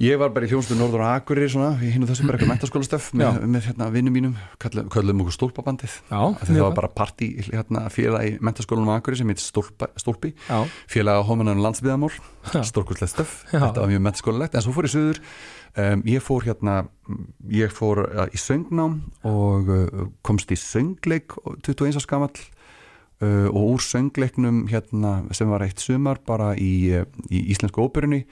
ég 0.05 0.19
var 0.21 0.29
bara 0.35 0.45
í 0.45 0.51
hljómsveitur 0.51 0.77
Norður 0.77 1.01
og 1.01 1.09
Akureyri 1.09 1.49
hinn 1.89 2.05
og 2.05 2.11
þessu 2.11 2.27
bara 2.27 2.37
eitthvað 2.37 2.51
mentaskólastöf 2.53 3.07
með, 3.15 3.25
Já. 3.25 3.49
með 3.55 3.67
hérna, 3.71 3.89
vinnum 3.95 4.15
mínum 4.19 4.37
kallum, 4.61 4.91
kallum 4.93 5.25
okkur 5.25 5.37
stólpabandið. 5.39 5.97
Það 6.11 6.61
var 6.61 6.77
bara 6.77 6.91
partí 7.01 7.31
hérna, 7.47 7.87
félag 7.93 8.29
í 8.29 8.37
mentaskólanum 8.45 8.93
Akureyri 8.93 9.23
sem 9.23 9.33
heit 9.33 9.41
Stólpa, 9.41 9.89
Stólpi. 9.97 10.35
Já, 10.45 10.61
félag 10.91 11.17
á 11.17 11.21
homennan 11.25 11.65
landsbyðamól 11.65 12.13
Já. 12.13 12.61
stórkustlega 12.69 13.09
stöf, 13.09 13.39
þetta 13.49 13.79
var 13.79 13.89
mjög 13.89 14.05
mentaskólalegt 14.11 14.59
en 14.59 14.67
svo 14.67 14.75
fór 14.75 14.85
ég 14.85 14.93
söður 14.99 15.23
um, 15.77 16.03
ég 16.07 16.23
fór 16.23 16.45
hérna 16.47 16.85
ég 17.51 17.73
fór 17.73 18.05
uh, 18.05 18.25
í 18.33 18.39
söngnám 18.39 18.99
og 19.27 19.71
uh, 19.71 20.09
komst 20.25 20.51
í 20.53 20.57
söngleik 20.59 21.37
21 21.67 21.99
árs 21.99 22.09
gamall 22.09 22.33
uh, 23.21 23.47
og 23.51 23.61
úr 23.75 23.85
söngleiknum 23.85 24.65
hérna 24.71 25.21
sem 25.35 25.51
var 25.51 25.65
eitt 25.65 25.83
sumar 25.83 26.21
bara 26.25 26.53
í, 26.57 26.73
uh, 26.95 27.07
í 27.29 27.45
Íslensku 27.53 27.85
óperunni 27.85 28.25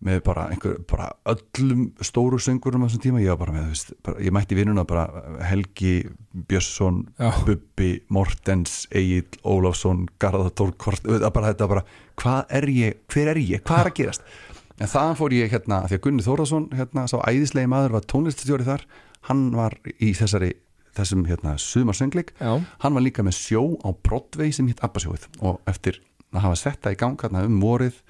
með 0.00 0.22
bara, 0.24 0.46
einhver, 0.48 0.78
bara 0.88 1.10
öllum 1.28 1.90
stóru 2.04 2.38
söngurum 2.40 2.84
á 2.84 2.88
þessum 2.88 3.02
tíma, 3.04 3.20
ég 3.20 3.34
var 3.34 3.42
bara 3.42 3.56
með 3.58 3.66
veist, 3.74 3.90
bara, 4.06 4.22
ég 4.24 4.32
mætti 4.32 4.56
vinnuna 4.56 4.86
bara 4.88 5.04
Helgi 5.44 6.06
Björnsson, 6.32 7.02
Já. 7.20 7.34
Bubbi 7.44 7.90
Mortens, 8.08 8.86
Egil 8.96 9.26
Ólafsson 9.44 10.06
Garðatór 10.22 10.72
Kort, 10.80 11.04
það 11.04 11.28
bara 11.36 11.52
þetta 11.52 11.68
bara 11.74 11.84
hvað 12.20 12.56
er 12.60 12.68
ég, 12.72 13.02
hver 13.12 13.32
er 13.34 13.42
ég, 13.42 13.60
hvað 13.66 13.82
er 13.82 13.92
að 13.92 13.98
gerast 14.00 14.32
en 14.80 14.90
þaðan 14.90 15.18
fór 15.18 15.34
ég 15.36 15.52
hérna, 15.52 15.82
því 15.88 15.98
að 15.98 16.02
Gunni 16.06 16.24
Þórðarsson 16.26 16.66
hérna, 16.78 17.06
sá 17.10 17.16
æðislegi 17.28 17.70
maður 17.70 17.96
var 17.98 18.06
tónlistastjóri 18.10 18.66
þar, 18.66 18.84
hann 19.28 19.42
var 19.56 19.76
í 20.00 20.12
þessari, 20.16 20.52
þessum 20.96 21.26
hérna 21.28 21.56
sumarsöngleik. 21.60 22.32
Hann 22.40 22.96
var 22.96 23.04
líka 23.04 23.24
með 23.26 23.36
sjó 23.38 23.62
á 23.84 23.92
Broadway 23.92 24.54
sem 24.56 24.70
hitt 24.70 24.80
Abbasjóið. 24.84 25.28
Og 25.44 25.60
eftir 25.70 26.00
að 26.32 26.46
hafa 26.46 26.58
sett 26.58 26.80
það 26.84 26.96
í 26.96 27.00
gang 27.02 27.20
hérna 27.20 27.44
um 27.46 27.60
vorið 27.62 28.00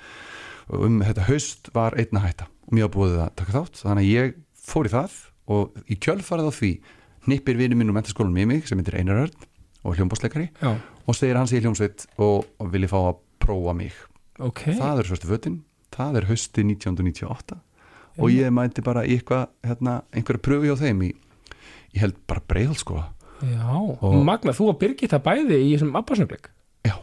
og 0.71 0.87
um 0.87 1.01
þetta 1.03 1.27
haust 1.27 1.71
var 1.75 1.97
einna 1.99 2.23
hætta. 2.25 2.47
Og 2.69 2.77
mér 2.79 2.91
búið 2.95 3.19
að 3.25 3.35
taka 3.41 3.57
þátt. 3.59 3.83
Þannig 3.83 4.07
að 4.07 4.15
ég 4.15 4.35
fór 4.71 4.87
í 4.87 4.95
það. 4.95 5.17
Og 5.51 5.81
í 5.91 5.99
kjölfarið 5.99 6.51
á 6.51 6.53
því 6.55 6.73
hnippir 7.27 7.59
vinur 7.59 7.81
minn 7.81 7.91
úr 7.91 7.97
mentaskólanum 7.99 8.39
í 8.39 8.47
mig 8.49 8.69
sem 8.69 8.79
heitir 8.81 9.01
Einar 9.01 9.25
Örn 9.27 9.49
og 9.85 9.97
hljómbósleikari 9.97 10.51
já, 10.61 10.71
og 10.77 11.17
segir 11.17 11.39
hann 11.41 11.49
sig 11.49 11.61
í 11.61 11.65
hljómsveit 11.65 12.05
og, 12.21 12.47
og 12.61 12.71
vilji 12.73 12.91
fá 12.93 12.99
að 13.01 13.21
prófa 13.43 13.75
mig. 13.77 13.97
Ok. 14.41 14.63
Það 14.77 15.03
er 15.03 15.09
svörstu 15.09 15.29
fötin, 15.29 15.59
það 15.95 16.21
er 16.21 16.29
hausti 16.31 16.65
1998 16.67 17.59
og 18.21 18.33
ég 18.35 18.51
mæti 18.53 18.83
bara 18.85 19.05
eitthvað, 19.07 19.49
hérna, 19.65 20.01
einhverja 20.13 20.43
pröfu 20.45 20.67
hjá 20.69 20.77
þeim 20.83 21.05
í, 21.07 21.11
ég 21.95 22.01
held 22.05 22.17
bara 22.31 22.43
breiðalskóla 22.49 23.07
já, 23.41 23.69
Og- 24.01 24.19
magnað, 24.27 24.59
þú 24.59 24.73
og 24.73 24.81
Birgitta 24.81 25.21
bæði 25.23 25.61
í 25.61 25.71
þessum 25.77 25.95
abbasnögleik 25.97 26.51
já, 26.85 26.97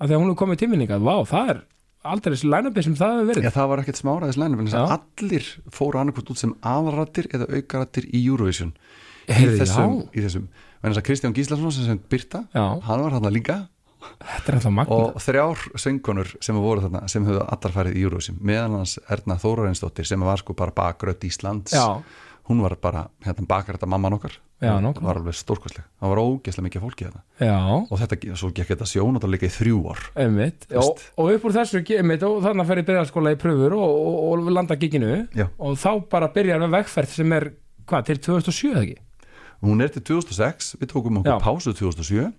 að 0.00 0.16
hún 0.18 0.30
er 0.34 0.40
komið 0.42 0.64
tíminninga, 0.64 0.98
vá, 1.00 1.16
það 1.28 1.54
er 1.54 1.62
aldrei 2.04 2.34
þessi 2.34 2.50
line-upi 2.52 2.82
sem 2.84 2.96
það 2.98 3.14
hefur 3.14 3.28
verið. 3.30 3.46
Já, 3.46 3.52
það 3.54 3.68
var 3.70 3.82
ekkert 3.82 4.00
smáraðis 4.00 4.38
lænum 4.40 4.66
Já. 4.68 4.82
allir 4.98 5.46
fóru 5.72 6.00
annarkvæmt 6.00 6.32
út 6.34 6.40
sem 6.40 6.52
aðrattir 6.60 7.28
eða 7.32 7.46
aukarattir 7.48 8.08
í 8.12 8.20
Eurovision. 8.28 8.74
Heyrðu, 9.24 9.54
í 9.56 9.60
þessum, 9.62 9.94
í 10.12 10.24
þessum. 10.26 10.48
Að 10.84 11.00
Kristján 11.06 11.32
Gíslason 11.32 11.72
sem 11.72 11.86
sem 11.88 12.00
Byrta, 12.12 12.42
Já. 12.52 12.64
hann 12.84 13.00
var 13.06 13.14
hann 13.16 13.32
líka 13.32 13.56
Og 14.94 15.22
þrjár 15.22 15.64
söngkonur 15.80 16.34
sem 16.44 16.58
voru 16.58 16.84
þarna 16.86 17.04
sem 17.10 17.26
höfðu 17.26 17.44
allar 17.44 17.74
farið 17.74 17.98
í 17.98 18.04
Eurovision. 18.06 18.38
Meðan 18.40 18.78
hans 18.80 18.96
Erna 19.12 19.38
Þórarinsdóttir 19.42 20.08
sem 20.08 20.24
var 20.24 20.42
sko 20.42 20.56
bara 20.58 20.74
bakrödd 20.74 21.26
Íslands. 21.28 21.74
Já, 21.74 22.00
hún 22.48 22.64
var 22.64 22.76
bara 22.80 23.06
hérna 23.24 23.46
bakrödd 23.48 23.86
mamman 23.86 24.18
okkar. 24.18 24.38
Já, 24.64 24.78
nákvæmlega. 24.80 25.04
var 25.04 25.18
alveg 25.18 25.34
stórkostleg, 25.36 25.84
það 26.00 26.12
var 26.12 26.20
ógeðslega 26.22 26.64
mikið 26.64 26.84
fólki 26.86 27.06
og 27.90 27.98
þetta, 28.00 28.36
svo 28.38 28.48
gekk 28.54 28.70
þetta 28.70 28.86
sjónat 28.88 29.26
líka 29.28 29.48
í 29.50 29.52
þrjú 29.52 29.80
ár. 29.90 30.00
Og, 30.72 31.02
og 31.20 31.32
upp 31.34 31.44
úr 31.44 31.56
þessu, 31.58 31.82
einmitt, 31.98 32.24
og 32.24 32.38
þannig 32.46 32.64
að 32.64 32.70
fer 32.70 32.80
í 32.80 32.86
byrjarskóla 32.88 33.34
í 33.34 33.40
pröfur 33.42 33.74
og, 33.76 33.96
og, 33.98 34.16
og 34.30 34.52
landa 34.54 34.78
giginu. 34.80 35.10
Já. 35.36 35.50
og 35.58 35.76
þá 35.82 35.90
bara 36.14 36.30
byrjar 36.32 36.62
með 36.62 36.78
vegferð 36.78 37.12
sem 37.18 37.36
er, 37.36 37.50
hvað, 37.90 38.06
til 38.08 38.22
2007 38.30 38.70
eða 38.70 38.86
ekki? 38.86 39.04
hún 39.64 39.80
er 39.80 39.92
til 39.92 40.02
2006, 40.04 40.74
við 40.80 40.90
tókum 40.92 41.20
okkur 41.20 41.40
pásu 41.42 41.72
2007 41.76 42.30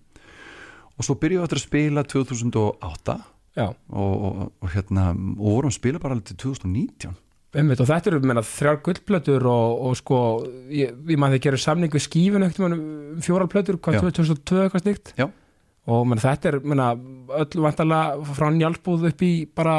og 0.95 1.05
svo 1.07 1.15
byrjuðum 1.19 1.43
við 1.43 1.47
eftir 1.49 1.61
að 1.61 1.67
spila 1.67 2.03
2008 2.15 3.15
Já, 3.55 3.69
og, 3.71 4.15
og, 4.27 4.39
og 4.65 4.73
hérna 4.73 5.09
og 5.15 5.45
vorum 5.45 5.71
að 5.71 5.77
spila 5.77 6.01
bara 6.03 6.17
til 6.19 6.35
2019 6.41 7.15
einmitt, 7.55 7.79
og 7.79 7.87
þetta 7.87 8.11
eru 8.11 8.19
menna, 8.27 8.41
þrjár 8.43 8.81
gullplötur 8.83 9.45
og, 9.47 9.77
og 9.87 9.95
sko, 9.95 10.17
ég, 10.75 10.91
ég 11.07 11.19
maður 11.21 11.37
þeir 11.37 11.43
gerur 11.45 11.63
samning 11.63 11.93
við 11.95 12.03
eftir 12.49 12.65
um 12.67 12.75
fjórar 13.23 13.47
plötur, 13.51 13.77
hvað, 13.79 13.95
Já. 14.01 14.03
2002 14.19 14.63
eitthvað 14.65 14.83
snikt 14.83 15.13
Já. 15.15 15.29
og 15.87 16.03
menn, 16.11 16.19
þetta 16.19 16.51
er 16.51 16.57
menna, 16.67 16.89
öll 17.39 17.63
vantarlega 17.63 18.35
frá 18.35 18.49
njálpúð 18.51 19.07
upp 19.13 19.23
í 19.23 19.33
bara 19.55 19.77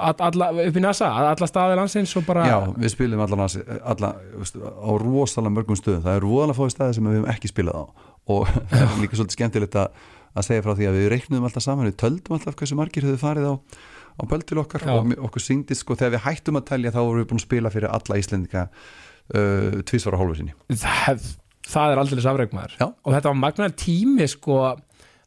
all- 0.00 0.24
alla, 0.30 0.50
upp 0.64 0.76
í 0.80 0.80
NASA, 0.80 1.10
alla 1.34 1.48
staði 1.50 1.76
landsins 1.76 2.16
og 2.16 2.24
bara 2.26 2.46
Já, 2.48 2.58
við 2.72 2.94
spilum 2.94 3.20
alla, 3.20 4.14
veist, 4.40 4.56
á 4.56 4.90
rosalega 5.04 5.52
mörgum 5.52 5.76
stöðum. 5.76 6.04
Það 6.06 6.16
er 6.16 6.24
rosalega 6.24 6.58
fóði 6.62 6.74
staði 6.78 6.96
sem 6.96 7.04
við 7.10 7.18
höfum 7.18 7.32
ekki 7.34 7.52
spilað 7.52 7.76
á 7.76 7.84
og 8.28 8.50
það 8.70 8.84
er 8.86 8.98
líka 9.04 9.18
svolítið 9.18 9.38
skemmtilegt 9.38 9.78
að, 9.80 10.04
að 10.34 10.48
segja 10.48 10.66
frá 10.66 10.74
því 10.74 10.90
að 10.90 10.98
við 11.00 11.08
reiknum 11.14 11.48
alltaf 11.48 11.66
saman 11.66 11.88
við 11.88 11.96
töldum 12.04 12.36
alltaf 12.36 12.58
hversu 12.60 12.78
margir 12.78 13.08
höfðu 13.08 13.22
farið 13.22 13.50
á 13.50 13.54
á 14.20 14.22
böll 14.28 14.42
til 14.44 14.60
okkar 14.60 14.84
Já. 14.84 14.92
og 14.96 15.14
okkur 15.28 15.44
syngdist 15.44 15.84
sko 15.84 15.96
þegar 15.96 16.16
við 16.16 16.24
hættum 16.26 16.60
að 16.60 16.68
telja 16.72 16.92
þá 16.92 17.00
vorum 17.00 17.22
við 17.22 17.30
búin 17.30 17.40
að 17.40 17.46
spila 17.46 17.72
fyrir 17.72 17.94
alla 17.94 18.20
Íslendinga 18.20 18.66
uh, 18.66 19.80
tvísvara 19.88 20.20
hálfu 20.20 20.36
sinni. 20.40 20.54
Það, 20.68 21.26
það 21.70 21.94
er 21.94 22.02
aldrei 22.02 22.22
afreikmaður 22.34 22.76
Já. 22.76 22.86
og 22.90 23.16
þetta 23.16 23.32
var 23.32 23.42
magnar 23.46 23.76
tími 23.80 24.28
sko 24.30 24.60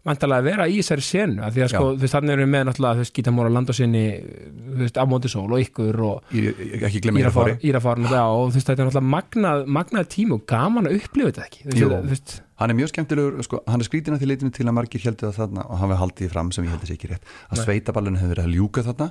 vantarlega 0.04 0.42
að 0.42 0.48
vera 0.50 0.66
í 0.68 0.80
þessari 0.82 1.06
senu 1.08 1.50
því 1.56 1.62
að 1.64 1.70
sko, 1.72 1.84
þú 1.94 2.02
veist, 2.04 2.14
þannig 2.18 2.34
erum 2.34 2.44
við 2.44 2.52
með 2.52 2.66
náttúrulega 2.68 2.98
þú 2.98 3.04
veist, 3.04 3.14
Gítamóra 3.16 3.52
Landósinni, 3.56 4.02
þú 4.66 4.80
veist, 4.82 4.98
Amóti 5.00 5.32
Sól 5.32 5.46
og 5.48 5.64
ykkur 5.64 6.02
og 6.04 6.34
Í, 6.36 6.42
ekki 6.82 7.04
glemma 7.06 7.22
Írafári 7.24 7.54
Írafárin 7.64 8.10
og 8.10 8.12
það 8.12 8.34
og 8.34 8.50
þú 8.50 8.58
veist, 8.58 8.68
þetta 8.68 8.84
er 8.84 8.90
náttúrulega 8.90 9.14
magnað, 9.14 9.64
magnað 9.80 10.10
tími 10.12 10.36
og 10.36 10.44
gaman 10.52 10.90
að 10.90 10.98
upplifa 11.00 11.32
þetta 11.32 11.46
ekki. 11.48 11.64
Þú 11.72 12.02
veist, 12.10 12.36
hann 12.64 12.72
er 12.72 12.78
mjög 12.80 12.94
skemmtilegur, 12.94 13.42
sko, 13.44 13.60
hann 13.68 13.82
er 13.84 13.88
skrítin 13.88 14.16
að 14.16 14.22
því 14.22 14.28
leitinu 14.30 14.54
til 14.56 14.66
að 14.70 14.76
margir 14.78 15.04
heldur 15.04 15.34
það 15.34 15.40
þarna 15.42 15.64
og 15.68 15.80
hann 15.82 15.90
við 15.92 15.98
haldið 16.00 16.30
fram 16.32 16.52
sem 16.56 16.64
ég 16.64 16.72
heldur 16.72 16.88
sér 16.90 16.96
ekki 16.96 17.10
rétt 17.12 17.26
að 17.50 17.60
Nei. 17.60 17.64
sveitaballinu 17.68 18.22
hefur 18.22 18.32
verið 18.34 18.48
að 18.48 18.56
ljúka 18.56 18.84
þarna. 18.88 19.08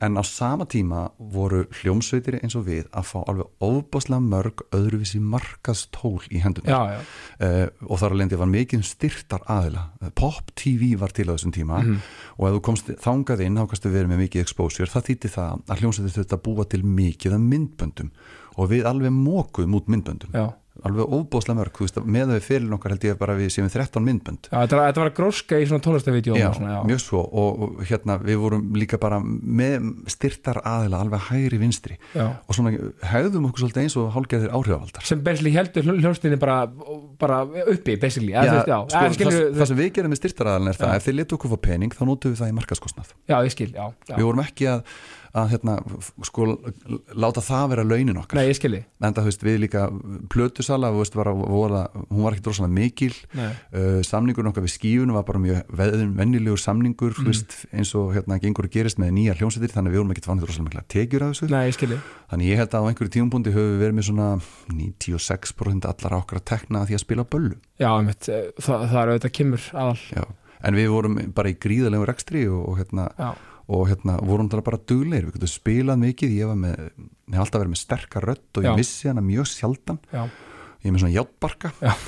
En 0.00 0.16
á 0.16 0.24
sama 0.24 0.64
tíma 0.64 1.00
voru 1.32 1.62
hljómsveitir 1.80 2.38
eins 2.40 2.56
og 2.56 2.66
við 2.68 2.86
að 2.96 3.08
fá 3.08 3.18
alveg 3.20 3.48
óbáslega 3.60 4.20
mörg 4.24 4.62
öðruvísi 4.76 5.20
markastól 5.20 6.20
í 6.32 6.40
já, 6.40 6.78
uh, 7.00 7.66
og 7.84 8.00
þar 8.00 8.16
alveg 8.16 8.36
var 8.40 8.52
mikið 8.52 8.84
styrtar 8.88 9.44
aðila. 9.44 9.86
Pop 10.16 10.52
TV 10.56 10.94
var 11.00 11.12
til 11.16 11.28
á 11.28 11.36
þessum 11.36 11.52
tíma. 11.56 11.80
Mhm. 11.80 12.00
og 12.38 12.48
ef 12.48 12.54
þú 12.56 12.60
komst 12.64 12.86
þangað 13.00 13.44
inn 13.44 13.56
þá 13.56 13.66
kannstu 13.68 13.92
verið 13.92 14.08
með 14.12 14.22
mikið 14.24 14.40
exposure, 14.44 14.88
það 14.88 15.08
þýtti 15.08 15.32
það 15.36 15.62
að 15.68 15.80
hljómsveitir 15.80 16.16
þurfti 16.16 16.36
að 16.36 16.44
búa 16.48 16.64
til 16.64 16.82
mikið 16.84 17.36
af 17.36 17.40
myndböndum. 17.40 18.10
Og 18.56 18.68
við 18.70 18.84
alveg 18.88 19.12
mókuðum 19.12 19.76
út 19.76 19.88
myndböndum. 19.88 20.32
Já. 20.32 20.54
Alveg 20.88 21.14
óbóðslega 21.14 21.58
mörg, 21.58 21.76
þú 21.76 21.86
veist, 21.86 22.00
með 22.04 22.26
að 22.26 22.36
við 22.36 22.46
fyrir 22.46 22.74
okkar 22.76 22.94
held 22.94 23.06
ég 23.08 23.18
bara 23.20 23.34
að 23.36 23.42
við 23.42 23.52
séum 23.54 23.68
13 23.70 24.06
myndbönd 24.06 24.48
já 24.50 24.56
þetta, 24.56 24.78
var, 24.78 24.90
þetta 24.90 25.02
var 25.02 25.10
að 25.10 25.16
gróska 25.18 25.60
í 25.60 25.68
svona 25.68 26.74
já. 26.74 26.80
mjög 26.88 27.02
svo 27.04 27.22
og, 27.24 27.64
og 27.66 27.82
hérna 27.88 28.16
við 28.22 28.40
vorum 28.40 28.64
líka 28.78 29.00
bara 29.00 29.20
með 29.20 29.90
styrtar 30.10 30.60
aðila 30.66 31.02
alveg 31.04 31.26
hægri 31.28 31.60
vinstri 31.60 31.98
Já. 32.14 32.26
og 32.46 32.56
svona 32.56 32.72
hegðum 33.10 33.48
okkur 33.50 33.64
svolítið 33.64 33.84
eins 33.84 33.96
og 34.00 34.10
hálgeðir 34.14 34.54
áhrifavaldar 34.56 35.06
sem 35.06 35.22
basically 35.24 35.54
heldur 35.54 35.90
hljóstinni 35.90 36.40
bara, 36.40 36.64
bara 37.20 37.42
uppi, 37.44 37.96
basically 38.00 38.34
já, 38.34 38.42
þú 38.44 38.56
veist, 38.56 38.66
sko, 38.66 39.06
já, 39.06 39.14
skilur, 39.16 39.38
það, 39.38 39.56
það 39.60 39.72
sem 39.72 39.80
við 39.80 39.92
gerum 39.98 40.14
með 40.14 40.22
styrtaraðalinn 40.22 40.72
er 40.72 40.80
það 40.80 40.96
ef 40.96 41.08
þið 41.08 41.18
letu 41.20 41.38
okkur 41.38 41.54
fá 41.54 41.62
pening 41.68 41.96
þá 41.96 42.04
notum 42.08 42.34
við 42.34 42.42
það 42.42 42.52
í 42.52 42.58
markaskostnað 42.60 43.14
já, 43.30 43.36
ég 43.36 43.54
skil, 43.54 43.70
já. 43.74 43.86
við 44.12 44.26
vorum 44.26 44.44
ekki 44.44 44.70
að, 44.70 44.84
að 45.36 45.52
hérna, 45.54 45.76
sko, 46.26 46.46
láta 47.14 47.42
það 47.44 47.68
vera 47.74 47.84
launin 47.86 48.18
okkar. 48.20 48.40
Nei, 48.40 48.48
ég 48.50 48.58
skilji 48.58 48.82
en 49.00 49.16
það 49.16 49.28
veist, 49.30 49.44
við 49.46 49.58
líka 49.62 49.84
plötusala 50.32 50.90
þú 50.92 51.02
veist, 51.02 51.16
var, 51.18 51.30
voru, 51.38 51.82
hún 52.10 52.24
var 52.24 52.36
ekki 52.36 52.44
drosalega 52.48 52.76
mikil. 52.76 53.12
Uh, 53.36 54.00
samningur 54.06 54.50
okkar 54.50 54.66
við 54.66 54.74
skífunum 54.74 55.18
var 55.18 55.26
bara 55.28 55.42
mjög 55.42 55.70
vennilegur 56.18 56.60
samningur 56.60 57.14
Mm. 57.20 57.22
mm. 57.22 57.30
veist, 57.30 57.56
eins 57.72 57.94
og 57.98 58.14
hérna 58.14 58.38
gengur 58.40 58.66
að 58.68 58.74
gerist 58.76 58.98
með 59.00 59.14
nýja 59.16 59.36
hljómsveitir 59.38 59.74
þannig 59.74 59.90
að 59.90 59.94
við 59.94 60.00
vorum 60.00 60.12
ekki 60.14 60.26
fannig 60.26 60.44
drosalega 60.44 60.68
mikla 60.68 60.84
tekjur 60.88 61.24
af 61.24 61.32
þessu. 61.32 61.48
Nei, 61.50 61.64
ég 61.68 61.76
skilji 61.76 61.98
þannig 62.30 62.50
ég 62.50 62.60
held 62.60 62.74
að 62.74 62.84
á 62.84 62.88
einhverju 62.90 63.14
tímapunkti 63.16 63.54
höfum 63.54 63.72
við 63.74 63.82
verið 63.84 63.96
með 63.98 64.06
svona 64.10 64.28
96% 64.70 65.88
allar 65.90 66.16
okkar 66.20 66.40
að 66.40 66.46
tekna 66.52 66.82
að 66.82 66.90
því 66.90 66.98
að 66.98 67.04
spila 67.04 67.26
böllu. 67.26 67.56
Já, 67.80 67.90
einmitt, 67.90 68.28
eh, 68.28 68.52
það, 68.60 68.86
það 68.92 70.26
en 70.60 70.76
við 70.76 70.90
vorum 70.92 71.18
bara 71.36 71.52
í 71.52 71.56
gríðalegu 71.60 72.06
rekstri 72.08 72.44
og, 72.50 72.64
og 72.68 72.80
hérna 72.80 73.08
já, 73.16 73.30
og 73.70 73.86
hérna 73.90 74.16
vorum 74.26 74.48
það 74.50 74.64
bara 74.66 74.80
dugleir 74.90 75.26
við 75.28 75.36
getum 75.38 75.50
spilað 75.52 76.00
mikið, 76.02 76.32
ég 76.40 76.48
var 76.50 76.58
með 76.58 76.78
ég 76.80 77.34
hef 77.36 77.42
alltaf 77.44 77.60
verið 77.62 77.72
með 77.74 77.80
sterkar 77.84 78.26
rödd 78.30 78.58
og 78.60 78.64
ég 78.66 78.78
missi 78.80 79.10
hana 79.10 79.22
mjög 79.24 79.46
sjaldan, 79.50 80.00
já, 80.10 80.24
ég 80.80 80.88
er 80.88 80.94
með 80.96 81.02
svona 81.04 81.14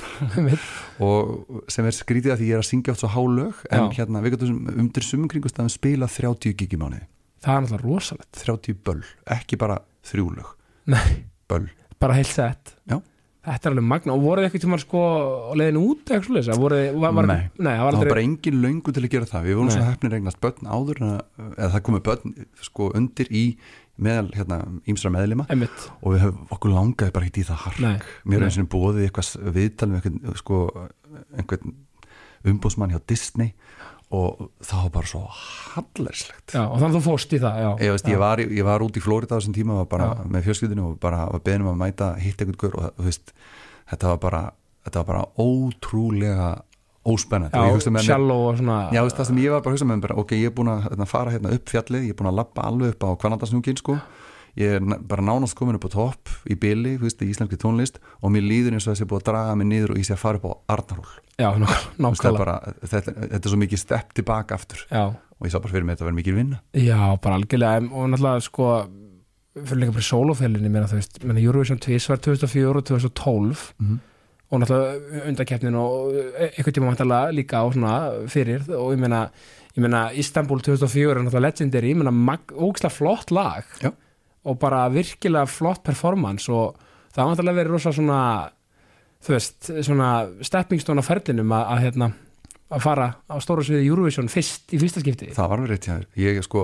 einmitt. 0.35 0.65
Og 1.07 1.63
sem 1.71 1.87
er 1.87 1.95
skrítið 1.95 2.33
að 2.35 2.41
því 2.43 2.49
ég 2.49 2.57
er 2.57 2.63
að 2.63 2.69
syngja 2.69 2.95
oft 2.95 3.03
svo 3.03 3.11
hálög 3.13 3.63
en 3.71 3.85
Já. 3.87 3.95
hérna 4.01 4.23
við 4.25 4.35
getum 4.35 4.59
undir 4.73 5.07
sumum 5.07 5.29
kringustafum 5.31 5.71
spilað 5.71 6.17
30 6.19 6.57
gig 6.59 6.75
í 6.75 6.81
mánuði, 6.81 7.05
það 7.45 7.55
er 7.55 7.65
náttúrulega 7.67 7.87
rosalegt. 7.93 8.31
30 8.43 8.79
böll 8.83 9.01
ekki 9.37 9.59
bara 9.61 9.79
þrjúlög, 10.09 10.51
nei, 10.91 11.23
böll. 11.47 11.69
Bara 12.03 12.17
heilt 12.19 12.33
sett 12.33 12.75
Já. 12.91 12.97
Þetta 13.43 13.69
er 13.69 13.73
alveg 13.73 13.87
magna. 13.91 14.15
Og 14.15 14.23
voruð 14.23 14.47
eitthvað 14.47 14.65
tíma 14.65 14.79
sko 14.81 15.03
á 15.03 15.53
leiðin 15.59 15.79
út 15.81 16.11
eitthvað 16.15 16.59
var, 16.63 17.29
Nei. 17.29 17.45
það 17.59 17.85
var 17.87 18.11
bara 18.13 18.25
engin 18.25 18.59
löngu 18.63 18.95
til 18.95 19.03
að 19.03 19.13
gera 19.15 19.29
það. 19.29 19.47
Við 19.47 19.59
vorum 19.59 19.71
svo 19.73 19.85
hefnir 19.87 20.17
eignast 20.17 20.41
börn 20.43 20.69
áður 20.73 21.01
eða 21.05 21.71
það 21.75 21.85
komið 21.89 22.05
börn 22.09 22.35
sko 22.63 22.91
undir 22.97 23.31
í 23.33 23.45
meðal 24.03 24.29
hérna 24.33 24.59
ímsra 24.89 25.11
meðlima. 25.13 25.45
Einmitt, 25.53 25.87
og 26.01 26.15
við 26.15 26.23
höfum 26.25 26.53
okkur 26.55 26.73
langaði 26.73 27.13
bara 27.13 27.29
ekki 27.29 27.43
í 27.43 27.49
það 27.49 27.63
hark. 27.67 27.81
Nei, 27.83 27.97
mér 28.25 28.41
er 28.41 28.47
eins 28.49 28.61
og 28.63 28.69
bóðið 28.73 29.07
eitthvað 29.07 29.51
viðtal 29.59 29.89
með 29.91 30.07
einhvern, 30.07 30.37
sko, 30.39 30.59
umbúsmann 32.43 32.91
hjá 32.93 32.99
Disney 33.07 33.53
og 34.13 34.41
það 34.61 34.81
var 34.85 34.91
bara 34.93 35.09
svo 35.09 35.21
hallerslegt 35.73 36.53
já, 36.53 36.61
og 36.63 36.75
þannig 36.77 36.89
að 36.91 36.97
þú 36.97 37.03
fórst 37.07 37.33
í 37.33 37.39
það 37.41 37.61
já, 37.63 37.69
ég, 37.71 37.93
veist, 37.95 38.07
já, 38.07 38.13
ég, 38.13 38.19
var, 38.21 38.41
ég 38.43 38.67
var 38.67 38.85
út 38.85 38.99
í 38.99 39.03
Flórida 39.03 39.33
á 39.33 39.37
þessum 39.39 39.55
tíma 39.55 39.79
var 39.81 39.87
bara 39.89 40.09
Já. 40.11 40.27
með 40.35 40.45
fjölskyldinu 40.49 40.85
og 40.91 40.99
bara 41.01 41.23
var 41.31 41.41
beðnum 41.47 41.71
að 41.73 41.79
mæta 41.81 42.11
hitt 42.21 42.43
einhvern 42.43 42.59
gaur 42.61 42.77
og 42.77 43.07
veist, 43.07 43.33
þetta 43.89 44.13
var 44.13 44.21
bara 44.27 44.43
þetta 44.85 45.01
var 45.01 45.09
bara 45.09 45.25
ótrúlega 45.41 46.51
hugsa 47.03 47.91
já, 47.91 48.03
shallow 48.05 48.49
og 48.49 48.59
svona 48.59 48.77
Já, 48.93 49.01
veist, 49.03 49.17
það 49.17 49.29
sem 49.31 49.39
ég 49.43 49.51
var 49.51 49.63
bara 49.63 49.73
að 49.73 49.77
hugsa 49.77 49.87
með 49.89 49.97
mér 49.97 50.05
bara, 50.07 50.19
ok, 50.21 50.35
ég 50.39 50.51
er 50.51 50.55
búin 50.55 50.71
að 50.71 50.85
hérna, 50.87 51.07
fara 51.09 51.33
hérna 51.33 51.55
upp 51.57 51.73
fjallið, 51.73 52.05
ég 52.07 52.13
er 52.13 52.19
búin 52.21 52.29
að 52.31 52.37
lappa 52.39 52.67
alveg 52.69 52.93
upp 52.93 53.03
á 53.03 53.09
Kvanandasnúkin, 53.23 53.79
sko 53.81 53.97
ég 54.55 54.75
er 54.77 54.79
bara 55.09 55.21
nánast 55.25 55.55
komin 55.57 55.75
upp 55.79 55.85
á 55.89 55.91
topp 55.93 56.29
í 56.49 56.55
byli, 56.59 56.97
þú 56.99 57.07
veist, 57.07 57.21
í 57.25 57.29
íslenski 57.33 57.57
tónlist 57.57 57.97
og 58.21 58.31
mér 58.31 58.45
líður 58.45 58.73
eins 58.77 58.87
og 58.87 58.93
þessi 58.95 59.07
búið 59.09 59.21
að 59.23 59.27
draga 59.31 59.55
mig 59.55 59.67
niður 59.71 59.91
og 59.95 59.97
ég 59.97 60.05
sé 60.05 60.13
að 60.13 60.21
fara 60.21 60.37
upp 60.37 60.45
á 60.45 60.53
Arnarhól. 60.75 61.13
Já, 61.41 61.49
nákvæmlega. 61.97 62.57
þetta, 62.85 63.13
þetta 63.31 63.39
er 63.45 63.49
svo 63.53 63.59
mikið 63.63 63.81
stepp 63.81 64.13
tilbaka 64.13 64.55
aftur. 64.57 64.83
Já, 64.91 65.03
og 65.09 65.47
ég 65.47 65.51
sá 65.53 65.59
bara 65.59 65.73
fyrir 65.73 65.85
mig 65.87 65.95
að 65.95 65.97
þetta 65.97 66.07
verður 66.09 66.19
mikið 66.21 66.37
vinna. 66.37 66.59
Já, 66.77 66.99
bara 67.23 67.39
algjörlega 67.39 67.89
og 67.91 68.09
náttúrulega 68.13 68.45
sko 68.45 68.67
fyrir 69.53 69.81
líka 69.83 69.93
bara 69.97 70.07
sólófélginni 70.09 70.69
meina 70.73 70.87
þú 70.89 70.97
veist, 70.99 71.19
meina 71.23 71.41
Eurovision 71.43 71.79
2 71.81 71.99
var 72.09 72.21
2004 72.25 72.77
og 72.77 72.85
2012 72.89 73.73
Mhm. 73.79 73.99
og 74.53 74.61
náttúrulega 74.61 75.27
undarkeppnin 75.29 75.75
og 75.75 76.13
einhvern 76.37 76.73
tíma 76.77 76.89
vantarlega 76.93 77.33
líka 77.33 77.57
á 77.61 77.65
svona 77.73 78.29
fyrir. 78.29 78.69
Og 78.69 78.93
ég 78.93 78.99
meina, 78.99 79.29
ég 79.75 79.81
meina 79.81 80.11
Istanbul 80.13 80.59
2004 80.61 81.11
er 81.11 81.21
náttúrulega 81.23 81.41
legendary, 81.49 81.89
ég 81.93 81.97
meina 81.97 82.11
mag- 82.11 82.53
ógislega 82.53 82.91
flott 82.91 83.31
lag. 83.31 83.63
Já. 83.81 83.91
Og 84.43 84.59
bara 84.59 84.85
virkilega 84.91 85.47
flott 85.49 85.83
performance 85.85 86.51
og 86.51 86.77
það 87.13 87.21
var 87.21 87.31
vantarlega 87.31 87.59
verið 87.61 87.75
rosa 87.77 87.93
svona 87.95 88.19
þú 89.23 89.35
veist, 89.37 89.71
svona 89.87 90.09
stepping 90.43 90.81
stone 90.83 91.03
á 91.03 91.05
ferlinum 91.07 91.53
að, 91.55 91.67
að 91.75 91.83
hérna 91.87 92.09
að 92.73 92.81
fara 92.83 93.11
á 93.29 93.35
stóra 93.43 93.63
sviði 93.65 93.85
Eurovision 93.87 94.31
fyrst 94.31 94.73
í 94.73 94.79
fyrsta 94.81 95.03
skipti. 95.03 95.29
Það 95.35 95.51
var 95.51 95.61
verið 95.61 95.75
rétt 95.75 95.87
þér. 95.87 96.05
Ég 96.17 96.39
sko, 96.45 96.63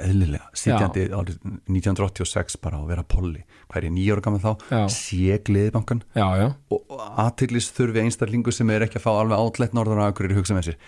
eðlilega, 0.00 0.48
sitjandi 0.56 1.04
árið 1.12 1.36
1986 1.70 2.58
bara 2.62 2.80
og 2.80 2.88
vera 2.90 3.04
polli 3.06 3.42
hvað 3.70 3.78
er 3.80 3.86
ég 3.86 3.94
nýjára 3.94 4.24
gaman 4.24 4.42
þá, 4.42 4.50
Já. 4.72 4.80
sé 4.92 5.38
gleðibankan 5.46 6.02
já, 6.16 6.26
já, 6.40 6.48
og 6.74 7.04
aðtillist 7.22 7.76
þurfi 7.78 8.02
einstaklingu 8.04 8.52
sem 8.54 8.72
er 8.74 8.86
ekki 8.86 8.98
að 9.00 9.06
fá 9.06 9.10
alveg 9.14 9.38
átlegt 9.40 9.76
norður 9.76 10.02
og 10.02 10.10
akkurir 10.10 10.36
hugsa 10.36 10.56
með 10.56 10.70
sér 10.72 10.80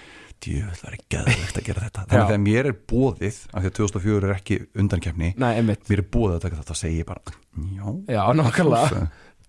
djöfull 0.43 0.85
var 0.85 0.97
ekki 0.97 1.09
geðvegt 1.17 1.59
að 1.59 1.67
gera 1.69 1.85
þetta. 1.87 2.05
Þannig 2.07 2.23
að 2.23 2.31
þegar 2.33 2.45
mér 2.45 2.69
er 2.71 2.79
bóðið 2.93 3.41
af 3.53 3.59
því 3.65 3.71
að 3.71 3.77
2004 3.79 4.29
er 4.29 4.35
ekki 4.37 4.59
undankefni 4.83 5.35
mér 5.39 6.01
er 6.03 6.07
bóðið 6.17 6.37
að 6.37 6.47
taka 6.47 6.63
þetta 6.63 6.75
og 6.75 6.81
segi 6.81 7.03
ég 7.03 7.09
bara 7.09 7.37
já, 7.77 7.87
já, 8.17 8.23
nákvæmlega. 8.39 9.03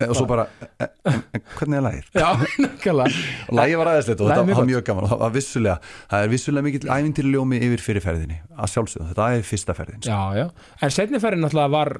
Og 0.04 0.16
svo 0.18 0.24
bara 0.26 0.48
en, 0.82 0.88
en, 1.06 1.42
hvernig 1.54 1.78
er 1.78 1.84
lægir? 1.84 2.08
já, 2.18 2.26
nákvæmlega. 2.64 3.22
Og 3.46 3.54
lægi 3.60 3.78
var 3.78 3.92
aðeins 3.92 4.10
þetta 4.10 4.24
og 4.24 4.32
þetta 4.32 4.58
var 4.58 4.68
mjög 4.70 4.84
gaman. 4.88 5.06
Og 5.06 5.12
það 5.12 5.22
var 5.22 5.36
vissulega, 5.36 5.76
það 6.10 6.26
er 6.26 6.34
vissulega 6.34 6.68
mikill 6.68 6.90
ævintýrljómi 6.96 7.62
yfir 7.68 7.84
fyrirferðinni, 7.84 8.40
að 8.58 8.74
sjálfsögðu, 8.74 9.08
þetta 9.12 9.30
er 9.36 9.46
fyrsta 9.52 9.78
ferðin 9.78 10.02
sko. 10.02 10.18
já, 10.18 10.42
já, 10.42 10.74
en 10.82 10.94
setniferðin 10.98 11.46
náttúrulega 11.46 11.74
var 11.76 11.94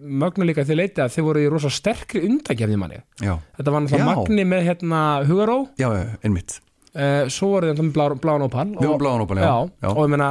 mögnu 0.00 0.46
líka 0.48 0.64
því 0.64 0.78
leiti 0.78 1.04
að 1.04 1.12
þið 1.12 1.26
voru 1.26 1.44
í 1.44 1.52
rosa 1.52 1.70
sterkri 1.76 2.24
undakefni 2.24 2.80
manni. 2.80 3.02
Já, 3.20 3.34
þetta 3.58 3.76
var 3.76 3.84
náttúrulega 3.84 4.16
magni 4.16 4.48
með 4.48 4.66
hérna 4.70 5.04
Hugaró. 5.28 5.60
Já, 5.80 5.90
einmitt 6.24 6.56
uh, 6.94 7.26
svo 7.32 7.52
þið 7.60 7.74
náttúrulega 7.74 7.96
blá, 7.96 8.22
bláan 8.24 8.46
opal 8.46 8.68
Við 8.74 8.86
vorum 8.86 9.02
bláan 9.04 9.26
opal, 9.26 9.42
já, 9.42 9.54
já. 9.82 9.90
og 9.92 10.02
ég 10.04 10.12
meina 10.14 10.30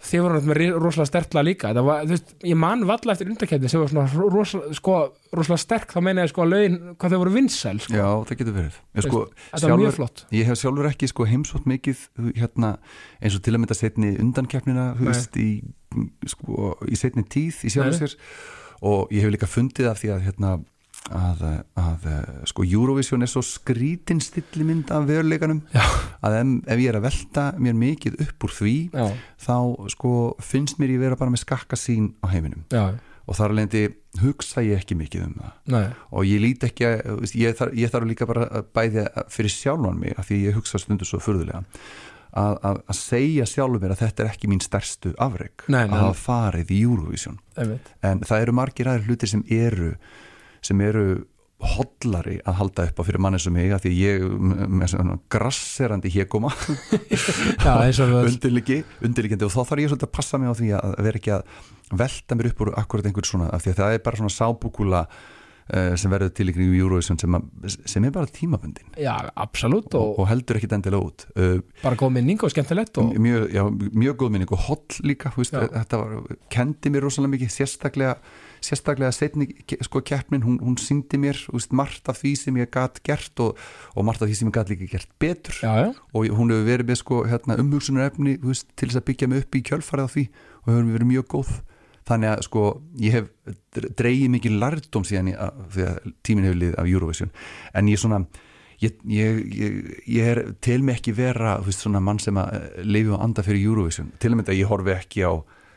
þið 0.00 0.22
voru 0.24 0.40
með 0.48 0.60
rosalega 0.80 1.08
sterkla 1.10 1.42
líka 1.44 1.70
var, 1.84 2.06
veist, 2.08 2.32
ég 2.46 2.56
man 2.56 2.86
valla 2.88 3.12
eftir 3.12 3.28
undakefni 3.28 3.68
sem 3.68 3.82
var 3.82 3.90
svona 3.92 4.06
rosalega, 4.32 4.76
sko, 4.78 4.94
rosalega 5.36 5.60
sterk 5.60 5.92
þá 5.92 5.98
meina 6.06 6.24
ég 6.24 6.32
sko 6.32 6.44
að 6.46 6.54
lögin, 6.54 6.78
hvað 6.94 7.14
þau 7.14 7.20
voru 7.20 7.34
vinsæl 7.34 7.82
sko. 7.84 7.98
já, 7.98 8.06
það 8.30 8.40
getur 8.40 8.56
verið 8.56 8.78
ég, 8.80 9.04
sko, 9.04 9.20
þetta 9.50 9.72
var 9.72 9.82
mjög 9.82 9.96
flott 9.98 10.24
ég 10.36 10.48
hef 10.48 10.60
sjálfur 10.62 10.88
ekki 10.90 11.10
sko, 11.12 11.28
heimsótt 11.28 11.68
mikið 11.68 12.06
hérna, 12.38 12.72
eins 13.20 13.36
og 13.36 13.44
til 13.44 13.54
að 13.54 13.62
mynda 13.66 13.76
setni 13.76 14.14
Nei. 14.96 15.10
veist, 15.10 15.36
í, 15.36 15.50
sko, 16.32 16.72
í 16.88 16.96
setni 16.96 17.26
tíð 17.28 17.60
í 17.68 17.74
sjálfur 17.76 18.00
sér 18.00 18.16
og 18.80 19.12
ég 19.12 19.26
hef 19.26 19.36
líka 19.36 19.50
fundið 19.50 19.92
af 19.92 20.00
því 20.00 20.14
að 20.16 20.28
hérna, 20.30 20.56
að, 21.08 21.44
að 21.80 22.06
sko 22.50 22.64
Eurovision 22.66 23.24
er 23.24 23.30
svo 23.30 23.42
skrítin 23.44 24.20
stillimynd 24.22 24.92
af 24.94 25.06
veruleikanum. 25.08 25.62
Já. 25.74 25.84
að 26.26 26.36
ef, 26.40 26.50
ef 26.74 26.82
ég 26.82 26.90
er 26.92 26.98
að 27.00 27.06
velta 27.08 27.46
mér 27.58 27.78
mikið 27.80 28.18
upp 28.26 28.46
úr 28.46 28.56
því 28.58 28.74
já, 28.92 29.06
þá 29.46 29.56
sko 29.94 30.12
finnst 30.44 30.80
mér 30.82 30.94
ég 30.96 31.04
vera 31.06 31.18
bara 31.20 31.32
með 31.32 31.44
skakka 31.46 31.78
sín 31.80 32.12
á 32.20 32.26
heiminum. 32.34 32.66
Já, 32.70 32.92
og 33.26 33.38
þar 33.38 33.54
alveg 33.54 33.96
hugsa 34.20 34.62
ég 34.66 34.80
ekki 34.82 34.98
mikið 34.98 35.26
um 35.28 35.34
það. 35.38 35.56
Nei, 35.70 35.82
og 36.10 36.26
ég 36.26 36.42
lít 36.42 36.64
ekki 36.66 36.86
að, 36.88 37.26
ég, 37.38 37.56
þarf, 37.58 37.74
ég 37.78 37.92
þarf 37.92 38.08
líka 38.10 38.28
bara 38.28 38.46
að 38.60 38.70
bæði 38.74 39.08
fyrir 39.30 39.54
sjálfan 39.54 40.00
mig 40.00 40.16
af 40.18 40.30
því 40.30 40.40
ég 40.48 40.58
hugsa 40.58 40.80
stundu 40.82 41.06
svo 41.06 41.20
furðulega 41.22 41.62
að, 42.30 42.56
að, 42.62 42.80
að 42.86 42.98
segja 42.98 43.46
sjálfur 43.48 43.82
mér 43.82 43.94
að 43.94 44.02
þetta 44.04 44.24
er 44.24 44.32
ekki 44.32 44.50
mín 44.50 44.62
stærstu 44.62 45.12
afreg 45.22 45.64
að 45.70 45.94
hafa 45.94 46.16
farið 46.18 46.74
í 46.74 46.80
Eurovision. 46.86 47.38
En 47.56 48.24
það 48.26 48.44
eru 48.44 48.56
margir 48.56 48.90
aðri 48.90 49.10
hlutir 49.10 49.32
sem 49.32 49.46
eru 49.50 49.94
sem 50.64 50.80
eru 50.84 51.06
hollari 51.60 52.38
að 52.48 52.56
halda 52.56 52.86
upp 52.88 53.00
á 53.00 53.02
fyrir 53.04 53.20
manni 53.20 53.40
sem 53.42 53.52
mig 53.52 53.72
að 53.74 53.84
því 53.84 53.90
ég 53.98 54.22
með 54.32 54.92
svona 54.94 55.16
grasserandi 55.32 56.12
já, 57.66 57.74
eins 57.84 58.00
og 59.48 59.52
þá 59.52 59.60
þarf 59.60 59.82
ég 59.82 59.92
svolítið 59.92 60.08
að 60.08 60.14
passa 60.16 60.40
mig 60.40 60.48
á 60.48 60.54
því 60.56 60.70
að 60.78 60.94
vera 61.04 61.20
ekki 61.20 61.34
að 61.36 61.60
velta 62.00 62.38
mér 62.38 62.50
upp 62.52 62.64
úr 62.64 62.72
akkurat 62.80 63.10
einhver 63.10 63.28
svona 63.28 63.50
af 63.52 63.64
því 63.64 63.74
að 63.74 63.82
það 63.82 63.98
er 63.98 64.02
bara 64.06 64.20
svona 64.22 64.34
sábúkula 64.36 65.04
uh, 65.74 65.94
sem 66.00 66.12
verður 66.12 66.32
til 66.36 66.48
ykkur 66.52 66.64
í 66.64 66.80
Eurovision 66.80 67.20
sem, 67.20 67.38
sem 67.68 68.06
er 68.06 68.14
bara 68.14 68.30
tímabundin. 68.34 68.92
Já, 69.00 69.14
absolutt 69.34 69.94
og, 69.94 70.14
og, 70.14 70.22
og 70.22 70.30
heldur 70.30 70.60
ekkit 70.60 70.76
endilega 70.76 71.10
út. 71.10 71.26
Uh, 71.36 71.58
bara 71.82 71.98
góð 72.00 72.14
minning 72.18 72.44
og 72.46 72.54
skemmtilegt 72.54 73.00
og, 73.02 73.12
mjög, 73.20 73.48
já, 73.54 73.64
mjög 73.90 74.20
góð 74.22 74.36
minning 74.36 74.54
og 74.56 74.68
holl 74.68 75.00
líka 75.06 75.34
veist, 75.36 75.56
þetta 75.56 76.02
var, 76.02 76.38
kendi 76.52 76.94
mér 76.94 77.06
rosalega 77.06 77.36
mikið 77.36 77.54
sérstaklega, 77.56 78.16
sérstaklega 78.64 79.12
setni 79.14 79.48
sko 79.84 80.02
keppnin, 80.06 80.44
hún, 80.44 80.58
hún 80.62 80.76
syngdi 80.80 81.20
mér 81.20 81.38
veist, 81.52 81.72
margt 81.76 82.08
af 82.12 82.20
því 82.20 82.34
sem 82.38 82.60
ég 82.60 82.70
gat 82.74 83.00
gert 83.06 83.42
og, 83.42 83.58
og 83.94 84.06
margt 84.06 84.24
af 84.24 84.30
því 84.30 84.38
sem 84.40 84.50
ég 84.50 84.56
gat 84.56 84.72
líka 84.72 84.90
gert 84.90 85.10
betur. 85.22 85.56
Já, 85.64 85.72
já, 85.86 85.88
og 86.12 86.28
hún 86.36 86.52
hefur 86.52 86.68
verið 86.68 86.92
með 86.92 87.00
sko, 87.02 87.22
hérna, 87.30 87.58
umhugsunar 87.62 88.10
efni 88.10 88.36
veist, 88.42 88.68
til 88.76 88.90
þess 88.90 89.00
að 89.00 89.08
byggja 89.10 89.30
mig 89.30 89.44
upp 89.44 89.58
í 89.58 89.64
kjölfarið 89.70 90.06
á 90.06 90.14
því 90.14 90.26
og 90.60 90.70
hefur 90.72 90.92
verið 90.94 91.10
mjög 91.14 91.28
góð. 91.34 91.56
Þannig 92.10 92.32
að 92.32 92.44
sko 92.48 92.66
ég 92.98 93.16
hef 93.16 93.26
dreigið 94.00 94.30
mikið 94.34 94.60
lærdóm 94.60 95.04
síðan 95.06 95.32
í, 95.32 95.34
að, 95.38 95.64
því 95.74 95.88
að 95.88 96.14
tíminn 96.26 96.48
hefur 96.48 96.62
liðið 96.64 96.78
af 96.80 96.94
Eurovision. 96.94 97.34
En 97.76 97.90
ég 97.90 98.00
svona 98.00 98.24
ég, 98.80 98.96
ég, 99.04 99.40
ég, 99.54 99.78
ég 100.08 100.30
er 100.32 100.42
til 100.64 100.82
mig 100.84 100.98
ekki 100.98 101.14
vera 101.16 101.58
veist, 101.64 101.84
svona 101.84 102.02
mann 102.02 102.20
sem 102.22 102.36
að 102.40 102.82
lifi 102.88 103.12
og 103.14 103.22
anda 103.24 103.44
fyrir 103.46 103.68
Eurovision. 103.68 104.12
Til 104.18 104.32
að 104.32 104.40
mynda 104.40 104.54
að 104.54 104.62
ég 104.62 104.70
horfi 104.70 104.94
ekki 104.96 105.26
á 105.28 105.32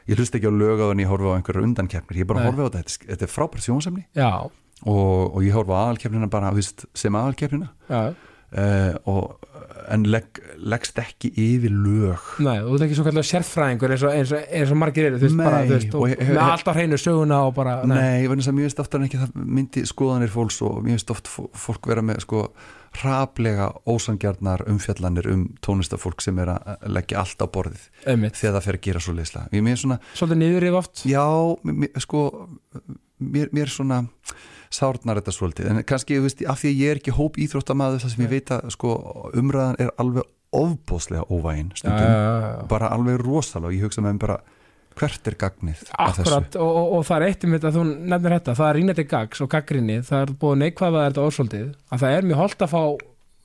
ég 0.10 0.20
hlust 0.20 0.36
ekki 0.38 0.50
á 0.50 0.54
lögaðan, 0.54 1.02
ég 1.04 1.10
horfi 1.12 1.32
á 1.32 1.36
einhverjar 1.38 1.68
undankeppnir. 1.68 2.22
Ég 2.24 2.30
bara 2.30 2.44
Nei. 2.44 2.50
horfi 2.50 2.68
á 2.68 2.70
þetta, 2.76 2.98
þetta, 3.08 3.26
er 3.28 3.34
frábært 3.34 3.66
sjónsamni 3.68 4.06
já, 4.18 4.30
og, 4.84 5.24
og 5.34 5.40
ég 5.46 5.56
horfi 5.56 5.76
á 5.76 5.80
aðalkeppnina 5.84 6.30
bara 6.32 6.52
þú 6.52 6.62
veist, 6.62 6.86
sem 6.98 7.20
aðalkeppnina. 7.20 7.72
Já. 7.90 8.02
Uh, 8.54 8.94
og, 9.10 9.50
en 9.94 10.06
legg, 10.08 10.40
leggst 10.64 11.00
ekki 11.02 11.30
yfir 11.36 11.74
lög. 11.76 12.28
Nei, 12.46 12.56
þú 12.64 12.76
ert 12.78 12.86
ekki 12.86 12.96
svo 12.98 13.04
kallar 13.08 13.26
sérfræðingur 13.28 13.94
eins 13.96 14.06
og, 14.08 14.14
eins 14.16 14.32
og, 14.36 14.46
eins 14.60 14.72
og 14.72 14.80
margir 14.80 15.10
eru, 15.10 15.18
þú 15.20 15.28
veist, 15.28 15.36
Nei, 15.40 15.48
bara, 15.50 15.64
þú 15.68 15.74
veist, 15.76 15.98
og, 16.00 16.14
með 16.30 16.40
allt 16.46 16.70
á 16.72 16.74
hreinu 16.78 17.00
söguna 17.02 17.42
og 17.48 17.52
bara, 17.58 17.74
Nei, 17.90 18.24
ég 18.24 18.30
verðins 18.32 18.48
að 18.52 18.58
mjög 18.60 18.70
veist 18.70 18.80
oftar 18.86 19.02
en 19.02 19.10
ekki 19.10 19.20
það 19.26 19.36
myndi 19.58 19.84
skoðanir 19.90 20.32
fólks 20.34 20.62
og 20.64 20.80
mjög 20.86 21.00
veist 21.02 21.14
oft 21.18 21.30
fó- 21.34 21.50
fólk 21.66 21.92
vera 21.92 22.06
með 22.06 22.24
sko 22.24 22.46
hraplega 22.94 23.72
ósangjarnar 23.90 24.64
umfjallanir 24.70 25.26
um 25.34 25.48
tónlistafólk 25.66 26.22
sem 26.22 26.38
er 26.44 26.52
að 26.54 26.84
leggja 26.94 27.24
allt 27.24 27.42
á 27.42 27.48
borðið 27.50 27.88
einmitt, 28.06 28.38
þegar 28.38 28.60
það 28.60 28.68
fer 28.68 28.78
að 28.78 28.84
gera 28.88 29.02
svo 29.04 29.16
leysla. 29.18 29.46
Svolítið 30.14 30.40
niður 30.44 30.68
yfir 30.70 30.78
oft. 30.78 31.02
Já, 31.10 31.26
mér, 31.66 31.90
sko 32.06 32.22
mér, 33.18 33.50
mér 33.56 33.74
svona 33.74 34.04
sárnar 34.74 35.20
þetta 35.22 35.36
svolítið, 35.36 35.70
en 35.70 35.84
kannski, 35.88 36.18
þú 36.18 36.28
veist, 36.28 36.42
af 36.50 36.62
því 36.62 36.72
að 36.72 36.82
ég 36.82 36.94
er 36.94 37.02
ekki 37.02 37.18
hóp 37.18 37.38
íþróttamaður 37.44 38.02
þar 38.04 38.14
sem 38.16 38.26
ég 38.26 38.32
veit 38.32 38.54
að 38.56 38.74
sko 38.74 38.96
umræðan 39.38 39.80
er 39.84 39.94
alveg 40.02 40.32
ofbóðslega 40.54 41.26
óvægin 41.30 41.72
stundum, 41.78 42.04
já, 42.04 42.20
já, 42.20 42.50
já. 42.54 42.68
bara 42.70 42.92
alveg 42.94 43.22
rosalega. 43.22 43.72
Og 43.72 43.78
ég 43.78 43.88
hugsa 43.88 44.04
með 44.04 44.16
mér 44.16 44.24
bara 44.26 44.38
hvert 45.00 45.30
er 45.30 45.38
gagnið? 45.42 45.82
Akkurat, 45.98 46.60
og, 46.62 46.70
og, 46.70 46.92
og 46.98 47.08
það 47.08 47.18
er 47.18 47.26
eitt 47.32 47.48
um 47.48 47.56
þetta 47.56 47.72
þú 47.74 47.86
nefnir 47.90 48.36
þetta, 48.38 48.56
það 48.60 48.70
er 48.70 48.80
rínandi 48.80 49.06
gags 49.10 49.42
og 49.42 49.50
gaggrinni, 49.54 49.98
það 50.06 50.26
er 50.26 50.36
búið 50.44 50.62
neikvæða 50.62 51.08
þetta 51.08 51.24
orðsóldið, 51.24 51.66
að 51.90 52.04
það 52.04 52.18
er 52.18 52.30
mjög 52.30 52.42
holdt 52.44 52.66
að 52.66 52.74
fá 52.74 52.84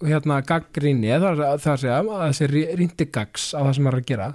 hérna 0.08 0.40
gaggrinni, 0.46 1.12
það 1.14 1.28
er 1.30 1.44
að 1.48 1.64
segja 1.64 1.98
að 2.02 2.24
þessi 2.26 2.66
ríndi 2.78 3.08
gags 3.14 3.48
á 3.56 3.60
það 3.62 3.72
sem 3.78 3.88
maður 3.88 3.98
er 3.98 4.04
að 4.04 4.10
gera, 4.12 4.28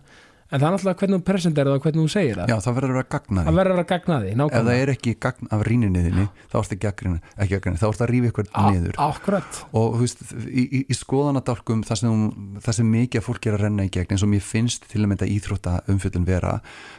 en 0.54 0.62
það 0.62 0.68
er 0.68 0.76
náttúrulega 0.78 1.00
hvernig 1.02 1.20
þú 1.20 1.26
presenterir 1.30 1.72
það 1.72 1.80
og 1.80 1.86
hvernig 1.88 2.04
þú 2.04 2.14
segir 2.14 2.40
það, 2.40 2.52
Já, 2.54 2.58
það 2.64 2.78
verður 2.78 2.94
að 2.94 2.98
vera 3.00 3.10
gagnaði. 3.14 3.46
Það 3.50 3.58
verður 3.60 3.82
að 3.84 3.88
gagna 3.94 4.18
því, 4.22 4.30
ef 4.30 4.38
það 4.38 4.44
nákvæmlega 4.44 4.84
er 4.84 4.92
ekki 4.94 5.14
gagn 5.26 5.52
af 5.54 5.64
rýninniðinni 5.68 6.26
þá 6.54 6.58
ertu 6.62 6.78
ekki 6.78 6.90
ekki 6.94 7.54
gaggrinni, 7.58 7.80
þá 7.82 7.88
ertu 7.90 8.06
að 8.06 8.14
eitthvað 8.24 8.52
A- 8.54 8.72
niður. 8.72 9.00
Akkurat, 9.04 9.60
og 9.74 9.96
þú 9.98 10.02
veist, 10.04 10.24
í, 10.48 10.64
í, 10.64 10.82
í 10.88 10.98
skoðanadálkum 10.98 11.84
það 11.88 12.02
sem, 12.04 12.24
það 12.64 12.78
sem 12.80 12.92
mikið 12.94 13.22
af 13.22 13.28
fólki 13.28 13.50
er 13.52 13.58
að 13.58 13.64
renna 13.66 13.88
í 13.88 13.92
gegn 13.94 14.14
eins 14.14 14.26
og 14.26 14.32
mér 14.32 14.46
finnst 14.46 14.88
til 14.92 15.02
að 15.04 15.10
mynda 15.12 15.30
íþrótta 15.34 15.76
umfjöldun 15.92 16.28
vera, 16.28 16.54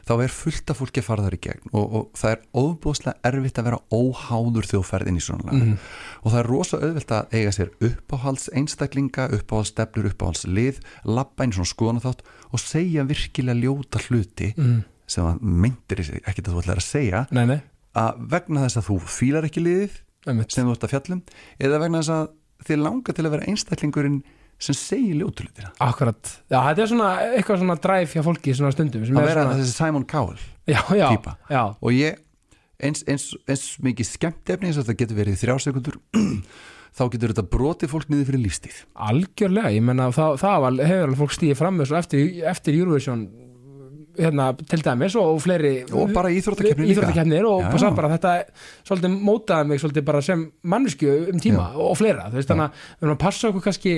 þá 0.08 0.14
er 0.24 0.34
fullt 0.34 0.74
af 0.74 0.80
fólki 0.80 1.02
að 1.02 1.08
fara 1.08 1.26
þar 1.28 1.38
í 1.38 1.42
gegn. 1.46 1.70
Og, 1.72 1.84
og 1.94 2.18
það 2.18 2.34
er 2.34 2.42
óbúðslega 2.54 3.30
erfitt 3.30 3.60
að 3.60 3.68
vera 3.70 3.80
óháður 3.94 4.70
þjóðferð 4.72 5.10
inn 5.12 5.20
í 5.20 5.24
svona 5.24 5.48
lag. 5.48 5.54
Mhm. 5.54 5.78
og 6.24 6.32
það 6.32 6.40
er 6.40 6.48
rosa 6.48 6.78
auðvelt 6.80 7.12
að 7.14 7.34
eiga 7.36 7.52
sér 7.52 7.70
uppáhalds 7.84 8.46
einstaklinga, 8.56 9.28
uppáhalds 9.36 9.72
stefnur, 9.74 10.08
uppáhalds 10.10 10.46
lið, 10.48 10.80
og 12.54 12.62
segja 12.62 13.04
virkilega 13.08 13.58
ljóta 13.58 14.02
hluti 14.06 14.52
mm. 14.54 14.80
sem 15.10 15.26
að 15.26 15.42
myndir 15.42 16.04
ekkert 16.22 16.46
að 16.46 16.52
þú 16.52 16.62
ætlar 16.62 16.82
að 16.82 16.86
segja. 16.86 17.24
Nei, 17.34 17.44
nei, 17.50 17.60
að 17.98 18.22
vegna 18.34 18.64
þess 18.64 18.80
að 18.80 18.88
þú 18.88 18.96
fílar 19.16 19.48
ekki 19.48 19.62
liðið 19.62 20.00
einmitt. 20.28 20.54
sem 20.54 20.66
þú 20.66 20.74
ert 20.74 20.86
að 20.86 20.94
fjallum 20.94 21.20
eða 21.60 21.82
vegna 21.82 22.00
þess 22.00 22.14
að 22.14 22.32
þið 22.64 22.82
langar 22.84 23.16
til 23.16 23.26
að 23.26 23.34
vera 23.34 23.52
einstaklingurinn 23.52 24.18
sem 24.64 24.76
segir 24.78 25.18
ljótulutina 25.18 25.72
Akkurat, 25.82 26.30
já, 26.48 26.58
þetta 26.70 26.84
er 26.84 26.90
svona 26.90 27.08
eitthvað 27.26 27.62
svona 27.62 27.78
dræf 27.86 28.14
hjá 28.14 28.22
fólki 28.24 28.54
svona 28.56 28.74
stundum 28.74 29.02
að 29.04 29.10
er 29.10 29.28
vera 29.28 29.46
svona, 29.46 29.56
þessi 29.60 29.74
Simon 29.74 30.06
Cowell 30.10 30.38
já, 30.70 30.78
já, 30.94 31.08
týpa. 31.10 31.34
já, 31.50 31.62
og 31.74 31.96
ég 31.96 32.20
eins, 32.78 33.02
eins, 33.10 33.26
eins 33.50 33.66
mikið 33.84 34.10
skemmt 34.10 34.54
efni 34.54 34.70
eins 34.70 34.78
og 34.78 34.86
þetta 34.86 35.00
getur 35.02 35.18
verið 35.18 35.36
í 35.36 35.40
þrjá 35.42 35.58
sekundur 35.66 35.98
þá 36.94 37.06
getur 37.12 37.32
þetta 37.34 37.46
brotið 37.54 37.90
fólk 37.94 38.10
niður 38.10 38.28
fyrir 38.30 38.44
lífstíð 38.44 38.82
algjörlega, 39.08 39.72
ég 39.74 39.86
menna 39.86 40.10
það, 40.14 40.36
það 40.44 40.60
var, 40.64 40.76
hefur 40.90 41.08
alveg 41.08 41.22
fólk 41.22 41.34
stíðið 41.38 41.58
fram 41.60 41.82
svo 41.82 41.98
eftir, 41.98 42.28
eftir 42.52 42.78
Eurovision 42.78 43.24
hérna, 44.18 44.50
til 44.70 44.82
dæmis 44.84 45.16
og 45.18 45.40
fleiri 45.42 45.72
og 45.90 46.12
bara 46.14 46.30
íþróttakeppni 46.30 46.86
líka. 46.86 46.92
íþróttakefnir 46.94 47.46
og 47.48 47.64
Já. 47.64 47.70
bara, 47.72 47.90
bara 47.98 48.10
þetta 48.14 48.34
svolítið 48.86 49.16
mótaði 49.26 49.68
mig 49.70 49.82
svolítið 49.82 50.04
bara 50.06 50.22
sem 50.22 50.44
mannesku 50.62 51.10
um 51.32 51.40
tíma 51.42 51.70
og, 51.74 51.90
og 51.90 51.98
fleira, 51.98 52.28
þú 52.30 52.38
veist 52.38 52.52
þannig 52.52 52.68
að 52.68 52.84
við 52.84 53.08
erum 53.08 53.16
að 53.16 53.24
passa 53.24 53.50
okkur 53.50 53.64
kannski 53.66 53.94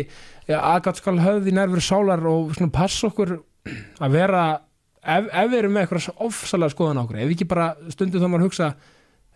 ja, 0.48 0.60
aðgátt 0.60 1.02
skal 1.02 1.18
höfð 1.20 1.50
í 1.50 1.56
nærveru 1.56 1.84
sálar 1.84 2.24
og 2.30 2.54
svona 2.56 2.72
passa 2.72 3.10
okkur 3.10 3.36
að 4.00 4.16
vera 4.16 4.44
ef, 5.02 5.28
ef 5.28 5.50
við 5.52 5.58
erum 5.60 5.76
með 5.76 5.86
eitthvað 5.86 6.26
ofsalega 6.28 6.74
skoðan 6.74 7.02
okkur, 7.04 7.20
ef 7.20 7.34
ekki 7.36 7.50
bara 7.50 7.72
stundum 7.92 8.24
þá 8.24 8.30
maður 8.30 8.48
hugsa 8.48 8.72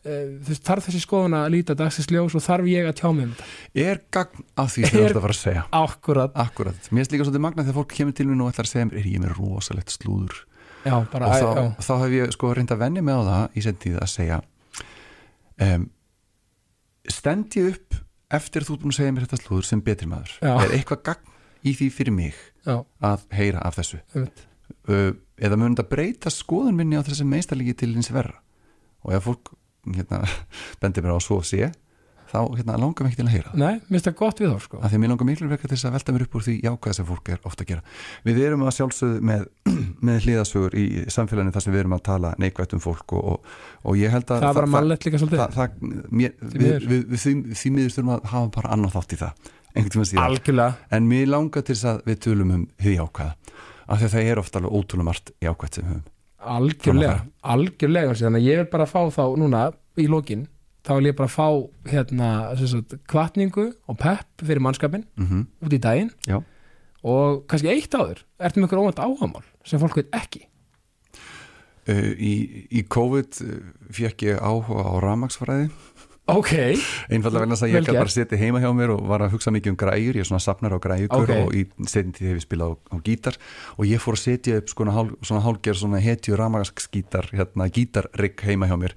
þú 0.05 0.49
veist, 0.49 0.63
þarf 0.65 0.87
þessi 0.89 1.01
skoðan 1.05 1.35
að 1.37 1.49
líta 1.55 1.75
dagsins 1.77 2.09
ljós 2.11 2.37
og 2.39 2.45
þarf 2.45 2.69
ég 2.71 2.87
að 2.89 2.95
tjá 3.01 3.09
mig 3.13 3.27
um 3.27 3.33
þetta? 3.37 3.49
Er 3.85 3.99
gagn 4.17 4.45
af 4.57 4.71
því 4.73 4.85
sem 4.87 4.95
þú 4.95 5.01
Er- 5.03 5.09
ert 5.11 5.19
að 5.19 5.25
fara 5.27 5.35
að 5.37 5.41
segja? 5.41 5.65
Akkurat, 5.81 6.39
Akkurat, 6.45 6.79
mér 6.91 7.03
finnst 7.03 7.13
líka 7.17 7.27
svolítið 7.29 7.45
magna 7.45 7.65
þegar 7.67 7.79
fólk 7.81 7.93
kemur 7.99 8.17
til 8.17 8.27
mér 8.31 8.41
og 8.47 8.53
ætlar 8.55 8.69
að 8.69 8.73
segja 8.73 8.89
mér, 8.89 8.99
er 9.03 9.09
ég 9.11 9.21
með 9.25 9.35
rosalegt 9.37 9.93
slúður? 9.97 10.39
Já, 10.81 10.95
bara, 11.13 11.27
og 11.29 11.35
þá, 11.37 11.49
já, 11.61 11.65
þá 11.85 11.93
hef 12.01 12.15
ég 12.17 12.33
sko 12.33 12.53
reynd 12.57 12.71
að 12.73 12.81
venja 12.81 13.03
með 13.05 13.19
á 13.21 13.23
það 13.31 13.59
í 13.61 13.65
sendið 13.67 13.99
að 14.01 14.09
segja 14.15 14.39
um, 15.61 15.83
stend 17.11 17.57
ég 17.59 17.75
upp 17.75 17.99
eftir 18.41 18.65
þú 18.65 18.79
búin 18.81 18.95
að 18.95 18.99
segja 19.01 19.13
mér 19.17 19.27
þetta 19.27 19.41
slúður 19.43 19.69
sem 19.69 19.83
betri 19.85 20.09
maður? 20.09 20.33
Já. 20.41 20.55
er 20.65 20.75
eitthvað 20.79 21.03
gagn 21.11 21.37
í 21.69 21.75
því 21.77 21.89
fyrir 21.93 22.15
mig 22.17 22.37
já, 22.65 22.79
að 23.05 23.27
heyra 23.37 23.61
af 23.69 23.77
þessu? 23.77 24.01
Uh, 24.17 25.13
eða 25.37 25.59
mun 25.61 25.75
þetta 25.77 25.89
breyta 25.91 26.33
skoðun 26.33 26.79
minni 26.79 26.97
á 26.97 27.05
þessi 27.05 27.27
meistarlíki 27.29 27.75
til 27.83 27.93
hins 27.97 28.09
verra? 28.15 28.39
Og 29.05 29.13
ef 29.17 29.25
fólk 29.29 29.53
hérna, 29.87 30.25
bendir 30.83 31.07
mér 31.07 31.17
á 31.17 31.21
svo 31.23 31.41
sé 31.47 31.71
þá 32.31 32.41
hérna, 32.55 32.77
langar 32.79 33.05
mig 33.05 33.13
ekki 33.13 33.21
til 33.21 33.27
að 33.27 33.35
heyra 33.35 33.53
nei, 33.59 33.81
minnst 33.91 34.07
það 34.07 34.17
gott 34.21 34.41
við 34.41 34.53
þá 34.53 34.65
sko. 34.65 34.79
Af 34.81 34.93
því 34.93 34.99
að 34.99 35.03
mér 35.03 35.11
langar 35.13 35.29
miklu 35.29 35.49
verka 35.51 35.69
til 35.69 35.77
þess 35.77 35.89
að 35.89 35.95
velta 35.97 36.15
mér 36.15 36.25
upp 36.27 36.37
úr 36.39 36.45
því 36.47 36.55
jákvæð 36.67 36.97
sem 36.99 37.09
fólk 37.09 37.31
er 37.35 37.41
ofta 37.51 37.65
að 37.65 37.71
gera. 37.73 37.97
Við 38.27 38.39
erum 38.47 38.63
að 38.63 38.77
sjálfsögðu 38.77 39.25
með, 39.31 39.43
með 40.07 40.21
hlýðasögur 40.27 40.77
í 40.79 40.85
samfélaginu 41.11 41.55
þar 41.57 41.65
sem 41.67 41.75
við 41.75 41.83
erum 41.83 41.97
að 41.97 42.05
tala 42.11 42.33
neikvægt 42.43 42.77
um 42.77 42.85
fólk 42.85 43.17
og, 43.19 43.33
og, 43.33 43.57
og 43.83 43.99
ég 43.99 44.15
held 44.15 44.31
að 44.31 44.45
það 44.45 44.53
er 44.53 44.61
bara 44.61 44.71
mannlegt 44.77 45.09
líka 45.09 45.23
svolítið. 45.23 45.43
það, 45.43 45.59
það, 45.59 46.07
mér, 46.21 46.37
Því 46.45 46.63
við, 46.63 47.27
miður. 47.75 47.97
þurfum 47.97 48.15
að 48.15 48.31
hafa 48.31 48.53
bara 48.61 48.73
annan 48.77 48.95
þátt 48.95 49.17
í 49.17 49.21
það. 49.25 49.51
Algjörlega, 50.21 50.71
en 50.91 51.11
mér 51.11 51.29
langar 51.31 51.63
til 51.67 51.77
þess 51.77 51.91
að 51.93 52.01
við 52.11 52.23
tölum 52.27 52.55
um 52.55 52.65
því 52.83 52.97
jákvæða 52.97 53.35
af 53.91 53.99
því 54.01 54.07
að 54.07 54.15
það 54.15 54.31
er 54.31 54.41
ofta 54.41 54.59
alveg 54.61 54.75
ótrúlega 54.75 55.07
margt 55.07 55.31
jákvægt 55.43 55.79
sem 55.79 55.87
höfum 55.87 56.09
algjörlega 56.41 57.19
algjörlega, 57.41 58.15
þannig 58.17 58.43
að 58.43 58.49
ég 58.49 58.61
vil 58.61 58.71
bara 58.73 58.89
fá 58.89 59.01
þá 59.13 59.23
núna 59.41 59.65
í 60.01 60.07
lokin, 60.11 60.47
þá 60.87 60.93
vil 60.97 61.11
ég 61.11 61.17
bara 61.19 61.33
fá 61.33 61.49
hérna, 61.91 62.31
sagt, 62.61 62.97
kvatningu 63.11 63.71
og 63.89 63.99
pepp 64.01 64.45
fyrir 64.45 64.63
mannskapin 64.65 65.07
mm 65.17 65.47
út 65.61 65.77
í 65.77 65.81
daginn. 65.81 66.13
Já. 66.29 66.41
og 67.03 67.45
kannski 67.49 67.73
eitt 67.73 67.95
áður, 67.95 68.25
ertu 68.39 68.61
með 68.61 68.71
ykkur 68.71 68.83
óvænt 68.85 69.03
áhagamál 69.03 69.45
sem 69.65 69.81
fólk 69.81 70.01
veit 70.01 70.17
ekki? 70.17 70.47
Uh, 71.89 72.13
í, 72.21 72.35
í 72.71 72.85
COVID 72.85 73.41
uh, 73.41 73.55
fekk 73.91 74.27
ég 74.29 74.41
áhuga 74.45 74.85
á 74.85 74.95
ramagsfræði 75.01 75.71
ok, 76.37 76.53
einfallega 77.11 77.49
þess 77.53 77.65
að 77.67 77.73
ég 77.73 77.87
gert. 77.87 77.99
bara 78.01 78.15
setið 78.15 78.43
heima 78.45 78.61
hjá 78.63 78.69
mér 78.77 78.95
og 78.97 79.07
var 79.11 79.25
að 79.25 79.35
hugsa 79.37 79.53
mikið 79.55 79.73
um 79.75 79.79
græjur, 79.81 80.19
ég 80.19 80.25
er 80.25 80.29
svona 80.29 80.45
safnar 80.45 80.77
á 80.77 80.79
græjukur 80.83 81.25
Ok. 81.25 81.33
og 81.47 81.57
í 81.57 81.65
setjum 81.87 82.13
tíð 82.17 82.31
hef 82.33 82.39
ég 82.41 82.47
spilað 82.47 82.75
á, 82.75 82.75
á 82.93 82.97
gítar. 83.07 83.41
Og 83.79 83.89
ég 83.89 84.03
fór 84.03 84.19
að 84.19 84.25
setja 84.27 84.61
upp 84.61 84.71
svona, 84.73 84.95
hál, 84.97 85.11
svona 85.23 85.43
hálger 85.47 85.81
svona 85.81 86.03
hetju 86.03 86.39
ramagsgítar 86.39 87.33
hérna 87.33 87.71
gítarrygg 87.73 88.47
heima 88.47 88.71
hjá 88.71 88.77
mér 88.81 88.97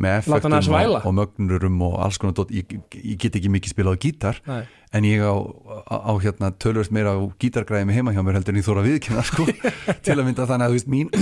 með 0.00 0.22
effektum 0.22 0.54
og, 0.72 0.94
og 1.04 1.14
mögnurum 1.16 1.82
og 1.84 1.96
alls 2.00 2.18
konar 2.20 2.36
dót, 2.36 2.52
ég, 2.54 2.70
ég 2.96 3.18
get 3.20 3.36
ekki 3.36 3.50
mikið 3.52 3.74
spilað 3.74 3.98
á 3.98 4.02
gítar 4.02 4.38
Nei. 4.48 4.62
en 4.96 5.04
ég 5.04 5.20
á, 5.20 5.36
á, 5.92 6.12
hérna 6.22 6.48
tölvöld 6.56 6.92
meira 6.96 7.12
á 7.12 7.20
gítargræði 7.36 7.88
með 7.90 7.98
heima 8.00 8.14
hjá 8.16 8.22
mér 8.24 8.38
heldur 8.40 8.56
en 8.56 8.62
ég 8.62 8.68
þóra 8.68 8.84
viðkynna 8.86 9.24
sko, 9.28 9.46
til 10.04 10.16
að 10.16 10.24
mynda 10.24 10.48
þannig 10.48 10.64
að 10.64 10.72
þú 10.72 10.78
veist 10.78 10.92
mín 10.96 11.12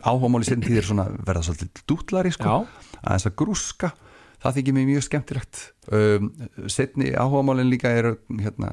áhámáli 0.00 0.48
setjum 0.48 0.64
tíð 0.66 0.80
er 0.80 0.88
svona 0.88 1.08
verða 1.20 1.44
svolítið 1.50 1.84
dútlari 1.92 2.32
sko. 2.32 2.48
Já, 2.48 2.96
aðeins 3.04 3.28
að 3.28 3.36
grúska 3.44 3.92
það 4.40 4.58
þykir 4.58 4.76
mér 4.76 4.86
mjög 4.88 5.06
skemmtilegt. 5.06 5.64
Um, 5.90 6.30
setni 6.70 7.10
áhugamálin 7.14 7.70
líka 7.70 7.92
eru, 7.92 8.14
hérna, 8.40 8.72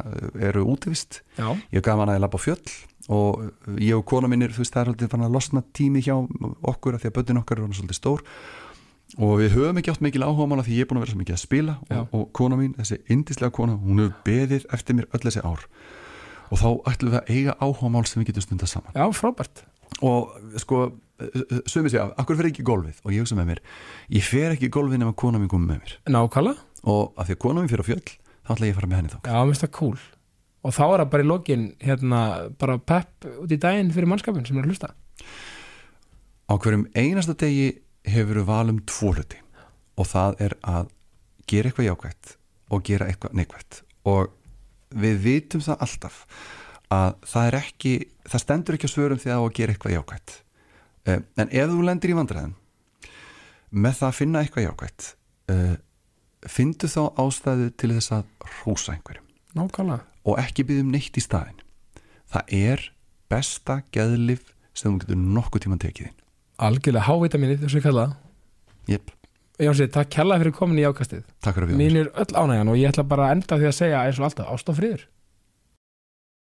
eru 0.49 0.67
útivist. 0.73 1.21
Já, 1.39 1.49
ég 1.73 1.83
gaf 1.85 1.99
hana 1.99 2.17
að 2.17 2.23
labba 2.25 2.39
á 2.39 2.45
fjöll 2.45 2.77
og 3.07 3.43
ég 3.79 3.95
og 3.95 4.03
kona 4.07 4.27
minnir, 4.27 4.51
þú 4.51 4.63
veist, 4.63 4.73
það 4.75 4.81
er 4.81 4.89
svolítið 4.91 5.11
fann 5.13 5.27
að 5.27 5.35
losna 5.37 5.61
tími 5.75 6.01
hjá 6.03 6.15
okkur 6.67 6.97
af 6.97 7.03
því 7.03 7.11
að 7.11 7.15
börnin 7.15 7.39
okkar 7.39 7.61
orðin 7.63 7.77
svolítið 7.77 7.99
stór. 8.01 8.23
Og 9.23 9.37
við 9.39 9.53
höfum 9.55 9.79
ekki 9.79 9.93
átt 9.93 10.03
mikil 10.03 10.25
áhugamála 10.25 10.65
því 10.67 10.75
ég 10.75 10.83
er 10.83 10.89
búin 10.89 10.99
að 10.99 11.05
vera 11.05 11.13
svo 11.13 11.21
mikið 11.21 11.37
að 11.37 11.43
spila 11.45 11.77
og, 11.87 12.09
og 12.11 12.25
kona 12.35 12.57
mín, 12.59 12.73
þessi 12.75 12.97
indislega 13.15 13.55
kona, 13.55 13.77
hún 13.79 14.01
hefur 14.03 14.17
beðið 14.27 14.67
eftir 14.75 14.97
mér 14.97 15.07
öll 15.15 15.23
þessi 15.23 15.43
ár. 15.47 15.63
Og 16.51 16.59
þá 16.59 16.67
ætlum 16.91 17.13
við 17.13 17.19
að 17.21 17.31
eiga 17.31 17.55
áhugamál 17.63 18.03
sem 18.07 18.19
við 18.19 18.33
getum 18.33 18.43
stundað 18.43 18.73
saman. 18.73 18.97
Já, 18.99 19.07
frábært. 19.15 19.63
Og 20.03 20.35
sko, 20.59 20.81
sumið 21.69 21.93
segja, 21.93 22.07
akkur 22.21 22.37
fer 22.39 22.49
ekki 22.51 22.63
í 22.63 22.67
golfið? 22.67 23.01
Og 23.05 23.15
ég 23.15 23.23
hugsa 23.23 23.37
með 23.37 23.51
mér, 23.51 23.61
ég 24.17 24.25
fer 24.25 24.53
ekki 24.53 24.69
í 24.69 24.73
golfið 24.73 25.01
nema 25.01 25.15
kona 25.17 25.41
mín 25.41 25.51
komið 25.51 25.71
með 25.71 25.81
mér. 25.81 25.95
Nákvæmlega, 26.13 26.67
og 26.93 27.17
af 27.17 27.29
því 27.29 27.37
að 27.37 27.41
kona 27.45 27.63
mín 27.63 27.71
fyrir 27.71 27.85
á 27.85 27.89
fjöll 27.89 28.05
þá 28.47 28.53
ætla 28.53 28.69
ég 28.69 28.75
að 28.75 28.79
fara 28.79 28.91
með 28.91 29.01
henni 29.01 29.11
þá 29.11 29.19
já, 29.27 29.39
minnst 29.47 29.65
það 29.65 29.73
cool. 29.77 29.97
Og 30.67 30.75
þá 30.75 30.83
er 30.85 31.01
það 31.01 31.11
bara 31.13 31.23
í 31.23 31.27
lokin 31.27 31.65
hérna, 31.83 32.21
bara 32.59 32.77
pepp 32.79 33.27
út 33.43 33.53
í 33.53 33.59
daginn 33.61 33.91
fyrir 33.95 34.09
mannskapin 34.11 34.47
sem 34.47 34.57
er 34.57 34.67
að 34.67 34.73
hlusta. 34.73 34.93
Á 36.47 36.53
hverjum 36.55 36.87
einasta 36.95 37.35
degi 37.39 37.67
hefur 38.07 38.41
við 38.41 38.47
valum 38.47 38.81
tvo 38.87 39.13
hluti. 39.15 39.39
Og 39.97 40.07
það 40.07 40.41
er 40.47 40.57
að 40.67 40.89
gera 41.49 41.71
eitthvað 41.71 41.89
jákvætt 41.89 42.33
og 42.73 42.83
gera 42.87 43.07
eitthvað 43.07 43.37
neikvætt. 43.39 43.81
Og 44.07 44.33
við 44.95 45.21
vitum 45.23 45.63
það 45.63 45.83
alltaf 45.87 46.19
að 46.93 47.15
það 47.27 47.49
er 47.49 47.57
ekki 47.61 47.93
það 48.27 48.43
stendur 48.43 48.77
ekki 48.77 48.87
á 48.87 48.95
svörum 48.95 49.21
því 49.21 49.33
að 49.33 49.45
að 49.45 49.55
gera 49.59 49.75
eitthvað 49.75 49.97
jákvætt. 49.97 50.35
Eh, 50.35 50.46
en 51.07 51.47
ef 51.51 51.69
þú 51.71 51.85
lendir 51.87 52.13
í 52.13 52.17
vandræðum 52.17 52.55
með 53.71 53.97
það 53.99 54.09
að 54.09 54.17
finna 54.17 54.43
eitthvað 54.43 54.67
jákvætt 54.67 55.07
uh, 55.51 55.75
fyndu 56.47 56.89
þá 56.91 57.01
ástæðu 57.23 57.71
til 57.79 57.91
þess 57.95 58.13
að 58.15 58.29
hrósa 58.59 58.93
einhverjum. 58.93 59.25
Nákvæmlega, 59.57 60.05
og 60.27 60.39
ekki 60.41 60.67
byggðum 60.67 60.93
neitt 60.93 61.17
í 61.17 61.23
staðin 61.23 61.59
það 62.31 62.55
er 62.59 62.87
besta 63.31 63.81
geðlif 63.95 64.53
sem 64.77 64.93
þú 64.93 65.03
getur 65.03 65.21
nokkuð 65.37 65.65
tíma 65.65 65.79
tekið 65.81 66.09
inn. 66.11 66.17
Algjörlega 66.67 67.07
hávitaminið 67.07 67.63
þess 67.63 67.73
að 67.73 67.79
ég 67.79 67.87
kalla 67.87 68.07
Jep, 68.87 69.11
Jónsi, 69.57 69.87
takk 69.89 70.11
kærlega 70.13 70.43
fyrir 70.43 70.53
komin 70.53 70.79
í 70.79 70.85
ákastið 70.85 71.23
takk 71.41 71.57
fyrir 71.57 71.67
að 71.67 71.71
við 71.73 71.79
mín 71.81 71.99
er 72.03 72.09
öll 72.13 72.33
ánægjan 72.37 72.71
og 72.71 72.77
ég 72.77 72.91
ætla 72.91 73.07
bara 73.09 73.27
að 73.27 73.37
enda 73.37 73.57
því 73.57 73.69
að 73.69 73.77
segja 73.79 74.01
eins 74.05 74.19
og 74.21 74.27
alltaf 74.27 74.51
ást 74.53 74.69
og 74.71 74.77
friður 74.77 75.05